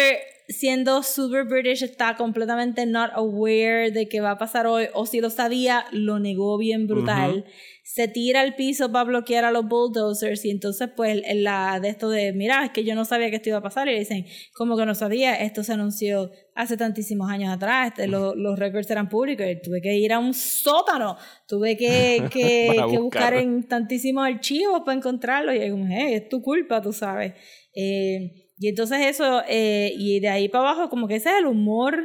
siendo 0.48 1.02
super 1.02 1.44
British, 1.44 1.82
está 1.82 2.14
completamente 2.16 2.86
not 2.86 3.10
aware 3.14 3.90
de 3.90 4.08
que 4.08 4.20
va 4.20 4.32
a 4.32 4.38
pasar 4.38 4.68
hoy, 4.68 4.86
o 4.94 5.06
si 5.06 5.20
lo 5.20 5.28
sabía, 5.28 5.86
lo 5.90 6.20
negó 6.20 6.56
bien 6.56 6.86
brutal. 6.86 7.44
Se 7.84 8.06
tira 8.06 8.40
al 8.42 8.54
piso 8.54 8.92
para 8.92 9.04
bloquear 9.04 9.44
a 9.44 9.50
los 9.50 9.66
bulldozers 9.66 10.44
y 10.44 10.50
entonces 10.50 10.88
pues 10.96 11.20
la 11.34 11.80
de 11.80 11.88
esto 11.88 12.08
de, 12.10 12.32
mira, 12.32 12.64
es 12.64 12.70
que 12.70 12.84
yo 12.84 12.94
no 12.94 13.04
sabía 13.04 13.28
que 13.28 13.36
esto 13.36 13.48
iba 13.48 13.58
a 13.58 13.62
pasar 13.62 13.88
y 13.88 13.92
le 13.92 13.98
dicen, 13.98 14.24
como 14.54 14.76
que 14.76 14.86
no 14.86 14.94
sabía, 14.94 15.34
esto 15.34 15.64
se 15.64 15.72
anunció 15.72 16.30
hace 16.54 16.76
tantísimos 16.76 17.28
años 17.28 17.52
atrás, 17.52 17.88
este, 17.88 18.06
lo- 18.06 18.34
los 18.36 18.58
récords 18.58 18.88
eran 18.90 19.08
públicos 19.08 19.44
y 19.50 19.60
tuve 19.60 19.80
que 19.82 19.94
ir 19.96 20.12
a 20.12 20.20
un 20.20 20.32
sótano, 20.32 21.16
tuve 21.48 21.76
que, 21.76 22.24
que, 22.32 22.66
buscar 23.00 23.34
en 23.42 23.66
tantísimos 23.68 24.26
archivos 24.26 24.82
para 24.84 24.96
encontrarlo 24.96 25.52
y 25.52 25.58
es 25.58 25.70
como, 25.72 25.86
hey, 25.88 26.14
es 26.14 26.28
tu 26.28 26.40
culpa, 26.40 26.80
tú 26.80 26.92
sabes. 26.92 27.32
Eh, 27.74 28.50
y 28.58 28.68
entonces 28.68 28.98
eso, 29.06 29.42
eh, 29.48 29.92
y 29.96 30.20
de 30.20 30.28
ahí 30.28 30.48
para 30.48 30.70
abajo, 30.70 30.88
como 30.88 31.08
que 31.08 31.16
ese 31.16 31.30
es 31.30 31.38
el 31.38 31.46
humor 31.46 31.96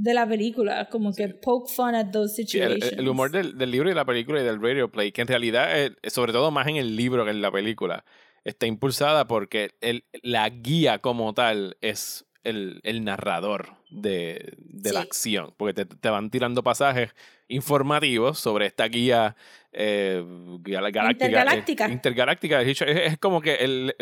de 0.00 0.14
la 0.14 0.28
película, 0.28 0.88
como 0.90 1.12
que 1.12 1.28
poke 1.28 1.68
fun 1.68 1.94
at 1.96 2.12
those 2.12 2.34
Sí, 2.34 2.42
el, 2.60 2.74
situations. 2.74 2.92
el 3.00 3.08
humor 3.08 3.32
del, 3.32 3.58
del 3.58 3.70
libro 3.72 3.88
y 3.88 3.90
de 3.90 3.96
la 3.96 4.04
película 4.04 4.40
y 4.40 4.44
del 4.44 4.62
radio 4.62 4.90
play, 4.90 5.10
que 5.10 5.22
en 5.22 5.26
realidad, 5.28 5.76
eh, 5.76 5.92
sobre 6.08 6.32
todo 6.32 6.52
más 6.52 6.68
en 6.68 6.76
el 6.76 6.94
libro 6.94 7.24
que 7.24 7.32
en 7.32 7.42
la 7.42 7.50
película, 7.50 8.04
está 8.44 8.66
impulsada 8.66 9.26
porque 9.26 9.72
el, 9.80 10.04
la 10.22 10.48
guía 10.50 11.00
como 11.00 11.34
tal 11.34 11.76
es 11.80 12.26
el, 12.44 12.80
el 12.84 13.02
narrador 13.02 13.76
de, 13.90 14.54
de 14.58 14.92
la 14.92 15.00
acción, 15.00 15.52
porque 15.56 15.74
te, 15.74 15.84
te 15.84 16.08
van 16.10 16.30
tirando 16.30 16.62
pasajes 16.62 17.10
informativos 17.48 18.38
sobre 18.38 18.66
esta 18.66 18.86
guía 18.86 19.34
eh, 19.72 20.22
gal- 20.60 20.90
galáctica, 20.90 21.24
eh, 21.26 21.28
Intergaláctica. 21.28 21.88
intergaláctica. 21.88 22.62
Es, 22.62 22.80
es 22.82 23.18
como 23.18 23.40
que 23.40 23.54
el- 23.56 23.94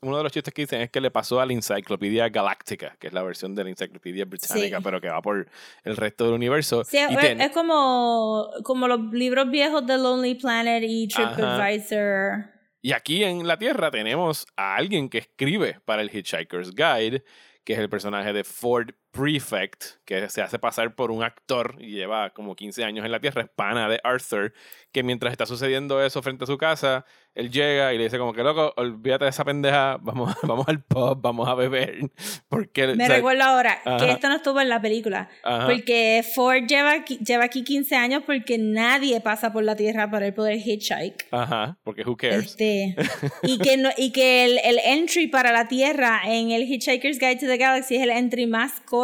uno 0.00 0.16
de 0.16 0.22
los 0.22 0.32
chistes 0.32 0.52
que 0.54 0.62
dicen 0.62 0.80
es 0.80 0.90
que 0.90 1.00
le 1.00 1.10
pasó 1.10 1.40
a 1.40 1.46
la 1.46 1.52
Enciclopedia 1.52 2.28
Galáctica, 2.28 2.96
que 2.98 3.08
es 3.08 3.12
la 3.12 3.22
versión 3.22 3.54
de 3.54 3.64
la 3.64 3.70
Enciclopedia 3.70 4.24
Británica, 4.24 4.78
Sí. 4.78 4.82
pero 4.84 5.00
que 5.00 5.08
va 5.08 5.20
por 5.22 5.46
el 5.84 5.96
resto 5.96 6.24
del 6.24 6.34
universo. 6.34 6.84
Sí, 6.84 6.96
y 6.96 7.00
es, 7.14 7.18
ten- 7.18 7.40
es 7.40 7.50
como, 7.52 8.48
como 8.64 8.88
los 8.88 9.12
libros 9.12 9.50
viejos 9.50 9.86
de 9.86 9.98
Lonely 9.98 10.36
Planet 10.36 10.82
y 10.86 11.08
TripAdvisor. 11.08 12.44
Y 12.82 12.92
aquí 12.92 13.22
en 13.24 13.46
la 13.46 13.58
Tierra 13.58 13.90
tenemos 13.90 14.46
a 14.56 14.76
alguien 14.76 15.08
que 15.10 15.18
escribe 15.18 15.80
para 15.84 16.00
el 16.02 16.10
Hitchhiker's 16.14 16.74
Guide, 16.74 17.24
que 17.64 17.74
es 17.74 17.78
el 17.78 17.90
personaje 17.90 18.32
de 18.32 18.42
Ford 18.42 18.90
Prefect, 19.10 19.84
que 20.04 20.28
se 20.28 20.40
hace 20.40 20.60
pasar 20.60 20.94
por 20.94 21.10
un 21.10 21.24
actor 21.24 21.74
y 21.80 21.90
lleva 21.90 22.30
como 22.30 22.54
15 22.54 22.84
años 22.84 23.04
en 23.04 23.10
la 23.10 23.18
Tierra, 23.18 23.42
es 23.42 23.48
pana 23.48 23.88
de 23.88 23.98
Arthur, 24.04 24.52
que 24.92 25.02
mientras 25.02 25.32
está 25.32 25.46
sucediendo 25.46 26.00
eso 26.04 26.22
frente 26.22 26.44
a 26.44 26.46
su 26.46 26.56
casa, 26.56 27.04
él 27.34 27.50
llega 27.50 27.92
y 27.92 27.98
le 27.98 28.04
dice 28.04 28.18
como 28.18 28.32
que, 28.32 28.44
loco, 28.44 28.72
olvídate 28.76 29.24
de 29.24 29.30
esa 29.30 29.44
pendeja, 29.44 29.98
vamos, 30.00 30.32
vamos 30.44 30.68
al 30.68 30.84
pub, 30.84 31.20
vamos 31.20 31.48
a 31.48 31.54
beber, 31.54 32.10
porque... 32.48 32.86
Me 32.86 33.04
o 33.04 33.06
sea, 33.06 33.16
recuerdo 33.16 33.42
ahora 33.42 33.80
Ajá. 33.84 33.96
que 33.96 34.12
esto 34.12 34.28
no 34.28 34.36
estuvo 34.36 34.60
en 34.60 34.68
la 34.68 34.80
película. 34.80 35.28
Ajá. 35.42 35.66
Porque 35.66 36.24
Ford 36.34 36.66
lleva 36.68 36.92
aquí, 36.92 37.18
lleva 37.18 37.44
aquí 37.44 37.64
15 37.64 37.96
años 37.96 38.22
porque 38.24 38.58
nadie 38.58 39.20
pasa 39.20 39.52
por 39.52 39.64
la 39.64 39.74
Tierra 39.74 40.08
para 40.08 40.26
el 40.26 40.34
poder 40.34 40.58
hitchhike. 40.64 41.26
Ajá, 41.32 41.78
porque 41.82 42.04
who 42.04 42.16
cares. 42.16 42.46
Este, 42.46 42.94
y 43.42 43.58
que, 43.58 43.76
no, 43.76 43.90
y 43.96 44.12
que 44.12 44.44
el, 44.44 44.58
el 44.62 44.78
entry 44.84 45.26
para 45.26 45.50
la 45.50 45.66
Tierra 45.66 46.20
en 46.26 46.52
el 46.52 46.62
Hitchhiker's 46.62 47.18
Guide 47.18 47.36
to 47.36 47.46
the 47.46 47.56
Galaxy 47.56 47.96
es 47.96 48.02
el 48.02 48.10
entry 48.10 48.46
más 48.46 48.80
corto 48.80 48.99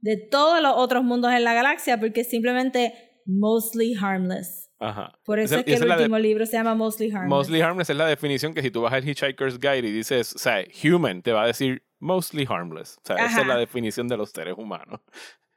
de 0.00 0.16
todos 0.30 0.60
los 0.62 0.72
otros 0.76 1.02
mundos 1.04 1.32
en 1.32 1.44
la 1.44 1.54
galaxia 1.54 1.98
porque 1.98 2.20
es 2.20 2.30
simplemente 2.30 2.92
mostly 3.26 3.94
harmless. 3.94 4.70
Ajá. 4.80 5.12
Por 5.24 5.40
eso 5.40 5.54
Esa- 5.54 5.60
es 5.60 5.64
que 5.66 5.72
esa 5.74 5.82
el 5.84 5.88
la 5.88 5.96
de- 5.96 6.02
último 6.04 6.18
libro 6.20 6.46
se 6.46 6.52
llama 6.52 6.74
Mostly 6.76 7.10
Harmless. 7.10 7.28
Mostly 7.28 7.60
harmless 7.60 7.90
es 7.90 7.96
la 7.96 8.06
definición 8.06 8.54
que 8.54 8.62
si 8.62 8.70
tú 8.70 8.82
vas 8.82 8.92
al 8.92 9.06
Hitchhiker's 9.08 9.58
Guide 9.58 9.78
y 9.88 9.90
dices, 9.92 10.34
o 10.36 10.38
sea, 10.38 10.64
human, 10.84 11.20
te 11.22 11.32
va 11.32 11.42
a 11.42 11.46
decir 11.48 11.82
mostly 11.98 12.46
harmless. 12.48 12.96
O 12.98 13.00
sea, 13.04 13.16
esa 13.16 13.24
Ajá. 13.24 13.40
es 13.40 13.46
la 13.48 13.56
definición 13.56 14.06
de 14.06 14.16
los 14.16 14.30
seres 14.30 14.54
humanos. 14.56 15.00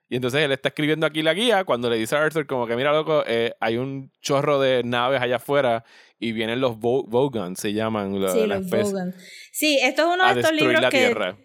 Y 0.10 0.16
entonces 0.16 0.42
él 0.42 0.52
está 0.52 0.70
escribiendo 0.70 1.06
aquí 1.06 1.22
la 1.22 1.34
guía 1.36 1.64
cuando 1.66 1.88
le 1.90 1.98
dice 1.98 2.16
a 2.16 2.24
Arthur 2.24 2.46
como 2.48 2.66
que, 2.66 2.76
mira, 2.76 2.92
loco, 2.92 3.24
eh, 3.28 3.54
hay 3.62 3.78
un 3.78 4.12
chorro 4.22 4.60
de 4.60 4.84
naves 4.84 5.22
allá 5.22 5.36
afuera 5.36 5.86
y 6.20 6.32
vienen 6.34 6.60
los 6.60 6.78
Vo- 6.78 7.06
Vogons, 7.08 7.60
se 7.60 7.72
llaman 7.74 8.20
la, 8.20 8.32
Sí, 8.32 8.48
la 8.48 8.58
los 8.58 8.70
Vogons. 8.72 9.16
Sí, 9.54 9.78
esto 9.82 10.02
es 10.02 10.08
uno 10.16 10.34
de 10.34 10.42
estos 10.42 10.54
libros 10.56 10.82
que, 10.90 10.98
Tierra. 10.98 11.38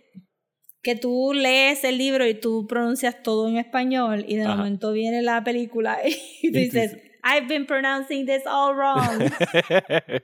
Que 0.87 0.95
tú 0.95 1.33
lees 1.35 1.83
el 1.83 1.99
libro 1.99 2.25
y 2.29 2.35
tú 2.35 2.69
pronuncias 2.69 3.21
todo 3.25 3.49
en 3.49 3.57
español 3.57 4.25
y 4.29 4.37
de 4.37 4.45
Ajá. 4.45 4.55
momento 4.55 4.93
viene 4.93 5.21
la 5.21 5.43
película 5.43 5.99
y 6.43 6.53
tú 6.53 6.59
dices, 6.59 6.97
I've 7.25 7.49
been 7.49 7.67
pronouncing 7.67 8.25
this 8.25 8.43
all 8.47 8.73
wrong. 8.77 9.21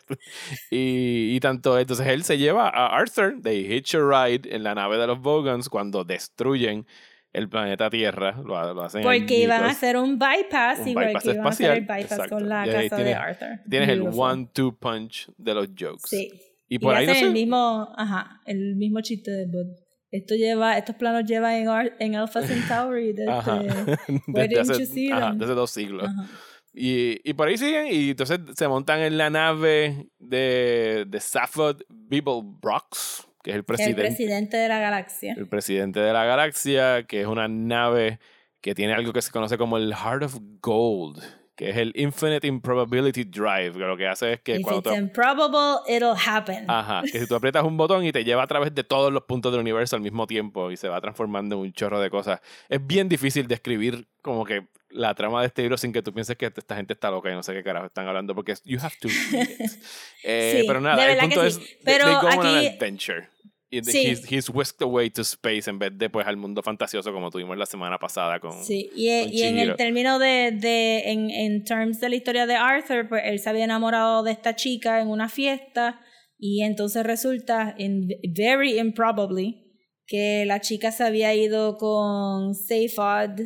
y, 0.70 1.34
y 1.34 1.40
tanto, 1.40 1.76
entonces 1.78 2.06
él 2.06 2.22
se 2.22 2.38
lleva 2.38 2.68
a 2.68 2.96
Arthur, 2.96 3.40
they 3.42 3.66
hitch 3.74 3.96
a 3.96 3.98
ride 3.98 4.54
en 4.54 4.62
la 4.62 4.76
nave 4.76 4.98
de 4.98 5.08
los 5.08 5.20
Vogons 5.20 5.68
cuando 5.68 6.04
destruyen 6.04 6.86
el 7.32 7.48
planeta 7.48 7.90
Tierra. 7.90 8.36
Lo, 8.36 8.74
lo 8.74 8.82
hacen 8.82 9.00
en 9.00 9.04
Porque 9.06 9.40
iban 9.42 9.64
a 9.64 9.70
hacer 9.70 9.96
un 9.96 10.16
bypass 10.18 10.78
Un 10.80 10.88
igual 10.88 11.06
bypass 11.06 11.22
que 11.24 11.30
iban 11.32 11.46
a 11.46 11.48
hacer 11.48 11.70
el 11.72 11.80
bypass 11.80 12.02
exacto. 12.02 12.34
con 12.36 12.48
la 12.48 12.64
casa 12.66 12.78
de 12.78 12.88
tienes- 13.04 13.16
Arthur. 13.16 13.48
Tienes 13.68 13.88
el 13.88 14.02
one-two 14.02 14.76
punch 14.78 15.28
de 15.36 15.54
los 15.54 15.68
jokes. 15.76 16.02
Sí. 16.08 16.30
Y 16.68 16.78
por 16.78 16.94
y 16.94 16.98
ahí 16.98 17.06
no 17.06 17.12
hacen 17.12 17.22
sé. 17.24 17.26
el 17.28 17.32
mismo, 17.34 17.92
ajá, 17.96 18.40
el 18.46 18.76
mismo 18.76 19.00
chiste 19.00 19.30
de 19.32 19.46
Bud. 19.46 19.66
Esto 20.12 20.34
lleva, 20.36 20.78
estos 20.78 20.94
planos 20.94 21.24
llevan 21.24 21.54
en, 21.54 21.68
Ar- 21.68 21.96
en 21.98 22.14
Alpha 22.16 22.42
Centauri 22.42 23.12
desde, 23.12 23.32
Ajá. 23.32 23.60
Desde 24.28 24.60
hace, 24.60 25.12
ajá, 25.12 25.32
desde 25.34 25.54
dos 25.54 25.70
siglos. 25.72 26.08
ajá. 26.08 26.28
Y, 26.74 27.20
y 27.28 27.34
por 27.34 27.48
ahí 27.48 27.58
siguen 27.58 27.86
y 27.90 28.10
entonces 28.10 28.38
se 28.56 28.66
montan 28.68 29.00
en 29.00 29.18
la 29.18 29.28
nave 29.30 30.06
de, 30.18 31.04
de 31.06 31.20
Safford 31.20 31.82
Beeblebrox, 31.90 33.26
que 33.42 33.50
es 33.50 33.54
el 33.54 33.58
el 33.60 33.64
presidente. 33.64 34.02
presidente 34.02 34.56
de 34.56 34.68
la 34.68 34.78
galaxia. 34.78 35.34
el 35.36 35.48
presidente 35.48 36.00
de 36.00 36.12
la 36.12 36.24
galaxia, 36.24 37.04
que 37.06 37.20
es 37.22 37.26
una 37.26 37.48
nave 37.48 38.20
que 38.60 38.74
tiene 38.74 38.92
algo 38.94 39.12
que 39.12 39.20
se 39.22 39.30
conoce 39.32 39.58
como 39.58 39.76
el 39.76 39.92
Heart 39.94 40.22
of 40.24 40.38
Gold, 40.62 41.22
que 41.62 41.70
es 41.70 41.76
el 41.76 41.92
Infinite 41.96 42.46
Improbability 42.46 43.24
Drive, 43.24 43.72
que 43.72 43.78
lo 43.78 43.96
que 43.96 44.06
hace 44.06 44.34
es 44.34 44.40
que 44.40 44.56
If 44.56 44.62
cuando 44.62 44.80
it's 44.80 44.90
tú, 44.90 44.94
improbable, 45.04 45.80
it'll 45.94 46.14
happen. 46.26 46.64
ajá, 46.68 47.02
que 47.10 47.20
si 47.20 47.26
tú 47.26 47.34
aprietas 47.36 47.64
un 47.64 47.76
botón 47.76 48.04
y 48.04 48.12
te 48.12 48.24
lleva 48.24 48.42
a 48.42 48.46
través 48.46 48.74
de 48.74 48.84
todos 48.84 49.12
los 49.12 49.24
puntos 49.24 49.52
del 49.52 49.60
universo 49.60 49.96
al 49.96 50.02
mismo 50.02 50.26
tiempo 50.26 50.70
y 50.70 50.76
se 50.76 50.88
va 50.88 51.00
transformando 51.00 51.54
en 51.56 51.60
un 51.62 51.72
chorro 51.72 52.00
de 52.00 52.10
cosas. 52.10 52.40
Es 52.68 52.84
bien 52.86 53.08
difícil 53.08 53.46
describir 53.46 54.06
como 54.22 54.44
que 54.44 54.66
la 54.90 55.14
trama 55.14 55.40
de 55.40 55.46
este 55.46 55.62
libro 55.62 55.78
sin 55.78 55.92
que 55.92 56.02
tú 56.02 56.12
pienses 56.12 56.36
que 56.36 56.46
esta 56.46 56.76
gente 56.76 56.92
está 56.92 57.10
loca 57.10 57.30
y 57.30 57.34
no 57.34 57.42
sé 57.42 57.54
qué 57.54 57.62
carajo 57.62 57.86
están 57.86 58.06
hablando 58.06 58.34
porque 58.34 58.52
es- 58.52 58.62
you 58.64 58.78
have 58.80 58.94
to 59.00 59.08
read 59.08 59.48
it. 59.48 59.70
Eh, 60.24 60.58
Sí, 60.60 60.64
pero 60.68 60.80
nada, 60.80 61.10
el 61.10 61.18
punto 61.18 61.40
que 61.40 61.46
es 61.46 61.54
sí. 61.54 61.60
they- 61.60 61.78
Pero 61.84 62.04
they 62.06 62.14
go 62.14 62.20
on 62.40 62.46
an 62.46 62.56
aquí- 62.58 62.66
adventure. 62.68 63.28
Y 63.74 63.80
de- 63.80 63.90
Sí. 63.90 64.06
he's, 64.06 64.30
he's 64.30 64.50
whisked 64.50 64.82
away 64.82 65.08
to 65.08 65.22
space 65.22 65.68
en 65.70 65.78
vez 65.78 65.96
de 65.96 66.10
pues 66.10 66.26
al 66.26 66.36
mundo 66.36 66.62
fantasioso 66.62 67.10
como 67.10 67.30
tuvimos 67.30 67.56
la 67.56 67.64
semana 67.64 67.98
pasada 67.98 68.38
con 68.38 68.52
Sí, 68.62 68.90
y, 68.94 69.08
e- 69.08 69.22
con 69.24 69.32
y 69.32 69.42
en 69.44 69.58
el 69.58 69.76
término 69.76 70.18
de, 70.18 70.50
de 70.52 71.10
en, 71.10 71.30
en 71.30 71.64
terms 71.64 71.98
de 71.98 72.10
la 72.10 72.16
historia 72.16 72.46
de 72.46 72.54
Arthur, 72.54 73.08
pues 73.08 73.22
él 73.24 73.38
se 73.38 73.48
había 73.48 73.64
enamorado 73.64 74.22
de 74.22 74.32
esta 74.32 74.54
chica 74.56 75.00
en 75.00 75.08
una 75.08 75.30
fiesta 75.30 75.98
y 76.38 76.62
entonces 76.64 77.02
resulta, 77.02 77.74
in, 77.78 78.08
very 78.36 78.78
improbably, 78.78 79.58
que 80.06 80.44
la 80.44 80.60
chica 80.60 80.92
se 80.92 81.04
había 81.04 81.34
ido 81.34 81.78
con 81.78 82.54
Seyfod, 82.54 83.40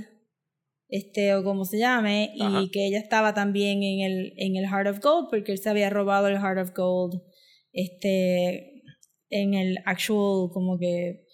este, 0.88 1.34
o 1.34 1.44
como 1.44 1.64
se 1.66 1.78
llame, 1.78 2.32
Ajá. 2.40 2.62
y 2.62 2.70
que 2.70 2.86
ella 2.88 2.98
estaba 2.98 3.32
también 3.32 3.82
en 3.84 4.00
el, 4.00 4.32
en 4.38 4.56
el 4.56 4.64
Heart 4.66 4.88
of 4.88 5.00
Gold, 5.00 5.28
porque 5.30 5.52
él 5.52 5.58
se 5.58 5.68
había 5.70 5.88
robado 5.90 6.26
el 6.26 6.38
Heart 6.38 6.58
of 6.58 6.70
Gold, 6.74 7.20
este, 7.72 8.75
en 9.30 9.54
el 9.54 9.78
actual, 9.84 10.50
como 10.52 10.78
que, 10.78 11.24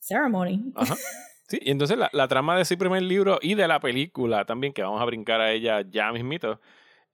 ceremony. 0.00 0.72
Ajá. 0.74 0.94
Sí, 1.46 1.58
y 1.60 1.72
entonces 1.72 1.98
la, 1.98 2.08
la 2.14 2.26
trama 2.26 2.56
de 2.56 2.62
ese 2.62 2.78
primer 2.78 3.02
libro 3.02 3.38
y 3.42 3.54
de 3.54 3.68
la 3.68 3.78
película 3.78 4.46
también, 4.46 4.72
que 4.72 4.82
vamos 4.82 5.02
a 5.02 5.04
brincar 5.04 5.42
a 5.42 5.52
ella 5.52 5.84
ya 5.86 6.10
mismito, 6.10 6.58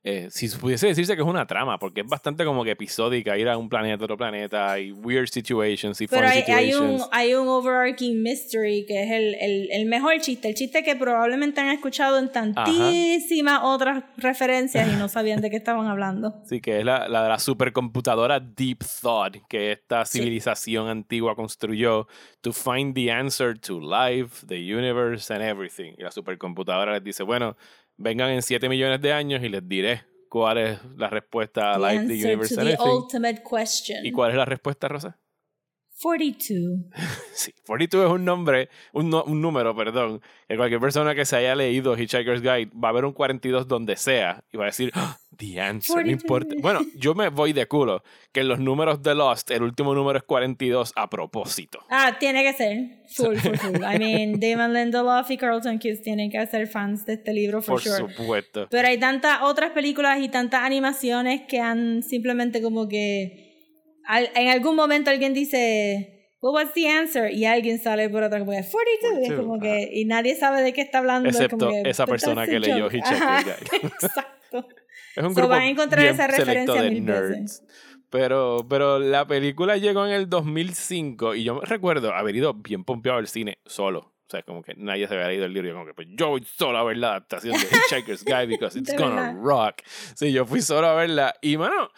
eh, 0.02 0.28
si 0.30 0.48
pudiese 0.48 0.86
decirse 0.86 1.14
que 1.14 1.22
es 1.22 1.28
una 1.28 1.46
trama, 1.46 1.78
porque 1.78 2.00
es 2.00 2.06
bastante 2.06 2.44
como 2.44 2.64
que 2.64 2.70
episódica, 2.70 3.36
ir 3.36 3.48
a 3.48 3.58
un 3.58 3.68
planeta 3.68 4.02
a 4.02 4.04
otro 4.04 4.16
planeta, 4.16 4.78
y 4.80 4.92
weird 4.92 5.28
situations 5.28 6.00
y 6.00 6.06
Pero 6.06 6.26
funny 6.26 6.42
hay, 6.46 6.52
hay 6.52 6.72
un, 6.72 6.80
situations. 6.80 7.08
hay 7.12 7.34
un 7.34 7.48
overarching 7.48 8.22
mystery 8.22 8.86
que 8.86 9.02
es 9.02 9.10
el, 9.10 9.34
el, 9.40 9.68
el 9.72 9.86
mejor 9.86 10.18
chiste, 10.20 10.48
el 10.48 10.54
chiste 10.54 10.82
que 10.82 10.96
probablemente 10.96 11.60
han 11.60 11.68
escuchado 11.70 12.18
en 12.18 12.30
tantísimas 12.32 13.60
otras 13.62 14.04
referencias 14.16 14.88
y 14.92 14.96
no 14.96 15.08
sabían 15.08 15.40
de 15.40 15.50
qué 15.50 15.56
estaban 15.56 15.86
hablando. 15.86 16.40
Sí, 16.50 16.60
que 16.60 16.78
es 16.80 16.84
la, 16.84 17.08
la 17.08 17.22
de 17.22 17.28
la 17.28 17.38
supercomputadora 17.38 18.40
Deep 18.40 18.78
Thought 19.02 19.36
que 19.48 19.72
esta 19.72 20.04
Sí. 20.04 20.18
civilización 20.18 20.88
antigua 20.88 21.36
construyó 21.36 22.06
to 22.40 22.52
find 22.52 22.94
the 22.94 23.12
answer 23.12 23.56
to 23.58 23.78
life, 23.80 24.46
the 24.46 24.56
universe 24.56 25.32
and 25.32 25.42
everything. 25.42 25.92
Y 25.98 26.02
la 26.02 26.10
supercomputadora 26.10 26.94
les 26.94 27.04
dice, 27.04 27.22
bueno, 27.22 27.56
vengan 28.00 28.30
en 28.30 28.42
7 28.42 28.68
millones 28.68 29.00
de 29.00 29.12
años 29.12 29.42
y 29.42 29.48
les 29.48 29.66
diré 29.68 30.02
cuál 30.28 30.58
es 30.58 30.78
la 30.96 31.08
respuesta 31.08 31.74
a 31.74 31.78
life, 31.78 32.06
the 32.06 32.24
universe 32.24 32.54
the 32.54 32.62
everything. 32.62 32.88
ultimate 32.88 33.42
question. 33.42 34.04
¿Y 34.04 34.10
cuál 34.10 34.30
es 34.30 34.36
la 34.36 34.46
respuesta, 34.46 34.88
Rosa? 34.88 35.18
42. 36.02 36.80
Sí, 37.34 37.54
42 37.66 38.06
es 38.06 38.12
un 38.12 38.24
nombre, 38.24 38.68
un, 38.92 39.08
no- 39.08 39.24
un 39.24 39.40
número, 39.40 39.74
perdón, 39.74 40.20
que 40.48 40.56
cualquier 40.56 40.80
persona 40.80 41.14
que 41.14 41.24
se 41.24 41.36
haya 41.36 41.54
leído 41.54 41.96
Hitchhiker's 41.96 42.42
Guide 42.42 42.70
va 42.72 42.90
a 42.90 42.92
ver 42.92 43.04
un 43.06 43.12
42 43.12 43.66
donde 43.66 43.96
sea 43.96 44.44
y 44.52 44.58
va 44.58 44.64
a 44.64 44.66
decir, 44.66 44.90
"Ah, 44.94 45.16
The 45.38 45.58
Answer, 45.60 45.96
no 45.96 46.02
42. 46.02 46.22
importa. 46.22 46.54
Bueno, 46.60 46.80
yo 46.96 47.14
me 47.14 47.28
voy 47.30 47.54
de 47.54 47.66
culo 47.66 48.02
que 48.32 48.40
en 48.40 48.48
los 48.48 48.58
números 48.58 49.02
de 49.02 49.14
Lost, 49.14 49.50
el 49.52 49.62
último 49.62 49.94
número 49.94 50.18
es 50.18 50.24
42 50.24 50.92
a 50.96 51.08
propósito. 51.08 51.78
Ah, 51.88 52.16
tiene 52.20 52.42
que 52.42 52.52
ser. 52.52 52.76
Full, 53.14 53.36
full, 53.36 53.54
full. 53.56 53.76
I 53.76 53.98
mean, 53.98 54.32
Damon 54.40 54.74
Lindelof 54.74 55.30
y 55.30 55.38
Carlton 55.38 55.78
Cuse 55.78 55.96
tienen 56.02 56.30
que 56.30 56.46
ser 56.46 56.66
fans 56.66 57.06
de 57.06 57.14
este 57.14 57.32
libro, 57.32 57.62
for 57.62 57.80
Por 57.80 57.82
sure. 57.82 58.14
supuesto. 58.14 58.66
Pero 58.70 58.86
hay 58.88 58.98
tantas 59.00 59.38
otras 59.42 59.70
películas 59.70 60.20
y 60.20 60.28
tantas 60.28 60.62
animaciones 60.62 61.42
que 61.48 61.58
han 61.60 62.02
simplemente 62.02 62.60
como 62.60 62.86
que 62.86 63.49
al- 64.10 64.30
en 64.34 64.48
algún 64.48 64.76
momento 64.76 65.10
alguien 65.10 65.34
dice, 65.34 66.34
well, 66.40 66.54
what's 66.54 66.72
the 66.74 66.88
answer? 66.88 67.32
Y 67.32 67.44
alguien 67.44 67.78
sale 67.78 68.08
por 68.08 68.22
otra 68.22 68.38
como 68.40 68.52
que 68.52 68.62
42. 68.70 69.18
Y, 69.18 69.22
es 69.24 69.32
42, 69.32 69.40
como 69.46 69.60
que, 69.60 69.90
y 69.92 70.04
nadie 70.04 70.34
sabe 70.36 70.62
de 70.62 70.72
qué 70.72 70.80
está 70.82 70.98
hablando. 70.98 71.28
es 71.28 71.36
Excepto 71.36 71.58
como 71.68 71.82
que, 71.82 71.90
esa 71.90 72.04
"But 72.04 72.10
persona 72.10 72.46
que 72.46 72.58
leyó 72.60 72.84
joke". 72.84 72.94
Hitchhiker's 72.96 73.44
Guide. 73.72 73.86
Exacto. 73.86 74.68
Es 75.16 75.24
un 75.24 75.30
So, 75.30 75.40
grupo 75.40 75.48
van 75.48 75.62
a 75.62 75.68
encontrar 75.68 76.02
bien 76.02 76.14
esa 76.14 76.26
referencia 76.26 76.82
de 76.82 76.90
mil 76.90 77.04
nerds. 77.04 77.28
veces. 77.30 77.64
Pero, 78.10 78.66
pero 78.68 78.98
la 78.98 79.26
película 79.26 79.76
llegó 79.76 80.04
en 80.06 80.12
el 80.12 80.28
2005 80.28 81.34
y 81.36 81.44
yo 81.44 81.54
me 81.56 81.60
recuerdo 81.64 82.12
haber 82.14 82.34
ido 82.36 82.54
bien 82.54 82.84
pompeado 82.84 83.18
al 83.18 83.28
cine 83.28 83.58
solo. 83.66 84.00
O 84.00 84.30
sea, 84.30 84.42
como 84.42 84.62
que 84.62 84.74
nadie 84.76 85.06
se 85.08 85.14
había 85.14 85.26
leído 85.28 85.44
el 85.44 85.52
libro. 85.52 85.68
Yo 85.70 85.74
como 85.74 85.86
que, 85.86 85.94
pues 85.94 86.08
yo 86.12 86.28
voy 86.28 86.44
solo 86.44 86.78
a 86.78 86.84
ver 86.84 86.96
la 86.96 87.08
adaptación 87.10 87.52
de 87.54 87.58
Hitchhiker's 87.88 88.24
Guide 88.24 88.46
because 88.46 88.78
it's 88.78 88.94
gonna 88.96 89.32
rock. 89.40 89.82
Sí, 90.14 90.32
yo 90.32 90.44
fui 90.46 90.60
solo 90.62 90.86
a 90.86 90.94
verla. 90.94 91.34
Y, 91.42 91.56
mano, 91.56 91.90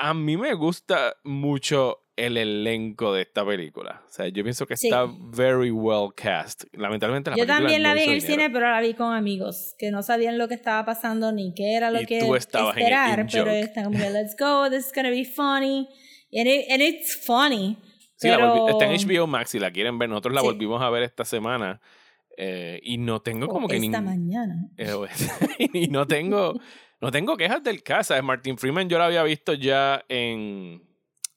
a 0.00 0.14
mí 0.14 0.36
me 0.36 0.54
gusta 0.54 1.14
mucho 1.24 1.98
el 2.16 2.36
elenco 2.36 3.14
de 3.14 3.22
esta 3.22 3.46
película. 3.46 4.02
O 4.06 4.12
sea, 4.12 4.28
yo 4.28 4.42
pienso 4.42 4.66
que 4.66 4.76
Sí. 4.76 4.88
está 4.88 5.06
very 5.34 5.70
well 5.70 6.10
cast. 6.14 6.64
Lamentablemente 6.72 7.30
la 7.30 7.36
Yo 7.36 7.42
película 7.44 7.58
también 7.58 7.82
no 7.82 7.88
la 7.88 7.94
vi 7.94 8.00
en 8.02 8.10
el 8.10 8.20
dinero. 8.20 8.34
cine, 8.42 8.50
pero 8.50 8.70
la 8.70 8.80
vi 8.82 8.92
con 8.94 9.14
amigos 9.14 9.74
que 9.78 9.90
no 9.90 10.02
sabían 10.02 10.36
lo 10.36 10.46
que 10.48 10.54
estaba 10.54 10.84
pasando 10.84 11.32
ni 11.32 11.54
qué 11.54 11.74
era 11.74 11.90
lo 11.90 12.02
Y 12.02 12.06
que 12.06 12.18
esperar, 12.18 13.26
pero 13.32 13.50
están 13.50 13.84
como 13.84 13.98
let's 13.98 14.36
go, 14.38 14.68
this 14.70 14.86
is 14.86 14.92
gonna 14.94 15.10
be 15.10 15.24
funny. 15.24 15.88
And, 16.32 16.46
it- 16.46 16.70
and 16.70 16.82
it's 16.82 17.16
funny. 17.24 17.78
Sí, 18.16 18.28
pero... 18.28 18.68
está 18.68 18.84
en 18.84 18.92
HBO 19.00 19.26
Max 19.26 19.50
si 19.50 19.58
la 19.58 19.70
quieren 19.70 19.98
ver. 19.98 20.10
Nosotros 20.10 20.34
la 20.34 20.42
Sí. 20.42 20.46
volvimos 20.46 20.82
a 20.82 20.90
ver 20.90 21.02
esta 21.04 21.24
semana. 21.24 21.80
eh, 22.42 22.80
y 22.82 22.96
no 22.96 23.20
tengo 23.20 23.48
como 23.48 23.68
que 23.68 23.76
esta 23.76 23.98
nin- 23.98 24.02
mañana. 24.04 24.54
Eh, 24.78 24.94
y 25.74 25.88
no 25.88 26.06
tengo, 26.06 26.54
no 27.00 27.10
tengo 27.10 27.36
quejas 27.36 27.62
del 27.62 27.82
casa. 27.82 28.20
Martin 28.22 28.58
Freeman 28.58 28.88
yo 28.88 28.98
lo 28.98 29.04
había 29.04 29.22
visto 29.22 29.54
ya 29.54 30.04
en, 30.08 30.82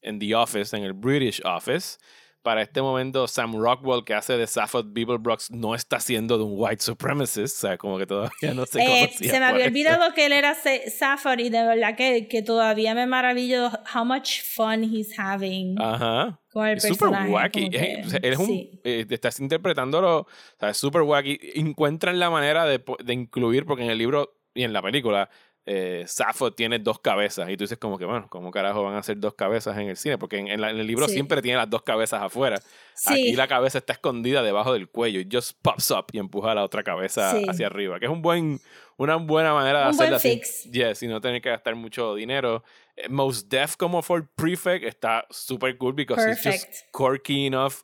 en 0.02 0.20
The 0.20 0.36
Office, 0.36 0.76
en 0.76 0.84
el 0.84 0.94
British 0.94 1.42
Office. 1.46 1.98
Para 2.42 2.62
este 2.62 2.82
momento, 2.82 3.26
Sam 3.26 3.56
Rockwell, 3.56 4.04
que 4.04 4.14
hace 4.14 4.36
de 4.36 4.48
Safford 4.48 4.88
Beeblebrox, 4.90 5.50
no 5.52 5.76
está 5.76 6.02
siendo 6.02 6.38
de 6.38 6.44
un 6.44 6.56
white 6.58 6.84
supremacist. 6.84 7.56
O 7.56 7.62
sea, 7.62 7.78
como 7.78 7.98
que 7.98 8.06
todavía 8.06 8.54
no 8.54 8.66
se 8.66 8.82
Eh, 8.84 9.10
se 9.18 9.40
me 9.40 9.46
había 9.46 9.62
eso. 9.62 9.70
olvidado 9.70 10.14
que 10.14 10.26
él 10.26 10.34
era 10.34 10.54
Sa- 10.54 10.90
Safford 10.94 11.40
y 11.40 11.50
de 11.50 11.64
verdad 11.66 11.96
que, 11.96 12.28
que 12.28 12.42
todavía 12.42 12.94
me 12.96 13.08
maravillo 13.08 13.70
how 13.96 14.04
much 14.04 14.42
fun 14.42 14.84
he's 14.84 15.18
having 15.18 15.82
Ajá. 15.82 16.38
con 16.52 16.68
el 16.68 16.76
Es 16.80 16.84
súper 16.84 17.12
personaje. 17.12 17.32
wacky. 17.32 17.60
como 17.62 17.72
que- 17.72 17.78
Eh, 17.78 18.04
él 18.24 18.34
es 18.34 18.38
un, 18.40 18.46
sí. 18.48 18.82
eh, 18.84 19.06
estás 19.10 19.40
interpretándolo, 19.40 20.18
o 20.20 20.28
sea, 20.60 20.72
es 20.72 20.76
súper 20.78 21.04
wacky. 21.04 21.40
Encuentran 21.56 22.20
la 22.20 22.30
manera 22.30 22.66
de, 22.66 22.84
de 23.06 23.14
incluir, 23.14 23.66
porque 23.66 23.86
en 23.86 23.90
el 23.92 23.98
libro 23.98 24.36
y 24.54 24.64
en 24.64 24.74
la 24.74 24.82
película, 24.82 25.30
eh, 25.66 26.04
Safo 26.08 26.52
tiene 26.52 26.80
dos 26.80 27.00
cabezas. 27.00 27.50
Y 27.50 27.56
tú 27.58 27.64
dices 27.64 27.78
como 27.78 27.98
que, 27.98 28.06
bueno, 28.06 28.28
¿cómo 28.30 28.52
carajo 28.52 28.84
van 28.84 28.96
a 28.96 29.00
hacer 29.00 29.18
dos 29.18 29.34
cabezas 29.34 29.78
en 29.78 29.88
el 29.90 29.96
cine? 29.98 30.18
Porque 30.18 30.38
en, 30.38 30.48
en 30.50 30.60
la- 30.62 30.70
en 30.72 30.78
el 30.80 30.86
libro 30.88 31.08
Sí. 31.08 31.14
siempre 31.14 31.42
tiene 31.42 31.58
las 31.58 31.70
dos 31.70 31.84
cabezas 31.84 32.22
afuera. 32.22 32.58
Sí. 32.96 33.14
Aquí 33.14 33.34
la 33.36 33.48
cabeza 33.48 33.78
está 33.78 33.94
escondida 33.94 34.44
debajo 34.44 34.74
del 34.74 34.90
cuello 34.90 35.20
y 35.22 35.28
just 35.32 35.58
pops 35.62 35.92
up 35.92 36.06
y 36.12 36.20
empuja 36.20 36.54
la 36.54 36.64
otra 36.64 36.84
cabeza 36.84 37.32
Sí. 37.32 37.46
hacia 37.48 37.68
arriba. 37.68 38.00
Que 38.00 38.06
es 38.08 38.12
un 38.12 38.22
buen, 38.22 38.60
una 38.98 39.16
buena 39.16 39.54
manera 39.54 39.84
de 39.86 39.90
Un 39.92 39.98
buen 39.98 40.14
hacerla 40.14 40.20
sin- 40.20 40.40
fix. 40.40 40.64
yes, 40.72 41.02
y 41.04 41.08
no 41.08 41.22
tener 41.22 41.42
que 41.42 41.50
gastar 41.50 41.76
mucho 41.76 42.14
dinero. 42.16 42.64
Eh, 42.96 43.08
Most 43.10 43.50
Def 43.50 43.76
como 43.78 44.02
Ford 44.02 44.26
Prefect 44.36 44.84
está 44.86 45.26
súper 45.30 45.78
cool 45.78 45.94
because 45.94 46.30
it's 46.30 46.42
Perfect. 46.44 46.66
just 46.74 46.86
quirky 46.96 47.46
enough. 47.48 47.76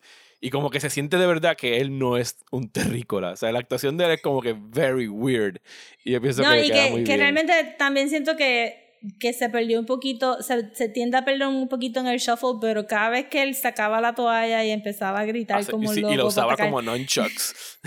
Y 0.41 0.51
como 0.51 0.69
que 0.69 0.79
se 0.79 0.89
siente 0.89 1.17
de 1.17 1.27
verdad 1.27 1.57
que 1.57 1.77
él 1.81 1.97
no 1.99 2.15
es 2.17 2.37
un 2.51 2.69
terrícola. 2.71 3.31
O 3.31 3.35
sea, 3.35 3.51
la 3.51 3.59
actuación 3.59 3.97
de 3.97 4.05
él 4.05 4.11
es 4.11 4.21
como 4.21 4.41
que 4.41 4.55
very 4.57 5.07
weird. 5.07 5.59
Y 6.05 6.11
yo 6.13 6.21
pienso 6.21 6.41
No, 6.43 6.51
que 6.51 6.65
y 6.65 6.69
queda 6.71 6.85
que, 6.85 6.91
muy 6.91 6.99
que 7.03 7.17
bien. 7.17 7.19
realmente 7.19 7.75
también 7.77 8.09
siento 8.09 8.37
que, 8.37 8.97
que 9.19 9.33
se 9.33 9.49
perdió 9.49 9.79
un 9.79 9.85
poquito, 9.85 10.41
se, 10.41 10.73
se 10.75 10.87
tiende 10.87 11.17
a 11.17 11.25
perder 11.25 11.47
un 11.47 11.67
poquito 11.67 11.99
en 11.99 12.07
el 12.07 12.19
shuffle, 12.19 12.53
pero 12.61 12.87
cada 12.87 13.09
vez 13.09 13.25
que 13.27 13.43
él 13.43 13.53
sacaba 13.53 13.99
la 13.99 14.15
toalla 14.15 14.63
y 14.63 14.71
empezaba 14.71 15.19
a 15.19 15.25
gritar 15.25 15.59
Hace- 15.59 15.71
como 15.71 15.91
y, 15.91 15.95
sí, 15.95 16.01
loco. 16.01 16.13
y 16.13 16.17
lo 16.17 16.27
usaba 16.27 16.55
como 16.55 16.81
nunchucks. 16.81 17.79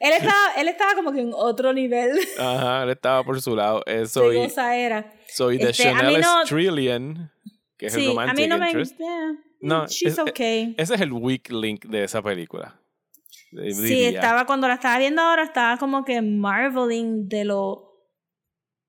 él, 0.00 0.12
estaba, 0.12 0.54
él 0.56 0.68
estaba 0.68 0.94
como 0.94 1.12
que 1.12 1.20
en 1.20 1.30
otro 1.34 1.72
nivel 1.72 2.18
Ajá, 2.38 2.82
él 2.84 2.90
estaba 2.90 3.22
por 3.24 3.40
su 3.40 3.54
lado. 3.56 3.82
Eso 3.86 4.28
de 4.30 4.36
y, 4.38 4.42
cosa 4.48 4.76
era. 4.76 5.12
so, 5.28 5.52
y 5.52 5.58
de 5.58 5.70
Este, 5.70 5.92
mí 5.92 5.98
Chanel 5.98 6.20
no- 6.20 6.44
Trillion, 6.44 7.30
que 7.78 7.86
es 7.86 7.94
el 7.94 8.00
Sí, 8.00 8.06
a 8.06 8.10
romantic 8.10 8.36
mí 8.36 8.46
no 8.48 8.58
me... 8.58 8.72
yeah, 8.72 9.32
No, 9.60 9.86
she's 9.86 10.12
es- 10.12 10.18
okay. 10.18 10.74
Ese 10.76 10.94
es 10.96 11.00
el 11.00 11.12
weak 11.12 11.50
link 11.50 11.86
de 11.86 12.04
esa 12.04 12.20
película. 12.22 12.80
Sí, 13.72 14.04
estaba 14.04 14.44
cuando 14.44 14.68
la 14.68 14.74
estaba 14.74 14.98
viendo 14.98 15.22
ahora, 15.22 15.42
estaba 15.44 15.78
como 15.78 16.04
que 16.04 16.20
marveling 16.20 17.28
de 17.28 17.44
lo. 17.46 17.84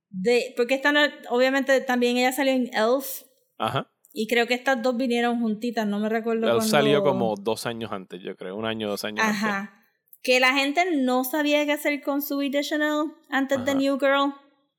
De, 0.09 0.53
porque 0.57 0.73
esta 0.73 0.91
no, 0.91 1.01
obviamente 1.29 1.79
también 1.81 2.17
ella 2.17 2.31
salió 2.31 2.51
en 2.51 2.69
Elf 2.73 3.21
Ajá. 3.59 3.91
y 4.11 4.27
creo 4.27 4.47
que 4.47 4.55
estas 4.55 4.81
dos 4.81 4.97
vinieron 4.97 5.39
juntitas, 5.39 5.85
no 5.87 5.99
me 5.99 6.09
recuerdo 6.09 6.41
cuándo- 6.47 6.61
salió 6.61 7.03
como 7.03 7.35
dos 7.35 7.65
años 7.67 7.91
antes, 7.91 8.21
yo 8.21 8.35
creo. 8.35 8.55
Un 8.57 8.65
año, 8.65 8.89
dos 8.89 9.05
años 9.05 9.23
antes. 9.23 9.43
Ajá. 9.43 9.75
Que 10.23 10.39
la 10.41 10.53
gente 10.53 10.83
no 10.97 11.23
sabía 11.23 11.63
qué 11.65 11.71
hacer 11.73 12.01
con 12.01 12.21
Zoe 12.21 12.49
Deschanel 12.49 13.13
antes 13.29 13.63
de 13.63 13.71
Ajá. 13.71 13.79
New 13.79 13.97
Girl, 13.99 14.33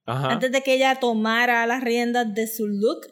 Ajá. 0.04 0.32
antes 0.32 0.50
de 0.52 0.62
que 0.62 0.74
ella 0.74 0.96
tomara 0.96 1.64
las 1.66 1.82
riendas 1.82 2.34
de 2.34 2.46
su 2.46 2.66
look. 2.66 3.06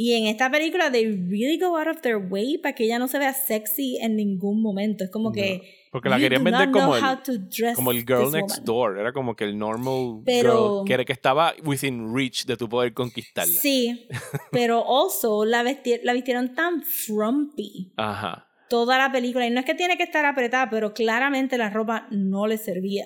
Y 0.00 0.12
en 0.14 0.26
esta 0.26 0.48
película, 0.48 0.92
they 0.92 1.06
really 1.06 1.58
go 1.58 1.76
out 1.76 1.88
of 1.88 2.00
their 2.02 2.18
way 2.18 2.56
para 2.56 2.72
que 2.72 2.84
ella 2.84 3.00
no 3.00 3.08
se 3.08 3.18
vea 3.18 3.34
sexy 3.34 3.98
en 4.00 4.14
ningún 4.14 4.62
momento. 4.62 5.02
Es 5.02 5.10
como 5.10 5.30
No, 5.30 5.32
que. 5.34 5.74
Porque 5.90 6.08
la 6.08 6.18
querían 6.20 6.44
vender 6.44 6.70
como 6.70 6.94
know 6.94 6.96
el, 6.96 7.04
how 7.04 7.16
to 7.20 7.32
dress 7.38 7.74
como 7.74 7.90
el 7.90 8.04
girl 8.06 8.30
next 8.30 8.58
woman. 8.58 8.64
door. 8.64 8.98
Era 9.00 9.12
como 9.12 9.34
que 9.34 9.42
el 9.42 9.58
normal 9.58 10.22
Pero- 10.24 10.52
girl 10.82 10.86
que, 10.86 10.92
era- 10.94 11.04
que 11.04 11.12
estaba 11.12 11.52
within 11.64 12.14
reach 12.14 12.44
de 12.44 12.56
tu 12.56 12.68
poder 12.68 12.94
conquistarla. 12.94 13.52
Sí, 13.60 14.06
pero 14.52 14.84
also 14.86 15.44
la, 15.44 15.64
vesti- 15.64 15.98
la 16.04 16.12
vistieron 16.12 16.54
tan 16.54 16.82
frumpy 16.84 17.92
Ajá. 17.96 18.46
toda 18.70 18.98
la 18.98 19.10
película. 19.10 19.46
Y 19.46 19.50
no 19.50 19.58
es 19.58 19.66
que 19.66 19.74
tiene 19.74 19.96
que 19.96 20.04
estar 20.04 20.24
apretada, 20.24 20.70
pero 20.70 20.94
claramente 20.94 21.58
la 21.58 21.70
ropa 21.70 22.06
no 22.12 22.46
le 22.46 22.56
servía. 22.58 23.04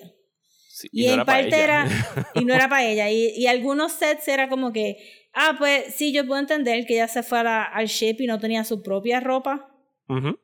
Sí, 0.69 0.89
Y, 0.93 1.03
no 1.07 1.09
en 1.09 1.15
era 1.15 1.25
parte 1.25 1.57
era, 1.59 1.87
y 2.35 2.45
no 2.45 2.53
era 2.53 2.69
para 2.69 2.85
ella. 2.85 3.11
Y, 3.11 3.31
y 3.37 3.47
algunos 3.47 3.93
sets 3.93 4.29
era 4.29 4.49
como 4.51 4.73
que, 4.73 4.97
ah, 5.35 5.57
pues 5.59 5.95
sí, 5.95 6.13
yo 6.13 6.27
puedo 6.27 6.41
entender 6.41 6.87
que 6.87 6.95
ella 6.95 7.09
se 7.09 7.23
fuera 7.23 7.65
al 7.65 7.87
ship 7.87 8.17
y 8.21 8.27
no 8.27 8.39
tenía 8.39 8.65
su 8.65 8.83
propia 8.83 9.21
ropa, 9.21 9.69
Ujú. 10.09 10.39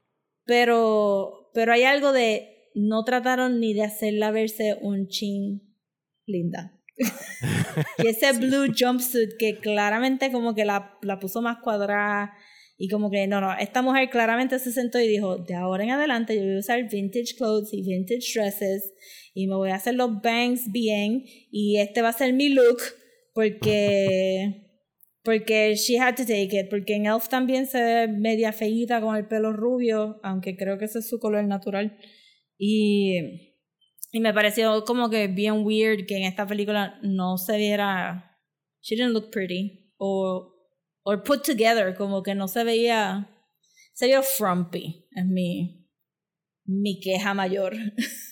pero, 0.45 1.51
pero 1.55 1.72
hay 1.72 1.84
algo 1.84 2.12
de, 2.12 2.70
no 2.74 3.05
trataron 3.05 3.61
ni 3.61 3.74
de 3.74 3.84
hacerla 3.84 4.30
verse 4.30 4.76
un 4.80 5.09
chin 5.09 5.74
linda. 6.26 6.74
y 7.99 8.09
ese 8.09 8.32
blue 8.32 8.72
jumpsuit 8.76 9.30
que 9.39 9.59
claramente 9.59 10.32
como 10.32 10.55
que 10.55 10.64
la, 10.64 10.99
la 11.03 11.20
puso 11.20 11.41
más 11.43 11.59
cuadrada 11.59 12.34
y 12.76 12.89
como 12.89 13.11
que 13.11 13.26
no, 13.26 13.41
no, 13.41 13.57
esta 13.57 13.82
mujer 13.82 14.09
claramente 14.09 14.59
se 14.59 14.72
sentó 14.72 15.01
y 15.01 15.09
dijo, 15.09 15.36
de 15.36 15.55
ahora 15.55 15.84
en 15.84 15.91
adelante 15.91 16.36
yo 16.36 16.43
voy 16.43 16.57
a 16.57 16.61
usar 16.61 16.89
vintage 16.89 17.34
clothes 17.36 17.72
y 17.72 17.82
vintage 17.82 18.32
dresses 18.34 18.95
y 19.34 19.47
me 19.49 19.57
voy 19.57 19.70
a 19.70 19.76
hacer 19.76 19.95
los 19.95 20.22
bangs 20.22 20.70
bien 20.70 21.24
y 21.51 21.78
este 21.78 22.03
va 22.03 22.11
a 22.11 22.12
ser 22.12 22.32
mi 22.34 22.49
look 22.49 22.78
porque 23.34 24.67
porque 25.29 25.74
she 25.76 25.99
had 25.99 26.16
to 26.16 26.24
take 26.24 26.59
it 26.59 26.70
porque 26.70 26.95
en 26.95 27.05
Elf 27.05 27.29
también 27.29 27.66
se 27.66 27.83
ve 27.83 28.09
media 28.09 28.51
feíta 28.51 28.99
con 28.99 29.14
el 29.14 29.26
pelo 29.26 29.53
rubio 29.53 30.18
aunque 30.22 30.57
creo 30.57 30.79
que 30.79 30.87
ese 30.87 31.01
es 31.01 31.09
su 31.11 31.18
color 31.18 31.45
natural 31.45 31.99
y 32.57 33.53
y 34.11 34.20
me 34.20 34.33
pareció 34.33 34.87
como 34.87 35.11
que 35.11 35.29
bien 35.29 35.66
weird 35.66 36.07
que 36.07 36.16
en 36.16 36.22
esta 36.22 36.47
película 36.47 36.99
no 37.03 37.37
se 37.37 37.59
viera 37.59 38.39
she 38.81 38.97
didn't 38.97 39.12
look 39.12 39.31
pretty 39.31 39.93
o 39.99 40.55
or 41.03 41.22
put 41.22 41.43
together 41.43 41.95
como 41.95 42.22
que 42.22 42.35
no 42.35 42.49
se 42.49 42.64
veía 42.64 43.29
se 43.93 44.07
vio 44.07 44.22
frumpy 44.22 45.09
es 45.11 45.26
mi 45.26 45.87
mi 46.64 47.01
queja 47.01 47.35
mayor 47.35 47.74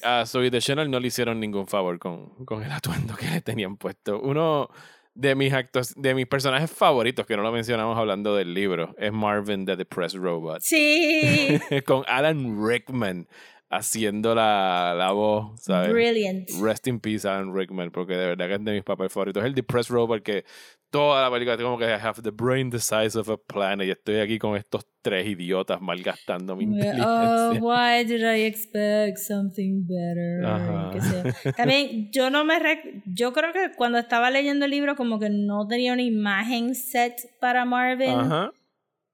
A 0.03 0.25
Zoe 0.25 0.51
Deschanel 0.51 0.91
no 0.91 0.99
le 0.99 1.09
hicieron 1.09 1.41
ningún 1.41 1.67
favor 1.67 1.99
con, 1.99 2.47
con 2.47 2.63
el 2.63 2.73
atuendo 2.73 3.17
que 3.17 3.27
le 3.29 3.41
tenían 3.41 3.77
puesto. 3.77 4.21
Uno 4.21 4.69
de 5.17 5.35
mis 5.35 5.53
actos, 5.53 5.95
de 5.97 6.15
mis 6.15 6.27
personajes 6.27 6.71
favoritos, 6.71 7.27
que 7.27 7.37
no 7.37 7.43
lo 7.43 7.51
mencionamos 7.51 7.99
hablando 7.99 8.37
del 8.37 8.55
libro, 8.55 8.95
es 8.99 9.13
Marvin 9.13 9.65
the 9.65 9.77
Depressed 9.77 10.21
Robot. 10.21 10.61
sí 10.61 11.59
con 11.87 12.05
Alan 12.07 12.57
Rickman 12.65 13.27
haciendo 13.69 14.35
la, 14.35 14.95
la 14.97 15.11
voz, 15.13 15.61
¿sabes? 15.61 15.93
Brilliant. 15.93 16.49
Rest 16.61 16.87
in 16.87 17.01
peace, 17.01 17.27
Alan 17.27 17.55
Rickman, 17.55 17.91
porque 17.91 18.15
de 18.15 18.27
verdad 18.27 18.47
que 18.47 18.55
es 18.55 18.65
de 18.65 18.73
mis 18.73 18.85
papeles 18.85 19.13
favoritos. 19.13 19.43
Es 19.43 19.47
el 19.49 19.55
Depressed 19.55 19.93
Rover 19.93 20.23
que 20.23 20.45
toda 20.91 21.23
la 21.23 21.31
película 21.31 21.57
como 21.57 21.77
que 21.79 21.85
I 21.85 21.99
have 22.01 22.23
the 22.23 22.31
brain 22.31 22.71
the 22.71 22.79
size 22.79 23.19
of 23.19 23.29
a 23.29 23.37
planet 23.37 23.87
y 23.87 23.91
estoy 23.91 24.21
aquí 24.21 24.39
con 24.39 24.57
estos 24.57 24.87
tres 25.03 25.27
idiotas 25.27 25.81
malgastando 25.81 26.57
mi 26.57 26.65
Oh, 26.65 26.69
inteligencia. 26.69 27.61
why 27.61 28.05
did 28.05 28.23
I 28.23 28.45
expect 28.47 29.19
something 29.19 29.87
better? 29.87 30.45
Ajá. 30.45 31.53
También, 31.57 32.11
yo 32.13 32.31
no 32.31 32.45
me. 32.45 32.59
rec- 32.59 33.03
Yo 33.07 33.33
creo 33.33 33.53
que 33.53 33.73
cuando 33.77 33.99
estaba 33.99 34.31
leyendo 34.31 34.65
el 34.65 34.71
libro, 34.71 34.97
como 34.97 35.19
que 35.19 35.29
no 35.31 35.67
tenía 35.67 35.93
una 35.93 36.03
imagen 36.03 36.75
set 36.75 37.15
para 37.41 37.65
Marvin. 37.65 38.11
Ajá. 38.11 38.51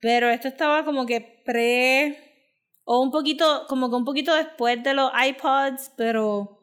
Pero 0.00 0.28
esto 0.30 0.48
estaba 0.48 0.84
como 0.84 1.06
que 1.06 1.42
pre. 1.44 2.16
O 2.84 3.00
un 3.00 3.10
poquito, 3.12 3.64
como 3.68 3.88
que 3.90 3.96
un 3.96 4.04
poquito 4.04 4.34
después 4.34 4.82
de 4.82 4.94
los 4.94 5.10
iPods, 5.28 5.92
pero 5.96 6.58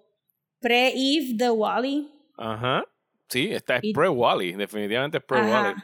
pre-Eve 0.60 1.36
de 1.36 1.50
Wally. 1.50 2.10
Ajá. 2.38 2.84
Sí, 3.30 3.50
está 3.52 3.78
es 3.78 3.94
pre-Wally, 3.94 4.54
definitivamente 4.54 5.18
es 5.20 5.24
pre-Wally. 5.24 5.76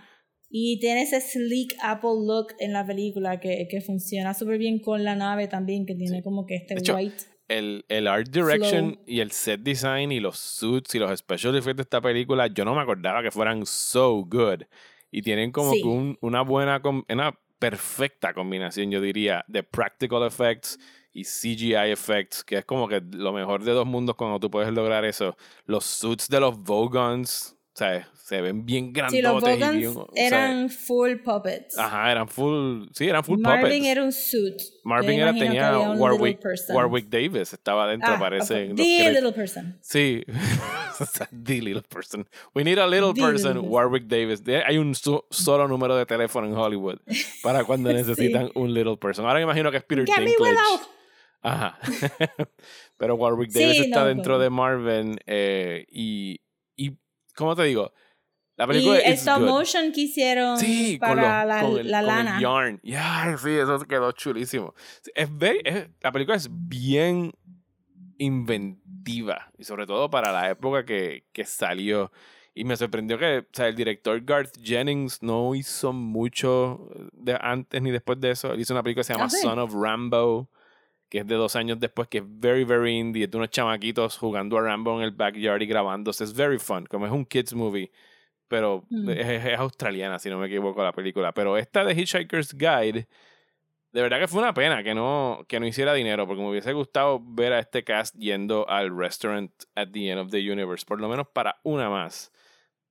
Y 0.50 0.80
tiene 0.80 1.02
ese 1.04 1.20
sleek 1.22 1.76
Apple 1.82 2.12
look 2.26 2.48
en 2.60 2.72
la 2.74 2.86
película 2.86 3.39
que, 3.39 3.68
que 3.70 3.82
funciona 3.82 4.34
súper 4.34 4.58
bien 4.58 4.80
con 4.80 5.04
la 5.04 5.16
nave 5.16 5.48
también, 5.48 5.86
que 5.86 5.96
tiene 5.96 6.24
como 6.24 6.46
que 6.46 6.56
este 6.56 6.76
hecho, 6.76 6.96
white. 6.96 7.16
El, 7.48 7.86
el 7.89 8.08
art 8.08 8.28
direction 8.30 8.93
Flow. 8.93 9.04
y 9.06 9.20
el 9.20 9.32
set 9.32 9.62
design 9.62 10.12
y 10.12 10.20
los 10.20 10.38
suits 10.39 10.96
y 10.96 11.00
los 11.00 11.18
special 11.20 11.56
effects 11.56 11.78
de 11.78 11.82
esta 11.84 12.02
película, 12.02 12.48
yo 12.48 12.64
no 12.66 12.74
me 12.74 12.82
acordaba 12.82 13.22
que 13.22 13.32
fueran 13.32 13.66
so 13.66 14.24
good. 14.26 14.64
Y 15.12 15.22
tienen 15.22 15.52
como 15.52 15.72
Sí. 15.74 15.82
que 15.82 15.88
un- 15.88 16.18
una 16.22 16.41
buena, 16.41 16.82
una 17.10 17.39
perfecta 17.60 18.34
combinación, 18.34 18.91
yo 18.91 19.02
diría, 19.02 19.43
de 19.48 19.64
practical 19.64 20.26
effects 20.26 20.78
y 21.16 21.24
CGI 21.24 21.91
effects, 21.91 22.43
que 22.43 22.57
es 22.57 22.66
como 22.66 22.88
que 22.88 23.01
lo 23.11 23.32
mejor 23.34 23.63
de 23.63 23.72
dos 23.72 23.88
mundos 23.88 24.16
cuando 24.16 24.39
tú 24.39 24.51
puedes 24.51 24.72
lograr 24.74 25.05
eso. 25.05 25.36
Los 25.66 25.86
suits 25.86 26.28
de 26.28 26.39
los 26.41 26.59
Vogons, 26.59 27.55
¿sabes? 27.74 28.05
Se 28.26 28.41
ven 28.41 28.66
bien 28.66 28.91
Sí, 29.09 29.22
los 29.22 29.41
grandotes 29.43 29.55
y 29.55 29.59
Vogons 29.59 29.78
bien... 29.78 29.89
o 29.97 30.07
sea, 30.13 30.28
eran 30.28 30.70
full 30.70 31.16
puppets. 31.24 31.78
Ajá, 31.78 32.11
eran 32.11 32.28
full... 32.28 32.88
Sí, 32.91 33.07
eran 33.07 33.24
full 33.24 33.39
Marvin 33.39 33.66
puppets. 33.66 33.86
era 33.86 34.03
un 34.03 34.11
suit. 34.11 34.55
Marvin 34.84 35.20
era, 35.20 35.32
tenía 35.32 35.78
Warwick. 35.80 36.39
Warwick 36.70 37.07
Davis, 37.07 37.53
estaba 37.53 37.88
dentro, 37.88 38.13
Ah, 38.13 38.20
parece. 38.20 38.55
ok. 38.55 38.59
en 38.72 38.76
los 38.78 38.78
The 38.78 39.11
little 39.13 39.32
person. 39.32 39.78
Sí, 39.82 40.24
the 41.45 41.61
little 41.61 41.84
person. 41.84 42.28
We 42.53 42.63
need 42.63 42.80
a 42.80 42.88
little 42.88 43.13
The 43.13 43.22
person, 43.22 43.53
little. 43.57 43.70
Warwick 43.70 44.05
Davis. 44.07 44.41
Hay 44.66 44.78
un 44.80 44.95
solo 44.95 45.68
número 45.68 45.95
de 45.95 46.05
teléfono 46.05 46.47
en 46.47 46.55
Hollywood 46.55 46.97
para 47.43 47.63
cuando 47.63 47.89
Sí. 47.95 47.95
necesitan 47.95 48.49
un 48.55 48.74
little 48.74 48.97
person. 48.97 49.26
Ahora 49.26 49.38
me 49.39 49.43
imagino 49.43 49.70
que 49.72 49.78
es 49.78 49.84
Peter 49.84 50.05
Get 50.05 50.18
me 50.20 50.26
Dinklage. 50.32 50.49
Willow. 50.51 50.82
Ajá. 51.46 51.80
Pero 52.98 53.16
Warwick 53.16 53.52
Sí, 53.52 53.60
Davis 53.64 53.80
está 53.82 54.02
no, 54.02 54.06
dentro 54.08 54.34
pero- 54.36 54.39
de 54.39 54.50
Marvin 54.50 55.20
eh, 55.26 55.86
y, 55.89 56.39
y, 56.76 56.91
¿cómo 57.36 57.56
te 57.56 57.64
digo? 57.64 57.91
La 58.58 58.64
Y 58.64 58.68
película 58.68 59.00
el 59.00 59.14
is 59.14 59.20
stop 59.20 59.39
good. 59.41 59.48
motion 59.50 59.91
que 59.91 60.02
hicieron 60.02 60.58
Sí, 60.58 60.98
con, 60.98 61.10
para 61.10 61.46
los- 61.46 61.56
la, 61.56 61.62
con 61.62 61.80
el, 61.80 61.91
la 61.91 62.00
con 62.02 62.10
el 62.10 62.16
lana. 62.26 62.39
yarn. 62.39 62.80
Ya, 62.84 63.36
sí, 63.38 63.50
eso 63.52 63.80
quedó 63.80 64.12
chulísimo. 64.14 64.74
Es 65.14 65.30
very- 65.38 65.62
es- 65.66 65.89
la 66.02 66.12
película 66.12 66.38
es 66.38 66.48
bien 66.52 67.34
inventiva 68.18 69.52
y 69.58 69.64
sobre 69.64 69.86
todo 69.86 70.10
para 70.10 70.32
la 70.32 70.50
época 70.50 70.86
que, 70.86 71.26
que 71.32 71.43
salió. 71.46 72.12
Y 72.58 72.64
me 72.64 72.78
sorprendió 72.78 73.18
que 73.20 73.39
o 73.39 73.46
sea, 73.52 73.68
el 73.68 73.76
director 73.76 74.22
Garth 74.24 74.56
Jennings 74.64 75.22
no 75.22 75.54
hizo 75.56 75.91
mucho 75.91 76.88
de 77.12 77.38
antes 77.41 77.82
ni 77.82 77.91
después 77.91 78.20
de 78.22 78.32
eso. 78.32 78.54
Él 78.54 78.62
hizo 78.62 78.74
una 78.74 78.82
película 78.84 79.02
que 79.02 79.08
se 79.08 79.14
llama 79.14 79.26
Ah, 79.26 79.30
sí. 79.30 79.41
Son 79.41 79.60
of 79.60 79.74
Rambo, 79.74 80.50
que 81.10 81.20
es 81.20 81.28
de 81.28 81.36
dos 81.36 81.56
años 81.56 81.80
después, 81.80 82.08
que 82.08 82.20
es 82.20 82.24
very, 82.28 82.64
very 82.64 82.97
indie. 82.97 83.24
Es 83.26 83.32
de 83.32 83.38
unos 83.38 83.49
chamaquitos 83.49 84.18
jugando 84.18 84.58
a 84.58 84.62
Rambo 84.62 84.97
en 84.97 85.03
el 85.03 85.12
backyard 85.12 85.62
y 85.62 85.66
grabándose. 85.68 86.24
Es 86.24 86.34
very 86.36 86.60
fun, 86.60 86.86
como 86.86 87.06
es 87.06 87.12
un 87.12 87.26
kids 87.26 87.53
movie 87.53 87.91
pero 88.47 88.86
Mm. 88.91 89.10
es, 89.10 89.28
es- 89.28 89.45
es 89.45 89.60
australiana, 89.60 90.20
si 90.20 90.30
no 90.30 90.38
me 90.38 90.45
equivoco, 90.45 90.84
la 90.84 90.91
película. 90.93 91.32
Pero 91.34 91.58
esta 91.58 91.84
de 91.84 91.93
Hitchhiker's 91.95 92.53
Guide, 92.56 93.08
de 93.91 94.01
verdad 94.03 94.20
que 94.20 94.28
fue 94.28 94.39
una 94.39 94.53
pena 94.53 94.84
que 94.84 94.93
no, 94.93 95.45
que 95.47 95.60
no 95.60 95.66
hiciera 95.66 95.95
dinero, 95.95 96.28
porque 96.28 96.43
me 96.43 96.49
hubiese 96.51 96.72
gustado 96.74 97.20
ver 97.24 97.53
a 97.53 97.60
este 97.60 97.84
cast 97.84 98.16
yendo 98.16 98.70
al 98.70 98.95
restaurant 98.95 99.51
at 99.74 99.88
the 99.93 100.12
end 100.12 100.20
of 100.22 100.30
the 100.30 100.38
universe, 100.51 100.86
por 100.86 101.01
lo 101.01 101.10
menos 101.10 101.28
para 101.34 101.56
una 101.64 101.89
más. 101.89 102.32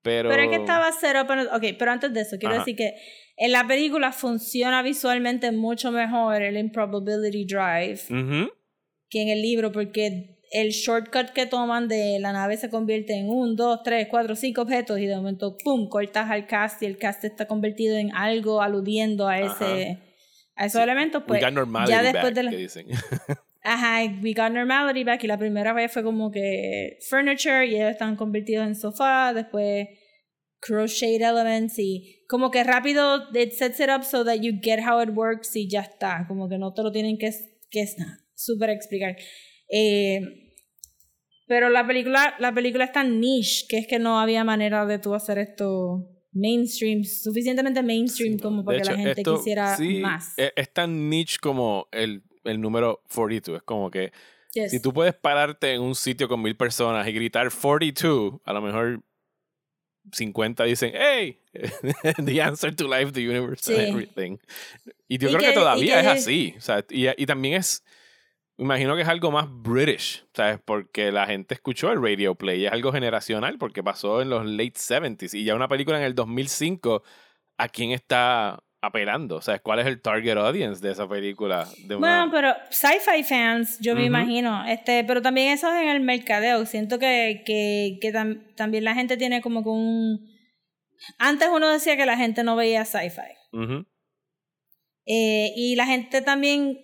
Pero, 0.05 0.29
Pero 0.29 0.43
es 0.43 0.49
que 0.51 0.57
estaba 0.57 0.91
cero. 1.01 1.25
Pero, 1.27 1.43
ok, 1.57 1.65
pero 1.79 1.91
antes 1.91 2.13
de 2.13 2.21
eso, 2.21 2.37
quiero 2.39 2.55
Ajá. 2.57 2.63
decir 2.65 2.77
que 2.77 2.95
en 3.39 3.51
la 3.53 3.67
película 3.67 4.13
funciona 4.13 4.83
visualmente 4.83 5.51
mucho 5.51 5.91
mejor 5.91 6.43
el 6.43 6.59
Improbability 6.59 7.47
Drive 7.47 8.01
Ujú. 8.11 8.53
que 9.09 9.23
en 9.23 9.29
el 9.31 9.41
libro, 9.41 9.73
porque 9.73 10.39
el 10.53 10.69
shortcut 10.71 11.31
que 11.31 11.47
toman 11.47 11.89
de 11.89 12.19
la 12.21 12.33
nave 12.33 12.57
se 12.59 12.69
convierte 12.69 13.15
en 13.15 13.29
un, 13.31 13.57
dos, 13.57 13.83
tres, 13.83 14.07
cuatro, 14.11 14.37
cinco 14.37 14.61
objetos 14.63 14.99
y 15.01 15.07
de 15.07 15.17
momento, 15.17 15.57
¡pum!, 15.57 15.89
cortas 15.89 16.31
al 16.31 16.47
cast 16.47 16.83
y 16.83 16.87
el 16.87 16.99
cast 16.99 17.25
está 17.25 17.47
convertido 17.47 17.97
en 17.97 18.15
algo 18.15 18.61
aludiendo 18.61 19.27
a 19.27 19.41
ese 19.41 19.99
a 20.57 20.67
esos 20.67 20.83
elementos. 20.83 21.25
Pues 21.27 21.43
normality 21.51 21.91
ya 21.91 22.03
después 22.03 22.25
back, 22.25 22.35
de 22.35 22.43
la- 22.43 22.51
que 22.51 22.57
dicen. 22.59 22.87
Ajá, 23.67 24.05
we 24.23 24.35
got 24.35 24.53
normality 24.53 25.05
back 25.05 25.25
y 25.25 25.27
la 25.27 25.39
primera 25.39 25.73
vez 25.73 25.91
fue 25.91 26.03
como 26.03 26.31
que 26.31 26.99
furniture 27.09 27.67
y 27.67 27.77
ellos 27.77 27.93
están 27.93 28.15
convertidos 28.15 28.67
en 28.67 28.75
sofá, 28.75 29.33
después 29.33 29.89
crochet 30.61 31.23
elements 31.23 31.79
y 31.79 32.25
como 32.29 32.51
que 32.51 32.63
rápido 32.63 33.31
it 33.35 33.53
sets 33.53 33.81
it 33.81 33.89
up 33.89 34.05
so 34.05 34.23
that 34.23 34.37
you 34.43 34.53
get 34.63 34.81
how 34.81 35.01
it 35.01 35.09
works 35.15 35.57
y 35.57 35.67
ya 35.67 35.81
está, 35.81 36.27
como 36.29 36.47
que 36.47 36.59
no 36.59 36.75
te 36.75 36.83
lo 36.83 36.93
tienen 36.93 37.17
que, 37.17 37.31
que 37.71 37.87
súper 38.35 38.69
explicar. 38.69 39.17
Eh, 39.71 40.21
pero 41.47 41.71
la 41.71 41.87
película, 41.87 42.35
la 42.39 42.53
película 42.53 42.85
es 42.85 42.93
tan 42.93 43.19
niche 43.19 43.65
que 43.67 43.79
es 43.79 43.87
que 43.87 43.99
no 43.99 44.21
había 44.21 44.45
manera 44.45 44.85
de 44.85 44.99
tú 44.99 45.15
hacer 45.15 45.39
esto 45.39 46.07
mainstream, 46.33 47.03
suficientemente 47.05 47.83
mainstream 47.83 48.35
Sí, 48.35 48.41
como 48.41 48.63
para 48.63 48.83
que 48.83 48.85
la 48.91 48.97
gente 48.97 49.21
esto, 49.23 49.37
quisiera 49.37 49.75
sí, 49.75 50.01
más. 50.01 50.35
Es, 50.37 50.53
es 50.55 50.73
tan 50.73 51.09
niche 51.09 51.39
como 51.41 51.89
el, 51.93 52.23
el 52.45 52.61
número 52.61 53.03
42. 53.15 53.59
Es 53.59 53.63
como 53.65 53.91
que 53.91 54.13
Yes. 54.53 54.71
Si 54.71 54.81
tú 54.81 54.93
puedes 54.93 55.15
pararte 55.15 55.73
en 55.75 55.83
un 55.83 55.97
sitio 55.97 56.29
con 56.29 56.41
mil 56.41 56.57
personas 56.57 57.09
y 57.09 57.13
gritar 57.13 57.51
42, 57.51 58.35
a 58.45 58.53
lo 58.53 58.63
mejor 58.63 59.01
50 60.13 60.65
dicen, 60.65 60.93
hey, 60.95 61.41
the 62.25 62.41
answer 62.43 62.75
to 62.75 62.87
life, 62.87 63.11
the 63.13 63.27
universe, 63.29 63.73
and 63.73 63.83
Sí. 63.83 63.91
everything. 63.91 64.39
Y 65.09 65.19
yo 65.19 65.29
Y 65.29 65.35
creo 65.35 65.51
que, 65.51 65.53
todavía 65.55 65.95
que- 65.95 66.01
es 66.01 66.07
así. 66.07 66.55
O 66.57 66.61
sea, 66.61 66.85
y, 66.91 67.09
y 67.21 67.27
también 67.27 67.55
es, 67.55 67.83
imagino 68.59 68.95
que 68.95 69.03
es 69.03 69.09
algo 69.09 69.31
más 69.33 69.47
British, 69.51 70.25
¿sabes? 70.35 70.61
Porque 70.65 71.11
la 71.11 71.27
gente 71.27 71.55
escuchó 71.55 71.91
el 71.91 72.01
radio 72.03 72.35
play 72.35 72.67
es 72.67 72.73
algo 72.73 72.93
generacional 72.93 73.59
porque 73.59 73.83
pasó 73.83 74.21
en 74.23 74.31
los 74.31 74.45
late 74.47 74.75
70s 74.75 75.35
y 75.35 75.45
ya 75.45 75.55
una 75.57 75.69
película 75.69 75.99
en 75.99 76.05
el 76.05 76.15
2005, 76.15 77.03
¿a 77.59 77.69
quién 77.69 77.91
está 77.93 78.63
apelando? 78.87 79.37
O 79.37 79.41
sea, 79.43 79.59
¿cuál 79.59 79.79
es 79.81 79.87
el 79.87 80.01
target 80.01 80.37
audience 80.37 80.81
de 80.85 80.93
esa 80.93 81.09
película? 81.09 81.67
De 81.87 81.97
una- 81.97 82.27
Bueno, 82.27 82.33
pero 82.33 82.55
sci-fi 82.71 83.23
fans, 83.23 83.79
yo 83.81 83.95
me 83.95 84.03
imagino, 84.07 84.65
este, 84.67 85.05
pero 85.05 85.21
también 85.23 85.53
eso 85.53 85.73
es 85.73 85.83
en 85.83 85.89
el 85.89 86.01
mercadeo. 86.01 86.65
Siento 86.67 86.99
que, 86.99 87.43
que, 87.47 87.99
que 88.01 88.13
tam- 88.13 88.55
también 88.57 88.85
la 88.85 88.95
gente 88.95 89.17
tiene 89.17 89.41
como 89.43 89.63
que 89.63 89.69
un... 89.71 90.29
Antes 91.19 91.49
uno 91.53 91.69
decía 91.69 91.97
que 91.97 92.07
la 92.07 92.17
gente 92.17 92.45
no 92.45 92.57
veía 92.57 92.85
sci-fi. 92.85 93.33
Eh, 95.07 95.53
y 95.57 95.77
la 95.77 95.87
gente 95.87 96.23
también, 96.23 96.79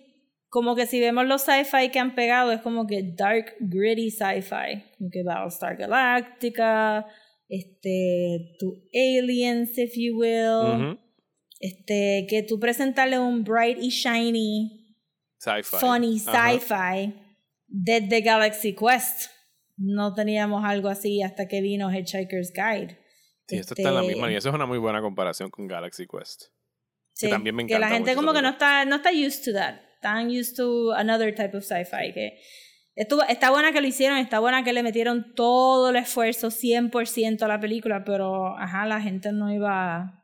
como 0.49 0.75
que 0.75 0.85
si 0.85 0.99
vemos 0.99 1.25
los 1.25 1.41
sci-fi 1.43 1.89
que 1.89 1.99
han 1.99 2.13
pegado, 2.13 2.51
es 2.51 2.61
como 2.61 2.85
que 2.85 3.01
dark, 3.15 3.55
gritty 3.59 4.11
sci-fi. 4.11 4.83
Como 4.97 5.09
que 5.11 5.23
Battlestar 5.23 5.75
Galactica, 5.77 7.05
este, 7.49 8.55
tu 8.59 8.75
Aliens, 8.93 9.77
if 9.77 9.93
you 9.95 10.17
will. 10.17 10.99
Este, 11.61 12.25
que 12.27 12.41
tú 12.41 12.59
presentarle 12.59 13.19
un 13.19 13.43
bright 13.43 13.77
y 13.79 13.89
shiny 13.89 14.95
Sci-fi. 15.37 15.77
funny 15.79 16.17
sci-fi 16.19 17.13
desde 17.67 18.21
Galaxy 18.21 18.73
Quest. 18.75 19.29
No 19.77 20.13
teníamos 20.13 20.65
algo 20.65 20.89
así 20.89 21.21
hasta 21.21 21.47
que 21.47 21.61
vino 21.61 21.91
Hitchhiker's 21.91 22.51
Guide. 22.53 22.97
Sí, 23.47 23.57
esto 23.57 23.75
está 23.75 23.89
en 23.89 23.95
la 23.95 24.01
Este, 24.01 24.13
misma. 24.13 24.31
Y 24.31 24.35
eso 24.35 24.49
es 24.49 24.55
una 24.55 24.65
muy 24.65 24.77
buena 24.79 25.01
comparación 25.01 25.49
con 25.51 25.67
Galaxy 25.67 26.05
Quest. 26.07 26.45
sí, 27.13 27.29
también 27.29 27.55
me 27.55 27.65
que 27.67 27.73
la 27.73 27.87
encanta 27.87 27.95
gente 27.95 28.15
como 28.15 28.33
que 28.33 28.41
no 28.41 28.49
está, 28.49 28.83
no 28.85 28.95
está 28.97 29.11
used 29.11 29.43
to 29.45 29.53
that. 29.53 29.75
Están 29.95 30.29
used 30.29 30.55
to 30.55 30.93
another 30.93 31.33
type 31.35 31.55
of 31.55 31.63
sci-fi. 31.63 32.11
Que 32.13 32.39
estuvo, 32.95 33.21
está 33.23 33.51
buena 33.51 33.71
que 33.71 33.81
lo 33.81 33.87
hicieron, 33.87 34.17
está 34.17 34.39
buena 34.39 34.63
que 34.63 34.73
le 34.73 34.81
metieron 34.81 35.35
todo 35.35 35.89
el 35.91 35.95
esfuerzo 35.97 36.47
100% 36.49 37.41
a 37.43 37.47
la 37.47 37.59
película, 37.59 38.03
pero 38.03 38.57
ajá, 38.57 38.87
la 38.87 38.99
gente 38.99 39.31
no 39.31 39.53
iba... 39.53 40.17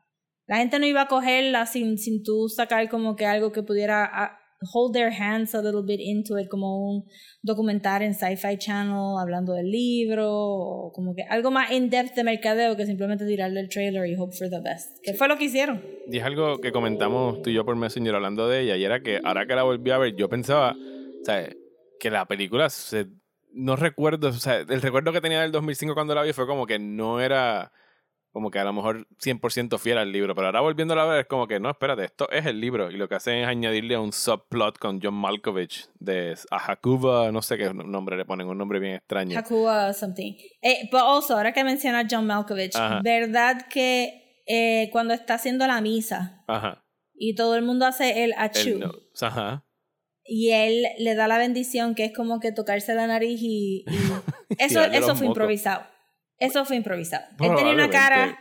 La 0.48 0.56
gente 0.56 0.78
no 0.78 0.86
iba 0.86 1.02
a 1.02 1.08
cogerla 1.08 1.66
sin, 1.66 1.98
sin 1.98 2.24
tú 2.24 2.48
sacar 2.48 2.88
como 2.88 3.14
que 3.16 3.26
algo 3.26 3.52
que 3.52 3.62
pudiera 3.62 4.10
ah, 4.10 4.38
hold 4.72 4.94
their 4.94 5.12
hands 5.12 5.54
a 5.54 5.62
little 5.62 5.82
bit 5.82 6.00
into 6.00 6.38
it, 6.38 6.48
como 6.48 6.90
un 6.90 7.04
documental 7.42 8.02
en 8.02 8.14
Sci-Fi 8.14 8.58
Channel 8.58 9.18
hablando 9.20 9.52
del 9.52 9.70
libro, 9.70 10.26
o 10.30 10.92
como 10.92 11.14
que 11.14 11.22
algo 11.22 11.50
más 11.50 11.70
in-depth 11.70 12.14
de 12.14 12.24
mercadeo 12.24 12.76
que 12.76 12.86
simplemente 12.86 13.26
tirarle 13.26 13.60
el 13.60 13.68
trailer 13.68 14.08
y 14.08 14.16
hope 14.16 14.34
for 14.36 14.48
the 14.48 14.60
best. 14.60 14.98
Que 15.02 15.14
fue 15.14 15.28
lo 15.28 15.36
que 15.36 15.44
hicieron. 15.44 15.82
Y 16.10 16.18
es 16.18 16.24
algo 16.24 16.58
que 16.58 16.72
comentamos 16.72 17.42
tú 17.42 17.50
y 17.50 17.54
yo 17.54 17.64
por 17.64 17.76
Messenger 17.76 18.14
hablando 18.14 18.48
de 18.48 18.62
ella. 18.62 18.76
Y 18.76 18.84
era 18.84 19.00
que 19.00 19.20
ahora 19.22 19.46
que 19.46 19.54
la 19.54 19.62
volví 19.62 19.90
a 19.90 19.98
ver, 19.98 20.16
yo 20.16 20.28
pensaba, 20.28 20.74
sea, 21.24 21.48
que 22.00 22.10
la 22.10 22.26
película 22.26 22.70
se, 22.70 23.06
no 23.52 23.76
recuerdo, 23.76 24.28
o 24.28 24.32
sea, 24.32 24.60
el 24.60 24.82
recuerdo 24.82 25.12
que 25.12 25.20
tenía 25.20 25.42
del 25.42 25.52
2005 25.52 25.94
cuando 25.94 26.14
la 26.14 26.22
vi 26.22 26.32
fue 26.32 26.46
como 26.46 26.66
que 26.66 26.78
no 26.78 27.20
era 27.20 27.70
como 28.32 28.50
que 28.50 28.58
a 28.58 28.64
lo 28.64 28.72
mejor 28.72 29.06
100% 29.22 29.78
fiel 29.78 29.98
al 29.98 30.12
libro, 30.12 30.34
pero 30.34 30.46
ahora 30.48 30.60
volviendo 30.60 30.94
a 30.98 31.04
ver 31.06 31.20
es 31.20 31.26
como 31.26 31.46
que 31.48 31.58
no, 31.58 31.70
espérate, 31.70 32.04
esto 32.04 32.30
es 32.30 32.46
el 32.46 32.60
libro 32.60 32.90
y 32.90 32.96
lo 32.96 33.08
que 33.08 33.14
hacen 33.16 33.38
es 33.38 33.48
añadirle 33.48 33.96
un 33.96 34.12
subplot 34.12 34.78
con 34.78 35.00
John 35.02 35.14
Malkovich 35.14 35.88
de 35.98 36.36
Hakuba, 36.50 37.32
no 37.32 37.42
sé 37.42 37.56
qué 37.58 37.72
nombre 37.74 38.16
le 38.16 38.24
ponen, 38.24 38.46
un 38.46 38.58
nombre 38.58 38.78
bien 38.80 38.94
extraño. 38.94 39.38
Hakuba 39.38 39.92
something. 39.92 40.34
Eh, 40.62 40.88
but 40.92 41.00
also, 41.00 41.36
ahora 41.36 41.52
que 41.52 41.64
menciona 41.64 42.06
John 42.08 42.26
Malkovich, 42.26 42.76
Ajá. 42.76 43.00
¿verdad 43.02 43.66
que 43.72 44.42
eh, 44.46 44.88
cuando 44.92 45.14
está 45.14 45.34
haciendo 45.34 45.66
la 45.66 45.80
misa 45.80 46.44
Ajá. 46.46 46.84
y 47.14 47.34
todo 47.34 47.56
el 47.56 47.62
mundo 47.62 47.86
hace 47.86 48.24
el 48.24 48.30
El 48.32 48.34
achú 48.38 48.78
no- 48.78 48.92
Ajá. 49.20 49.64
y 50.24 50.50
él 50.52 50.84
le 50.98 51.14
da 51.14 51.26
la 51.28 51.38
bendición 51.38 51.94
que 51.94 52.04
es 52.04 52.12
como 52.14 52.40
que 52.40 52.52
tocarse 52.52 52.94
la 52.94 53.06
nariz 53.06 53.40
y, 53.42 53.84
y- 53.86 53.86
eso, 54.58 54.82
eso 54.84 55.00
fue 55.00 55.12
mocos. 55.14 55.22
improvisado. 55.22 55.82
Eso 56.38 56.64
fue 56.64 56.76
improvisado. 56.76 57.24
Él 57.40 57.50
tenía 57.56 57.72
una 57.72 57.90
cara 57.90 58.38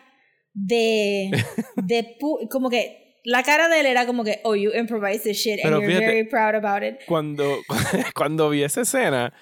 de, 0.53 1.31
de 1.75 2.17
pu- 2.19 2.47
como 2.49 2.69
que 2.69 3.19
la 3.23 3.43
cara 3.43 3.67
de 3.67 3.79
él 3.81 3.85
era 3.87 4.05
como 4.05 4.23
que, 4.23 4.39
oh, 4.43 4.55
you 4.55 4.71
improvise 4.73 5.23
this 5.23 5.37
shit 5.37 5.59
Pero 5.61 5.77
and 5.77 5.83
you're 5.83 5.95
fíjate- 5.99 6.05
very 6.05 6.23
proud 6.27 6.55
about 6.55 6.83
it. 6.83 6.99
Cuando, 7.07 7.57
cuando 8.15 8.49
vi 8.49 8.63
esa 8.63 8.81
escena, 8.81 9.33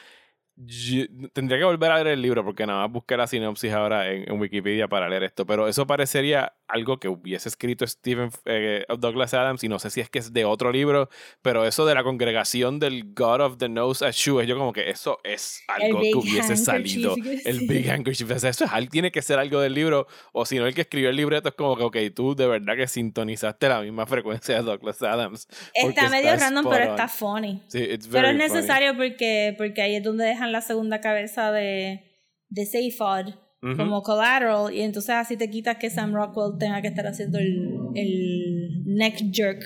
yo- 0.58 1.06
tendría 1.34 1.60
que 1.60 1.66
volver 1.66 1.92
a 1.92 1.96
leer 1.96 2.08
el 2.08 2.22
libro 2.22 2.44
porque 2.46 2.66
nada 2.66 2.82
más 2.84 2.92
busqué 2.92 3.18
la 3.18 3.28
sinopsis 3.28 3.72
ahora 3.74 4.10
en, 4.12 4.30
en 4.32 4.40
Wikipedia 4.40 4.88
para 4.88 5.10
leer 5.10 5.24
esto, 5.24 5.46
pero 5.46 5.68
eso 5.68 5.86
parecería 5.86 6.54
algo 6.68 7.00
que 7.00 7.08
hubiese 7.08 7.48
escrito 7.50 7.86
Stephen 7.86 8.30
eh, 8.46 8.86
Douglas 8.98 9.34
Adams 9.34 9.64
y 9.64 9.70
no 9.70 9.78
sé 9.80 9.90
si 9.90 10.02
es 10.02 10.10
que 10.10 10.20
es 10.20 10.34
de 10.34 10.46
otro 10.46 10.72
libro, 10.72 11.10
pero 11.42 11.66
eso 11.66 11.86
de 11.86 11.94
la 11.94 12.04
congregación 12.04 12.80
del 12.80 13.14
God 13.14 13.42
of 13.42 13.58
the 13.58 13.70
Nose 13.70 14.06
at 14.06 14.14
Shoe, 14.14 14.46
yo 14.48 14.58
como 14.58 14.74
que 14.74 14.90
eso 14.90 15.20
es 15.24 15.62
algo 15.68 16.02
que 16.02 16.16
hubiese 16.16 16.56
salido, 16.56 17.16
el. 17.46 17.68
Big 17.68 17.90
Handkerchief, 17.90 18.32
o 18.32 18.40
sea, 18.40 18.50
eso 18.52 18.66
es, 18.66 18.90
tiene 18.90 19.12
que 19.12 19.22
ser 19.22 19.40
algo 19.40 19.60
del 19.60 19.74
libro, 19.74 20.08
o 20.32 20.46
si 20.46 20.58
no 20.58 20.66
el 20.68 20.74
que 20.74 20.82
escribió 20.82 21.10
el 21.10 21.16
libreto 21.16 21.50
es 21.50 21.56
como 21.56 21.76
que, 21.76 21.84
ok, 21.84 21.98
tú 22.16 22.36
de 22.36 22.48
verdad 22.48 22.76
que 22.76 22.88
sintonizaste 22.88 23.68
la 23.70 23.82
misma 23.82 24.06
frecuencia 24.06 24.56
de 24.56 24.62
Douglas 24.64 25.02
Adams. 25.02 25.48
Está 25.74 26.10
medio 26.10 26.36
random, 26.36 26.66
pero 26.70 26.86
on. 26.86 26.90
está 26.92 27.08
funny. 27.08 27.62
Sí, 27.68 27.80
it's 27.80 28.08
Pero 28.08 28.28
es 28.28 28.38
very 28.38 28.48
funny. 28.48 28.56
necesario 28.56 28.96
porque, 28.96 29.54
porque 29.58 29.82
ahí 29.82 29.96
es 29.96 30.04
donde 30.04 30.24
dejan 30.46 30.52
la 30.52 30.62
segunda 30.62 31.02
cabeza 31.02 31.52
de, 31.52 32.02
de 32.50 32.66
Seyfod 32.66 33.28
Ujú. 33.62 33.78
como 33.78 34.04
collateral 34.04 34.72
y 34.74 34.82
entonces 34.82 35.10
así 35.16 35.38
te 35.38 35.50
quitas 35.50 35.78
que 35.78 35.90
Sam 35.90 36.14
Rockwell 36.14 36.58
tenga 36.60 36.82
que 36.82 36.88
estar 36.90 37.08
haciendo 37.08 37.40
el, 37.40 37.80
el 37.96 38.84
neck 38.86 39.18
jerk. 39.32 39.60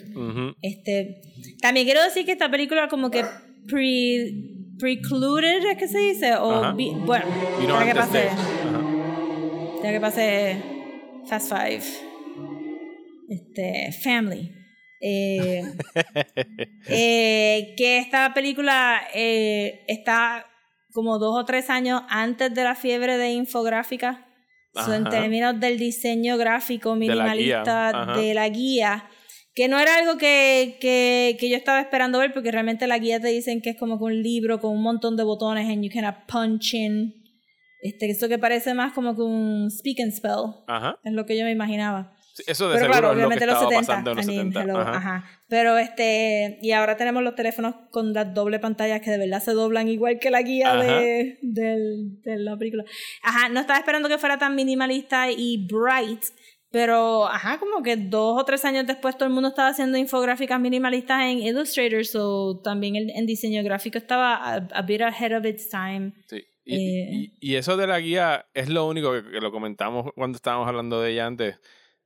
Este, 0.62 1.22
también 1.62 1.86
quiero 1.86 2.02
decir 2.04 2.26
que 2.26 2.32
esta 2.32 2.50
película 2.50 2.88
como 2.88 3.10
que 3.12 3.24
pre, 3.68 4.32
precluded, 4.78 5.66
¿es 5.72 5.78
que 5.78 5.88
se 5.90 5.98
dice? 6.00 6.36
O 6.36 6.74
vi- 6.76 6.94
bueno, 7.06 7.26
para 9.82 9.94
que 9.94 10.00
pase 10.00 10.58
Fast 11.28 11.50
Five, 11.52 11.84
este, 13.28 13.92
Family. 14.02 14.52
Eh, 15.02 15.62
eh, 16.88 17.74
que 17.78 17.98
esta 18.00 18.34
película 18.34 19.02
eh, 19.14 19.82
está 19.88 20.46
como 20.94 21.20
dos 21.20 21.36
o 21.36 21.46
tres 21.46 21.70
años 21.70 22.02
antes 22.10 22.54
de 22.54 22.64
la 22.64 22.76
fiebre 22.76 23.18
de 23.18 23.32
infográfica. 23.32 24.26
So, 24.74 24.94
en 24.94 25.04
términos 25.10 25.60
del 25.60 25.80
diseño 25.80 26.38
gráfico 26.38 26.96
De 26.96 27.08
la 27.08 27.14
guía, 27.16 27.24
minimalista 27.24 28.16
de 28.16 28.34
la 28.36 28.48
guía, 28.50 29.10
que 29.56 29.68
no 29.68 29.80
era 29.80 29.98
algo 29.98 30.18
que, 30.18 30.78
que, 30.80 31.38
que 31.40 31.50
yo 31.50 31.58
estaba 31.58 31.82
esperando 31.82 32.20
ver, 32.20 32.34
porque 32.34 32.52
realmente 32.52 32.86
la 32.88 33.00
guía 33.00 33.20
te 33.20 33.30
dicen 33.30 33.62
que 33.62 33.72
es 33.72 33.78
como 33.78 33.98
que 33.98 34.06
un 34.06 34.22
libro 34.22 34.60
con 34.60 34.72
un 34.72 34.84
montón 34.84 35.18
de 35.18 35.24
botones 35.24 35.68
and 35.68 35.84
you 35.84 35.90
can 35.92 36.06
punch 36.28 36.76
in. 36.76 37.14
Este, 37.82 38.10
eso 38.12 38.30
que 38.30 38.38
parece 38.38 38.74
más 38.74 38.94
como 38.94 39.16
que 39.16 39.22
un 39.22 39.70
speak 39.72 40.02
and 40.02 40.12
spell, 40.12 40.64
Ajá. 40.68 41.00
es 41.04 41.14
lo 41.14 41.26
que 41.26 41.38
yo 41.38 41.46
me 41.46 41.52
imaginaba. 41.52 42.14
Eso 42.48 42.70
de 42.70 42.76
Pero 42.76 42.86
seguro 42.86 42.92
claro, 42.92 42.96
es 42.98 43.02
lo 43.04 43.10
que 43.10 43.26
obviamente 43.36 43.46
los 43.46 43.56
estaba 43.56 43.70
70. 43.72 43.88
pasando 43.88 44.12
en 44.12 44.18
los 44.18 44.26
I 44.26 44.30
mean, 44.30 44.54
70. 44.54 44.62
hello, 44.64 44.80
Ajá. 44.80 44.98
ajá. 44.98 45.30
Pero 45.48 45.78
este, 45.78 46.60
y 46.62 46.72
ahora 46.72 46.98
tenemos 46.98 47.24
los 47.24 47.36
teléfonos 47.36 47.76
con 47.92 48.14
las 48.14 48.34
doble 48.34 48.60
pantallas 48.60 49.02
que 49.02 49.12
de 49.12 49.18
verdad 49.18 49.42
se 49.42 49.52
doblan 49.54 49.88
igual 49.88 50.20
que 50.20 50.30
la 50.30 50.42
guía 50.42 50.76
de, 50.76 51.40
del- 51.42 52.22
de 52.22 52.38
la 52.38 52.56
película. 52.58 52.84
Ajá, 53.24 53.50
no 53.50 53.60
estaba 53.60 53.80
esperando 53.80 54.08
que 54.10 54.18
fuera 54.18 54.38
tan 54.38 54.56
minimalista 54.56 55.32
y 55.32 55.66
bright, 55.68 56.24
pero 56.72 57.26
ajá, 57.28 57.58
como 57.60 57.82
que 57.82 57.98
dos 57.98 58.40
o 58.40 58.46
tres 58.46 58.64
años 58.64 58.86
después 58.86 59.16
todo 59.18 59.26
el 59.28 59.34
mundo 59.34 59.50
estaba 59.50 59.70
haciendo 59.70 59.98
infográficas 59.98 60.60
minimalistas 60.60 61.24
en 61.24 61.40
Illustrator, 61.40 62.06
so 62.06 62.62
también 62.64 62.96
el, 62.96 63.10
en 63.10 63.26
diseño 63.26 63.64
gráfico 63.64 63.98
estaba 63.98 64.36
a, 64.36 64.56
a 64.72 64.82
bit 64.84 65.02
ahead 65.02 65.36
of 65.36 65.46
its 65.46 65.68
time. 65.70 66.14
Sí. 66.28 66.44
Y, 66.66 66.76
Eh. 66.76 67.10
y- 67.12 67.34
y 67.54 67.56
eso 67.56 67.76
de 67.78 67.88
la 67.88 68.00
guía 68.00 68.46
es 68.54 68.70
lo 68.70 68.88
único 68.88 69.12
que, 69.14 69.24
que 69.32 69.40
lo 69.42 69.52
comentamos 69.52 70.12
cuando 70.14 70.36
estábamos 70.36 70.68
hablando 70.68 71.02
de 71.02 71.14
ella 71.14 71.26
antes, 71.26 71.56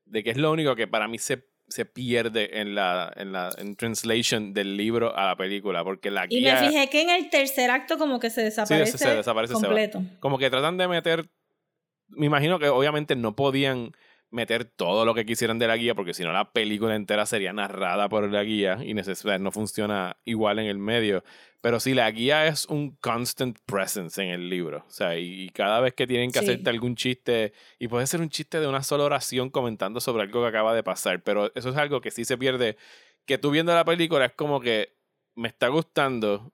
de 0.05 0.23
que 0.23 0.31
es 0.31 0.37
lo 0.37 0.51
único 0.51 0.75
que 0.75 0.87
para 0.87 1.07
mí 1.07 1.17
se, 1.17 1.47
se 1.67 1.85
pierde 1.85 2.59
en 2.61 2.75
la, 2.75 3.11
en 3.15 3.31
la 3.31 3.49
en 3.57 3.75
translation 3.75 4.53
del 4.53 4.77
libro 4.77 5.15
a 5.15 5.27
la 5.27 5.35
película, 5.35 5.83
porque 5.83 6.11
la 6.11 6.25
Y 6.29 6.39
guía... 6.39 6.59
me 6.61 6.67
fijé 6.67 6.89
que 6.89 7.01
en 7.01 7.09
el 7.09 7.29
tercer 7.29 7.71
acto 7.71 7.97
como 7.97 8.19
que 8.19 8.29
se 8.29 8.41
desaparece, 8.43 8.97
se 8.97 9.15
desaparece, 9.15 9.55
se 9.55 9.61
completo. 9.65 10.01
como 10.19 10.37
que 10.37 10.49
tratan 10.49 10.77
de 10.77 10.87
meter. 10.87 11.29
Me 12.09 12.25
imagino 12.27 12.59
que 12.59 12.69
obviamente 12.69 13.15
no 13.15 13.35
podían 13.35 13.91
meter 14.33 14.65
todo 14.65 15.05
lo 15.05 15.13
que 15.13 15.25
quisieran 15.25 15.59
de 15.59 15.67
la 15.67 15.77
guía, 15.77 15.93
porque 15.93 16.13
si 16.13 16.23
no 16.23 16.33
la 16.33 16.51
película 16.51 16.95
entera 16.95 17.25
sería 17.25 17.53
narrada 17.53 18.09
por 18.09 18.29
la 18.29 18.43
guía 18.43 18.79
y 18.83 18.93
no 18.95 19.51
funciona 19.51 20.17
igual 20.25 20.59
en 20.59 20.65
el 20.65 20.79
medio. 20.79 21.23
Pero 21.61 21.79
sí, 21.79 21.93
la 21.93 22.09
guía 22.11 22.47
es 22.47 22.65
un 22.65 22.95
constant 22.97 23.57
presence 23.65 24.21
en 24.21 24.29
el 24.29 24.49
libro. 24.49 24.83
O 24.87 24.89
sea, 24.89 25.17
y, 25.17 25.49
cada 25.51 25.79
vez 25.79 25.93
que 25.93 26.07
tienen 26.07 26.31
que 26.31 26.39
Sí. 26.39 26.45
hacerte 26.45 26.69
algún 26.69 26.95
chiste, 26.95 27.53
y 27.79 27.87
puede 27.87 28.07
ser 28.07 28.21
un 28.21 28.29
chiste 28.29 28.59
de 28.59 28.67
una 28.67 28.81
sola 28.83 29.03
oración 29.05 29.49
comentando 29.49 30.01
sobre 30.01 30.23
algo 30.23 30.41
que 30.41 30.47
acaba 30.47 30.73
de 30.73 30.83
pasar, 30.83 31.21
pero 31.23 31.51
eso 31.55 31.69
es 31.69 31.77
algo 31.77 32.01
que 32.01 32.11
sí 32.11 32.25
se 32.25 32.37
pierde. 32.37 32.75
Que 33.25 33.37
tú 33.37 33.51
viendo 33.51 33.73
la 33.73 33.85
película 33.85 34.25
es 34.25 34.33
como 34.33 34.59
que 34.59 34.97
me 35.35 35.47
está 35.47 35.67
gustando, 35.69 36.51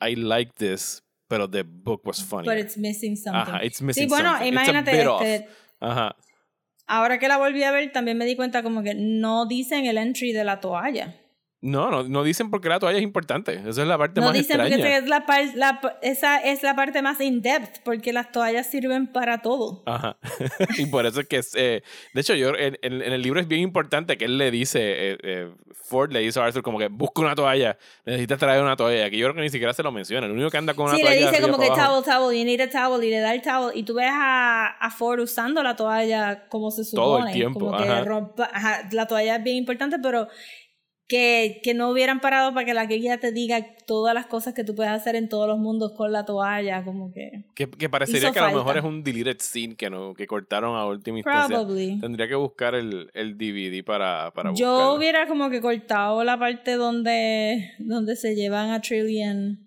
I 0.00 0.16
like 0.16 0.52
this, 0.56 1.04
pero 1.28 1.48
the 1.48 1.62
book 1.62 2.00
was 2.04 2.24
funny. 2.24 2.48
But 2.48 2.56
it's 2.58 2.76
missing 2.78 3.16
something. 3.16 3.38
Ajá, 3.54 3.64
it's 3.64 3.82
missing 3.82 4.04
sí, 4.04 4.08
bueno, 4.08 4.30
something. 4.30 4.48
It's 4.48 4.56
a 4.56 4.62
imagínate, 4.62 4.96
bit 4.96 5.06
off. 5.06 5.22
este, 5.22 5.48
Ajá. 5.80 6.16
Ahora 6.88 7.18
que 7.18 7.28
la 7.28 7.38
volví 7.38 7.62
a 7.62 7.70
ver, 7.70 7.92
también 7.92 8.18
me 8.18 8.26
di 8.26 8.34
cuenta 8.34 8.62
como 8.62 8.82
que 8.82 8.94
no 8.94 9.46
dicen 9.46 9.86
el 9.86 9.98
entry 9.98 10.32
de 10.32 10.44
la 10.44 10.60
toalla. 10.60 11.14
No, 11.60 11.90
no, 11.90 12.04
no 12.04 12.22
dicen 12.22 12.50
porque 12.50 12.68
la 12.68 12.78
toalla 12.78 12.98
es 12.98 13.02
importante. 13.02 13.54
Esa 13.66 13.82
es 13.82 13.88
la 13.88 13.98
parte 13.98 14.20
No 14.20 14.26
más 14.28 14.34
dicen 14.36 14.58
porque 14.58 14.74
extraña. 14.74 14.96
esa 14.96 15.04
es 15.04 15.54
la, 15.56 15.80
la 15.80 15.98
esa 16.02 16.36
es 16.38 16.62
la 16.62 16.76
parte 16.76 17.02
más 17.02 17.20
in-depth, 17.20 17.78
porque 17.84 18.12
las 18.12 18.30
toallas 18.30 18.68
sirven 18.68 19.08
para 19.08 19.42
todo. 19.42 19.82
Ajá. 19.86 20.18
y 20.78 20.86
por 20.86 21.04
eso 21.04 21.20
es 21.20 21.26
que 21.26 21.38
es, 21.38 21.52
eh, 21.56 21.82
de 22.14 22.20
hecho 22.20 22.34
yo 22.36 22.50
en, 22.54 22.78
en- 22.82 23.02
el 23.02 23.20
libro 23.22 23.40
es 23.40 23.48
bien 23.48 23.60
importante 23.62 24.16
que 24.16 24.26
él 24.26 24.38
le 24.38 24.52
dice 24.52 24.78
eh, 24.80 25.18
eh, 25.24 25.50
Ford 25.74 26.12
le 26.12 26.20
dice 26.20 26.38
a 26.38 26.44
Arthur 26.44 26.62
como 26.62 26.78
que 26.78 26.86
busca 26.88 27.22
una 27.22 27.34
toalla, 27.34 27.76
necesitas 28.04 28.38
traer 28.38 28.62
una 28.62 28.76
toalla. 28.76 29.06
Aquí 29.06 29.18
yo 29.18 29.26
creo 29.26 29.34
que 29.34 29.40
ni 29.40 29.50
siquiera 29.50 29.72
se 29.72 29.82
lo 29.82 29.90
menciona. 29.90 30.26
El 30.26 30.32
único 30.34 30.50
que 30.50 30.58
anda 30.58 30.74
con 30.74 30.84
una 30.86 30.94
Sí, 30.94 31.00
toalla 31.02 31.20
le 31.20 31.26
dice 31.30 31.42
como 31.42 31.58
que 31.58 31.66
towel, 31.68 32.04
towel, 32.04 32.38
you 32.38 32.44
need 32.44 32.60
a 32.60 32.68
towel, 32.70 33.02
y 33.02 33.10
le 33.10 33.18
da 33.18 33.34
el 33.34 33.42
towel, 33.42 33.76
y 33.76 33.82
tú 33.82 33.94
ves 33.94 34.10
a, 34.12 34.66
a 34.78 34.90
Ford 34.92 35.18
usando 35.18 35.60
la 35.64 35.74
toalla 35.74 36.46
como 36.50 36.70
se 36.70 36.84
supone. 36.84 37.04
Todo 37.04 37.26
el 37.26 37.32
tiempo, 37.32 37.58
Como 37.58 37.76
que 37.78 37.82
ajá. 37.88 38.04
rompa- 38.04 38.50
ajá, 38.52 38.88
la 38.92 39.06
toalla 39.08 39.36
es 39.36 39.42
bien 39.42 39.56
importante, 39.56 39.98
pero 39.98 40.28
que, 41.08 41.60
que 41.64 41.72
no 41.72 41.88
hubieran 41.90 42.20
parado 42.20 42.52
para 42.52 42.66
que 42.66 42.74
la 42.74 42.84
guía 42.84 43.18
te 43.18 43.32
diga 43.32 43.74
todas 43.86 44.14
las 44.14 44.26
cosas 44.26 44.52
que 44.52 44.62
tú 44.62 44.74
puedes 44.74 44.92
hacer 44.92 45.16
en 45.16 45.30
todos 45.30 45.48
los 45.48 45.58
mundos 45.58 45.92
con 45.96 46.12
la 46.12 46.26
toalla, 46.26 46.84
como 46.84 47.10
que... 47.12 47.46
que, 47.54 47.68
que 47.70 47.88
parecería 47.88 48.30
que 48.30 48.38
a 48.38 48.50
lo 48.50 48.58
mejor 48.58 48.76
es 48.76 48.84
un 48.84 49.02
deleted 49.02 49.38
scene 49.40 49.74
que 49.74 49.88
no 49.88 50.12
que 50.14 50.26
cortaron 50.26 50.76
a 50.76 50.84
última 50.86 51.18
instancia. 51.18 51.56
Probably. 51.56 51.98
Tendría 51.98 52.28
que 52.28 52.34
buscar 52.34 52.74
el, 52.74 53.10
el 53.14 53.38
DVD 53.38 53.82
para, 53.82 54.30
para 54.34 54.50
Yo 54.52 54.70
buscarlo. 54.70 54.94
hubiera 54.94 55.26
como 55.26 55.48
que 55.48 55.62
cortado 55.62 56.22
la 56.24 56.38
parte 56.38 56.72
donde, 56.74 57.72
donde 57.78 58.14
se 58.14 58.34
llevan 58.34 58.70
a 58.70 58.82
Trillian 58.82 59.66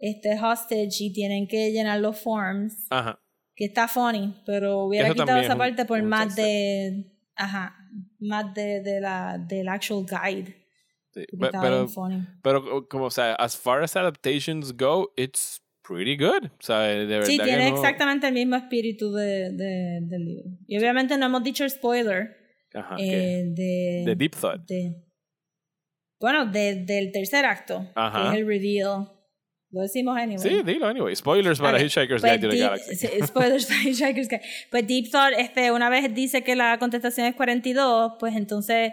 este 0.00 0.34
hostage 0.34 0.96
y 0.98 1.12
tienen 1.12 1.46
que 1.46 1.70
llenar 1.70 2.00
los 2.00 2.18
forms, 2.18 2.88
Ajá. 2.90 3.20
que 3.54 3.66
está 3.66 3.86
funny, 3.86 4.34
pero 4.44 4.80
hubiera 4.86 5.06
Eso 5.06 5.14
quitado 5.14 5.38
esa 5.38 5.56
parte 5.56 5.84
por 5.84 6.02
más 6.02 6.34
de, 6.34 7.04
ajá, 7.36 7.76
más 8.18 8.52
de, 8.52 8.80
de 8.80 9.00
la, 9.00 9.38
del 9.38 9.68
actual 9.68 10.04
guide. 10.04 10.61
Sí, 11.14 11.24
Pero, 11.38 11.86
pero 12.42 12.88
como, 12.88 13.04
o 13.06 13.10
sea, 13.10 13.34
as 13.34 13.56
far 13.56 13.82
as 13.82 13.94
adaptations 13.96 14.74
go, 14.76 15.12
it's 15.16 15.60
pretty 15.86 16.16
good. 16.16 16.46
O 16.46 16.62
sea, 16.62 16.78
de 16.80 17.04
verdad 17.04 17.26
Sí, 17.26 17.36
que 17.38 17.44
tiene 17.44 17.68
no- 17.70 17.76
exactamente 17.76 18.26
el 18.28 18.34
mismo 18.34 18.56
espíritu 18.56 19.12
de, 19.12 19.50
de- 19.50 19.98
del 20.02 20.24
libro. 20.24 20.44
Y 20.66 20.78
obviamente 20.78 21.18
no 21.18 21.26
hemos 21.26 21.42
dicho 21.42 21.64
el 21.64 21.70
spoiler 21.70 22.36
Ajá, 22.74 22.96
eh, 22.98 23.44
de, 23.48 24.04
de 24.06 24.16
Deep 24.16 24.34
Thought. 24.40 24.62
de- 24.66 25.04
bueno, 26.20 26.46
de- 26.46 26.84
del 26.86 27.10
tercer 27.12 27.44
acto, 27.44 27.90
Ajá. 27.94 28.22
que 28.22 28.28
es 28.28 28.40
el 28.42 28.46
reveal. 28.46 29.08
Lo 29.70 29.80
decimos 29.80 30.16
anyway. 30.18 30.38
Sí, 30.38 30.62
dilo 30.64 30.86
anyway. 30.86 31.16
Spoilers 31.16 31.58
para 31.58 31.78
Ok, 31.78 31.84
Hitchhiker's 31.84 32.20
pues 32.20 32.32
Guide 32.32 32.38
to 32.46 32.48
the 32.50 32.58
Galaxy. 32.58 32.94
sí, 32.94 33.08
Spoilers 33.26 33.66
para 33.66 33.80
Hitchhiker's 33.82 34.28
Guide. 34.28 34.42
Pues 34.70 34.86
Deep 34.86 35.10
Thought, 35.10 35.32
este, 35.38 35.72
una 35.72 35.88
vez 35.88 36.14
dice 36.14 36.42
que 36.44 36.54
la 36.56 36.78
contestación 36.78 37.26
es 37.26 37.34
42, 37.34 38.12
pues 38.20 38.36
entonces 38.36 38.92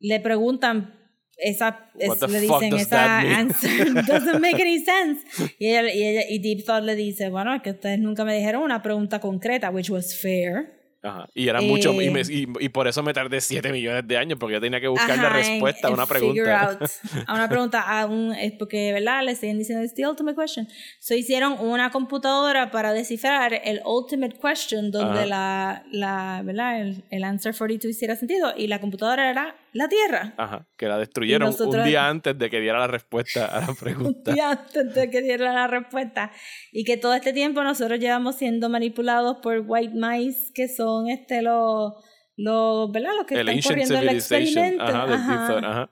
le 0.00 0.20
preguntan 0.20 0.95
esa 1.36 1.90
es- 1.98 2.28
le 2.30 2.40
dicen 2.40 2.74
esa 2.74 3.18
answer 3.18 3.92
doesn't 4.06 4.40
make 4.40 4.60
any 4.60 4.78
sense 4.84 5.24
y 5.58 5.66
ella, 5.68 5.92
y 5.92 6.02
ella 6.02 6.22
y 6.28 6.38
Deep 6.38 6.64
Thought 6.64 6.84
le 6.84 6.94
dice 6.94 7.28
bueno 7.28 7.54
es 7.54 7.62
que 7.62 7.70
ustedes 7.70 7.98
nunca 7.98 8.24
me 8.24 8.36
dijeron 8.36 8.62
una 8.62 8.82
pregunta 8.82 9.20
concreta 9.20 9.70
which 9.70 9.90
was 9.90 10.14
fair 10.18 10.74
Ajá. 11.02 11.28
Y 11.34 11.46
era 11.46 11.60
mucho. 11.60 11.92
Y, 12.02 12.06
Eh, 12.06 12.10
me- 12.10 12.20
y- 12.22 12.48
y 12.58 12.68
por 12.70 12.88
eso 12.88 13.00
me 13.00 13.12
tardé 13.12 13.40
7 13.40 13.70
millones 13.70 14.08
de 14.08 14.16
años, 14.16 14.38
porque 14.40 14.54
yo 14.54 14.60
tenía 14.60 14.80
que 14.80 14.88
buscar 14.88 15.16
la 15.16 15.28
Ajá, 15.28 15.38
en- 15.38 15.46
respuesta 15.52 15.86
a 15.86 15.90
una 15.92 16.04
pregunta. 16.04 16.62
out 16.62 16.82
a 17.28 17.34
una 17.34 17.48
pregunta 17.48 17.80
a 17.80 18.06
un 18.06 18.32
es 18.34 18.50
porque 18.58 18.92
verdad 18.92 19.22
le 19.22 19.36
siguen 19.36 19.56
diciendo 19.56 19.84
it's 19.84 19.94
the 19.94 20.04
ultimate 20.04 20.34
question 20.34 20.66
so 20.98 21.14
hicieron 21.14 21.52
una 21.60 21.90
computadora 21.90 22.72
para 22.72 22.92
descifrar 22.92 23.54
el 23.64 23.82
ultimate 23.84 24.36
question 24.42 24.90
donde 24.90 25.20
Ajá. 25.20 25.26
la 25.26 25.84
la 25.92 26.42
verdad 26.44 26.80
el, 26.80 27.04
el 27.10 27.22
answer 27.22 27.54
42 27.56 27.94
hiciera 27.94 28.16
sentido 28.16 28.52
y 28.56 28.66
la 28.66 28.80
computadora 28.80 29.30
era 29.30 29.54
la 29.76 29.88
tierra 29.88 30.34
Ajá. 30.36 30.66
Que 30.76 30.86
la 30.88 30.98
destruyeron 30.98 31.48
nosotros- 31.50 31.76
un 31.76 31.84
día 31.84 32.08
antes 32.08 32.36
de 32.38 32.50
que 32.50 32.60
diera 32.60 32.78
la 32.80 32.86
respuesta 32.86 33.46
a 33.46 33.60
la 33.60 33.74
pregunta. 33.80 34.32
y 34.36 34.40
antes 34.40 34.94
de 34.94 35.10
que 35.10 35.22
diera 35.22 35.52
la 35.52 35.66
respuesta 35.66 36.30
y 36.72 36.84
que 36.84 36.96
todo 36.96 37.14
este 37.14 37.32
tiempo 37.32 37.62
nosotros 37.62 37.98
llevamos 38.00 38.36
siendo 38.36 38.68
manipulados 38.68 39.38
por 39.42 39.62
white 39.66 39.94
mice 39.94 40.52
que 40.54 40.68
son 40.68 41.08
este 41.08 41.42
los 41.42 41.92
los 42.36 42.90
verdad 42.92 43.10
los 43.16 43.26
que 43.26 43.34
el 43.34 43.48
están 43.48 43.62
corriendo 43.72 43.98
el 43.98 44.08
experimento 44.16 44.82
Ajá, 44.84 45.58
Ajá. 45.58 45.90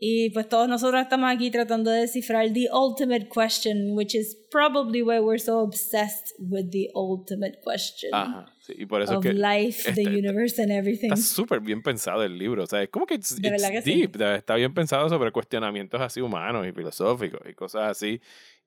Deep 0.00 0.30
y 0.30 0.30
pues 0.30 0.48
todos 0.48 0.68
nosotros 0.68 1.02
estamos 1.02 1.30
aquí 1.30 1.50
tratando 1.50 1.90
de 1.90 2.00
descifrar 2.00 2.52
the 2.52 2.68
ultimate 2.72 3.28
question 3.28 3.94
which 3.94 4.14
is 4.14 4.36
probably 4.50 5.02
why 5.02 5.20
we're 5.20 5.38
so 5.38 5.60
obsessed 5.60 6.34
with 6.38 6.70
the 6.70 6.88
ultimate 6.94 7.60
question 7.62 8.10
Ajá. 8.12 8.46
Sí, 8.60 8.74
y 8.78 8.86
por 8.86 9.02
eso 9.02 9.18
of 9.18 9.24
es 9.24 9.32
que 9.32 9.38
life 9.38 9.92
the 9.94 10.02
este- 10.02 10.18
universe 10.18 10.62
and 10.62 10.70
everything 10.72 11.08
está 11.08 11.16
súper 11.16 11.60
bien 11.60 11.82
pensado 11.82 12.22
el 12.22 12.36
libro. 12.38 12.64
O 12.64 12.66
sea, 12.66 12.82
es 12.82 12.88
como 12.90 13.06
que 13.06 13.14
it's, 13.14 13.32
it's 13.32 13.40
verdad 13.40 13.70
que 13.70 13.82
sí. 13.82 13.94
deep. 13.94 14.20
Está 14.20 14.54
bien 14.54 14.72
pensado 14.74 15.08
sobre 15.08 15.32
cuestionamientos 15.32 16.00
así 16.00 16.20
humanos 16.20 16.66
y 16.66 16.72
filosóficos 16.72 17.40
y 17.48 17.54
cosas 17.54 17.90
así. 17.90 18.20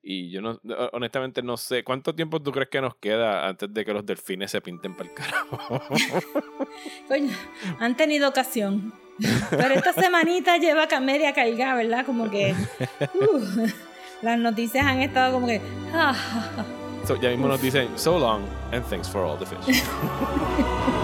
Y 0.06 0.30
yo 0.30 0.42
no, 0.42 0.60
honestamente 0.92 1.42
no 1.42 1.56
sé, 1.56 1.82
¿cuánto 1.82 2.14
tiempo 2.14 2.40
tú 2.40 2.52
crees 2.52 2.68
que 2.68 2.80
nos 2.80 2.94
queda 2.96 3.48
antes 3.48 3.72
de 3.72 3.84
que 3.86 3.92
los 3.94 4.04
delfines 4.04 4.50
se 4.50 4.60
pinten 4.60 4.94
para 4.94 5.08
el 5.08 5.14
carajo? 5.14 5.58
Coño, 7.08 7.32
han 7.80 7.96
tenido 7.96 8.28
ocasión. 8.28 8.92
Pero 9.50 9.74
esta 9.74 9.94
semanita 9.94 10.58
lleva 10.58 10.86
media 11.00 11.32
cargada, 11.32 11.76
¿verdad? 11.76 12.04
Como 12.04 12.30
que 12.30 12.54
uh, 13.14 13.66
las 14.20 14.38
noticias 14.38 14.84
han 14.84 15.00
estado 15.00 15.32
como 15.34 15.46
que... 15.46 15.62
ah, 15.94 16.14
So, 17.06 17.20
ya 17.20 17.28
mismo 17.28 17.48
nos 17.48 17.60
dicen, 17.60 17.88
so 17.96 18.18
long 18.18 18.44
and 18.72 18.82
thanks 18.86 19.08
for 19.08 19.22
all 19.22 19.36
the 19.38 19.44
fish. 19.44 19.82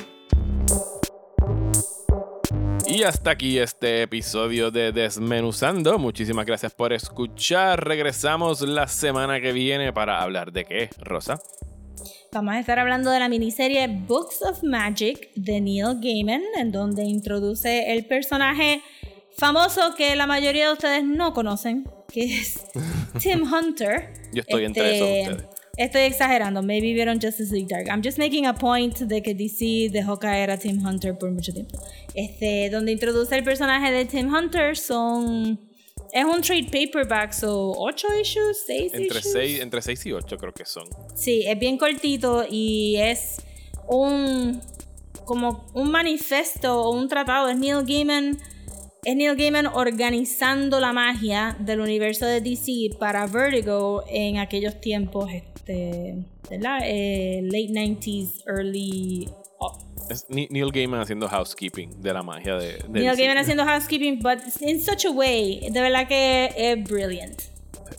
Y 3.01 3.03
hasta 3.03 3.31
aquí 3.31 3.57
este 3.57 4.03
episodio 4.03 4.69
de 4.69 4.91
Desmenuzando. 4.91 5.97
Muchísimas 5.97 6.45
gracias 6.45 6.71
por 6.71 6.93
escuchar. 6.93 7.83
Regresamos 7.83 8.61
la 8.61 8.87
semana 8.87 9.41
que 9.41 9.51
viene 9.51 9.91
para 9.91 10.21
hablar 10.21 10.51
de 10.51 10.65
qué, 10.65 10.89
Rosa. 10.99 11.41
Vamos 12.31 12.53
a 12.53 12.59
estar 12.59 12.77
hablando 12.77 13.09
de 13.09 13.17
la 13.17 13.27
miniserie 13.27 13.87
Books 13.87 14.43
of 14.43 14.61
Magic 14.61 15.33
de 15.33 15.61
Neil 15.61 15.99
Gaiman, 15.99 16.43
en 16.59 16.71
donde 16.71 17.03
introduce 17.03 17.91
el 17.91 18.05
personaje 18.05 18.83
famoso 19.35 19.95
que 19.97 20.15
la 20.15 20.27
mayoría 20.27 20.67
de 20.67 20.73
ustedes 20.73 21.03
no 21.03 21.33
conocen, 21.33 21.89
que 22.07 22.25
es 22.25 22.59
Tim 23.19 23.51
Hunter. 23.51 24.13
Yo 24.31 24.41
estoy 24.41 24.65
entre 24.65 24.95
esos 24.95 25.07
Este, 25.07 25.31
ustedes. 25.31 25.61
Estoy 25.77 26.01
exagerando, 26.01 26.61
maybe 26.61 26.93
vieron 26.93 27.19
Justice 27.19 27.51
League 27.51 27.67
Dark. 27.67 27.87
I'm 27.87 28.03
just 28.03 28.17
making 28.17 28.45
a 28.45 28.53
point 28.53 28.99
de 28.99 29.23
que 29.23 29.33
DC 29.33 29.89
dejó 29.89 30.19
caer 30.19 30.51
a 30.51 30.57
Tim 30.57 30.85
Hunter 30.85 31.17
por 31.17 31.31
mucho 31.31 31.53
tiempo. 31.53 31.79
Este, 32.13 32.69
donde 32.69 32.91
introduce 32.91 33.35
el 33.35 33.43
personaje 33.43 33.91
de 33.91 34.05
Tim 34.05 34.33
Hunter 34.33 34.77
son... 34.77 35.59
Es 36.13 36.25
un 36.25 36.41
trade 36.41 36.65
paperback, 36.65 37.31
so 37.31 37.71
8 37.77 38.07
issues, 38.21 38.63
6 38.65 38.93
Entre 38.93 39.19
issues. 39.19 39.31
6 39.31 39.59
entre 39.61 39.81
seis 39.81 40.05
y 40.05 40.11
8 40.11 40.37
creo 40.37 40.53
que 40.53 40.65
son. 40.65 40.83
Sí, 41.15 41.45
es 41.47 41.57
bien 41.57 41.77
cortito 41.77 42.45
y 42.49 42.97
es 42.97 43.37
un 43.87 44.61
como 45.31 45.65
un 45.73 45.89
manifiesto 45.89 46.81
o 46.81 46.91
un 46.91 47.07
tratado. 47.07 47.47
Es 47.47 47.57
Neil 47.57 47.85
Gaiman, 47.85 48.37
es 49.05 49.15
Neil 49.15 49.35
Gaiman 49.37 49.67
organizando 49.67 50.81
la 50.81 50.91
magia 50.91 51.55
del 51.59 51.79
universo 51.79 52.25
de 52.25 52.41
DC 52.41 52.97
para 52.99 53.25
Vertigo 53.27 54.03
en 54.09 54.39
aquellos 54.39 54.81
tiempos, 54.81 55.31
este, 55.31 56.25
¿verdad? 56.49 56.79
Eh, 56.83 57.41
late 57.43 57.69
90s, 57.69 58.43
early. 58.45 59.29
Es 60.11 60.29
Neil 60.29 60.71
Gaiman 60.71 60.99
haciendo 60.99 61.29
housekeeping 61.29 62.01
de 62.01 62.13
la 62.13 62.21
magia 62.21 62.55
de, 62.55 62.73
de 62.73 62.89
Neil. 62.89 63.15
Gaiman 63.15 63.37
haciendo 63.37 63.63
housekeeping, 63.63 64.19
but 64.21 64.39
in 64.59 64.81
such 64.81 65.05
a 65.05 65.11
way, 65.11 65.69
de 65.71 65.81
verdad 65.81 66.05
que 66.07 66.49
es 66.57 66.83
brilliant. 66.83 67.43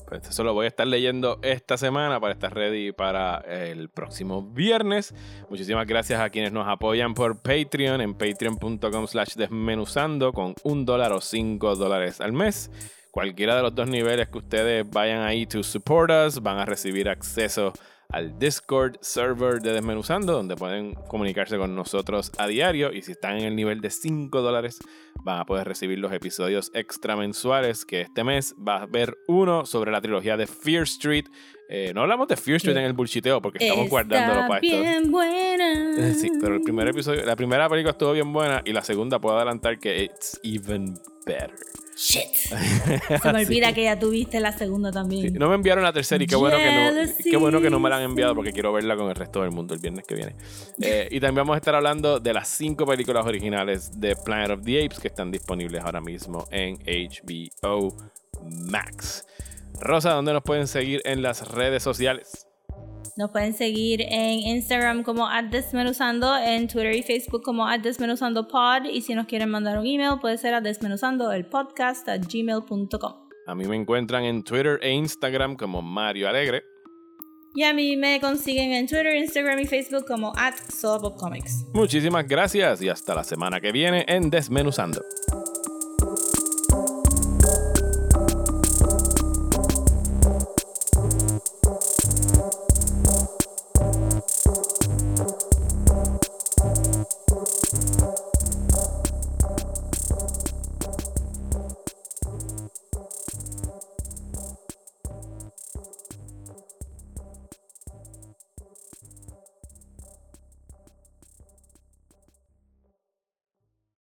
Pues 0.06 0.28
eso 0.28 0.44
lo 0.44 0.52
voy 0.52 0.66
a 0.66 0.68
estar 0.68 0.86
leyendo 0.86 1.38
esta 1.40 1.78
semana 1.78 2.20
para 2.20 2.34
estar 2.34 2.54
ready 2.54 2.92
para 2.92 3.38
el 3.38 3.88
próximo 3.88 4.42
viernes. 4.42 5.14
Muchísimas 5.48 5.86
gracias 5.86 6.20
a 6.20 6.28
quienes 6.28 6.52
nos 6.52 6.68
apoyan 6.68 7.14
por 7.14 7.40
Patreon 7.40 8.02
en 8.02 8.12
patreon.com 8.12 9.06
slash 9.06 9.36
desmenuzando 9.36 10.34
con 10.34 10.54
un 10.64 10.84
dólar 10.84 11.12
o 11.12 11.22
cinco 11.22 11.76
dólares 11.76 12.20
al 12.20 12.34
mes. 12.34 12.70
Cualquiera 13.10 13.56
de 13.56 13.62
los 13.62 13.74
dos 13.74 13.88
niveles 13.88 14.28
que 14.28 14.36
ustedes 14.36 14.84
vayan 14.90 15.22
ahí 15.22 15.46
to 15.46 15.62
support 15.62 16.10
us 16.10 16.42
van 16.42 16.58
a 16.58 16.66
recibir 16.66 17.08
acceso 17.08 17.72
al 18.12 18.38
Discord 18.38 18.96
server 19.00 19.60
de 19.60 19.72
Desmenuzando, 19.72 20.32
donde 20.34 20.54
pueden 20.56 20.94
comunicarse 21.08 21.56
con 21.56 21.74
nosotros 21.74 22.30
a 22.38 22.46
diario. 22.46 22.92
Y 22.92 23.02
si 23.02 23.12
están 23.12 23.38
en 23.38 23.44
el 23.44 23.56
nivel 23.56 23.80
de 23.80 23.90
5 23.90 24.42
dólares, 24.42 24.78
van 25.24 25.40
a 25.40 25.46
poder 25.46 25.66
recibir 25.66 25.98
los 25.98 26.12
episodios 26.12 26.70
extra 26.74 27.16
mensuales. 27.16 27.84
Que 27.84 28.02
este 28.02 28.22
mes 28.24 28.54
va 28.56 28.76
a 28.76 28.82
haber 28.82 29.16
uno 29.28 29.64
sobre 29.66 29.90
la 29.90 30.00
trilogía 30.00 30.36
de 30.36 30.46
Fear 30.46 30.82
Street. 30.82 31.24
Eh, 31.68 31.92
no 31.94 32.02
hablamos 32.02 32.28
de 32.28 32.36
Fear 32.36 32.56
Street 32.56 32.76
en 32.76 32.84
el 32.84 32.92
bullshiteo 32.92 33.40
porque 33.40 33.64
estamos 33.64 33.88
guardándolo 33.88 34.46
para 34.46 34.60
esto. 34.60 34.80
bien 34.80 35.10
buena. 35.10 35.96
Eh, 35.96 36.14
Sí, 36.22 36.30
pero 36.40 36.54
el 36.54 36.60
primer 36.62 36.88
episodio, 36.88 37.24
la 37.24 37.34
primera 37.34 37.68
película 37.68 37.92
estuvo 37.92 38.12
bien 38.12 38.32
buena 38.32 38.62
y 38.64 38.72
la 38.72 38.82
segunda 38.82 39.18
puedo 39.20 39.36
adelantar 39.36 39.78
que 39.78 40.04
it's 40.04 40.38
even 40.42 40.94
better. 41.24 41.54
Shit. 41.96 42.34
Se 43.22 43.32
me 43.32 43.44
olvida 43.44 43.72
que 43.72 43.84
ya 43.84 43.98
tuviste 43.98 44.40
la 44.40 44.52
segunda 44.52 44.90
también. 44.90 45.32
Sí, 45.32 45.38
no 45.38 45.48
me 45.48 45.54
enviaron 45.54 45.84
la 45.84 45.92
tercera 45.92 46.22
y 46.22 46.26
qué 46.26 46.36
bueno, 46.36 46.56
que 46.56 46.64
no, 46.64 47.12
qué 47.30 47.36
bueno 47.36 47.60
que 47.60 47.70
no 47.70 47.78
me 47.80 47.90
la 47.90 47.96
han 47.96 48.02
enviado 48.02 48.34
porque 48.34 48.52
quiero 48.52 48.72
verla 48.72 48.96
con 48.96 49.08
el 49.08 49.14
resto 49.14 49.42
del 49.42 49.50
mundo 49.50 49.74
el 49.74 49.80
viernes 49.80 50.04
que 50.06 50.14
viene. 50.14 50.36
Eh, 50.80 51.08
y 51.10 51.20
también 51.20 51.46
vamos 51.46 51.54
a 51.54 51.58
estar 51.58 51.74
hablando 51.74 52.18
de 52.18 52.32
las 52.32 52.48
cinco 52.48 52.86
películas 52.86 53.26
originales 53.26 54.00
de 54.00 54.16
Planet 54.16 54.58
of 54.58 54.64
the 54.64 54.84
Apes 54.84 55.00
que 55.00 55.08
están 55.08 55.30
disponibles 55.30 55.82
ahora 55.84 56.00
mismo 56.00 56.46
en 56.50 56.76
HBO 56.76 57.96
Max. 58.70 59.26
Rosa, 59.80 60.12
¿dónde 60.12 60.32
nos 60.32 60.42
pueden 60.42 60.66
seguir 60.66 61.02
en 61.04 61.22
las 61.22 61.48
redes 61.48 61.82
sociales? 61.82 62.46
Nos 63.16 63.30
pueden 63.30 63.54
seguir 63.54 64.02
en 64.02 64.38
Instagram 64.38 65.02
como 65.02 65.28
desmenuzando, 65.50 66.36
en 66.36 66.68
Twitter 66.68 66.94
y 66.94 67.02
Facebook 67.02 67.42
como 67.42 67.66
desmenuzandopod 67.78 68.84
y 68.84 69.02
si 69.02 69.14
nos 69.14 69.26
quieren 69.26 69.50
mandar 69.50 69.78
un 69.78 69.86
email 69.86 70.18
puede 70.20 70.38
ser 70.38 70.54
a 70.54 70.60
desmenuzando 70.60 71.32
el 71.32 71.46
podcast 71.46 72.08
a 72.08 72.16
gmail.com. 72.16 73.12
A 73.46 73.54
mí 73.54 73.64
me 73.66 73.76
encuentran 73.76 74.24
en 74.24 74.42
Twitter 74.44 74.78
e 74.82 74.92
Instagram 74.92 75.56
como 75.56 75.82
Mario 75.82 76.28
Alegre. 76.28 76.62
Y 77.54 77.64
a 77.64 77.74
mí 77.74 77.96
me 77.96 78.18
consiguen 78.20 78.72
en 78.72 78.86
Twitter, 78.86 79.14
Instagram 79.14 79.58
y 79.58 79.66
Facebook 79.66 80.06
como 80.06 80.32
at 80.36 80.54
Comics. 81.18 81.66
Muchísimas 81.74 82.26
gracias 82.26 82.80
y 82.80 82.88
hasta 82.88 83.14
la 83.14 83.24
semana 83.24 83.60
que 83.60 83.72
viene 83.72 84.04
en 84.08 84.30
Desmenuzando. 84.30 85.02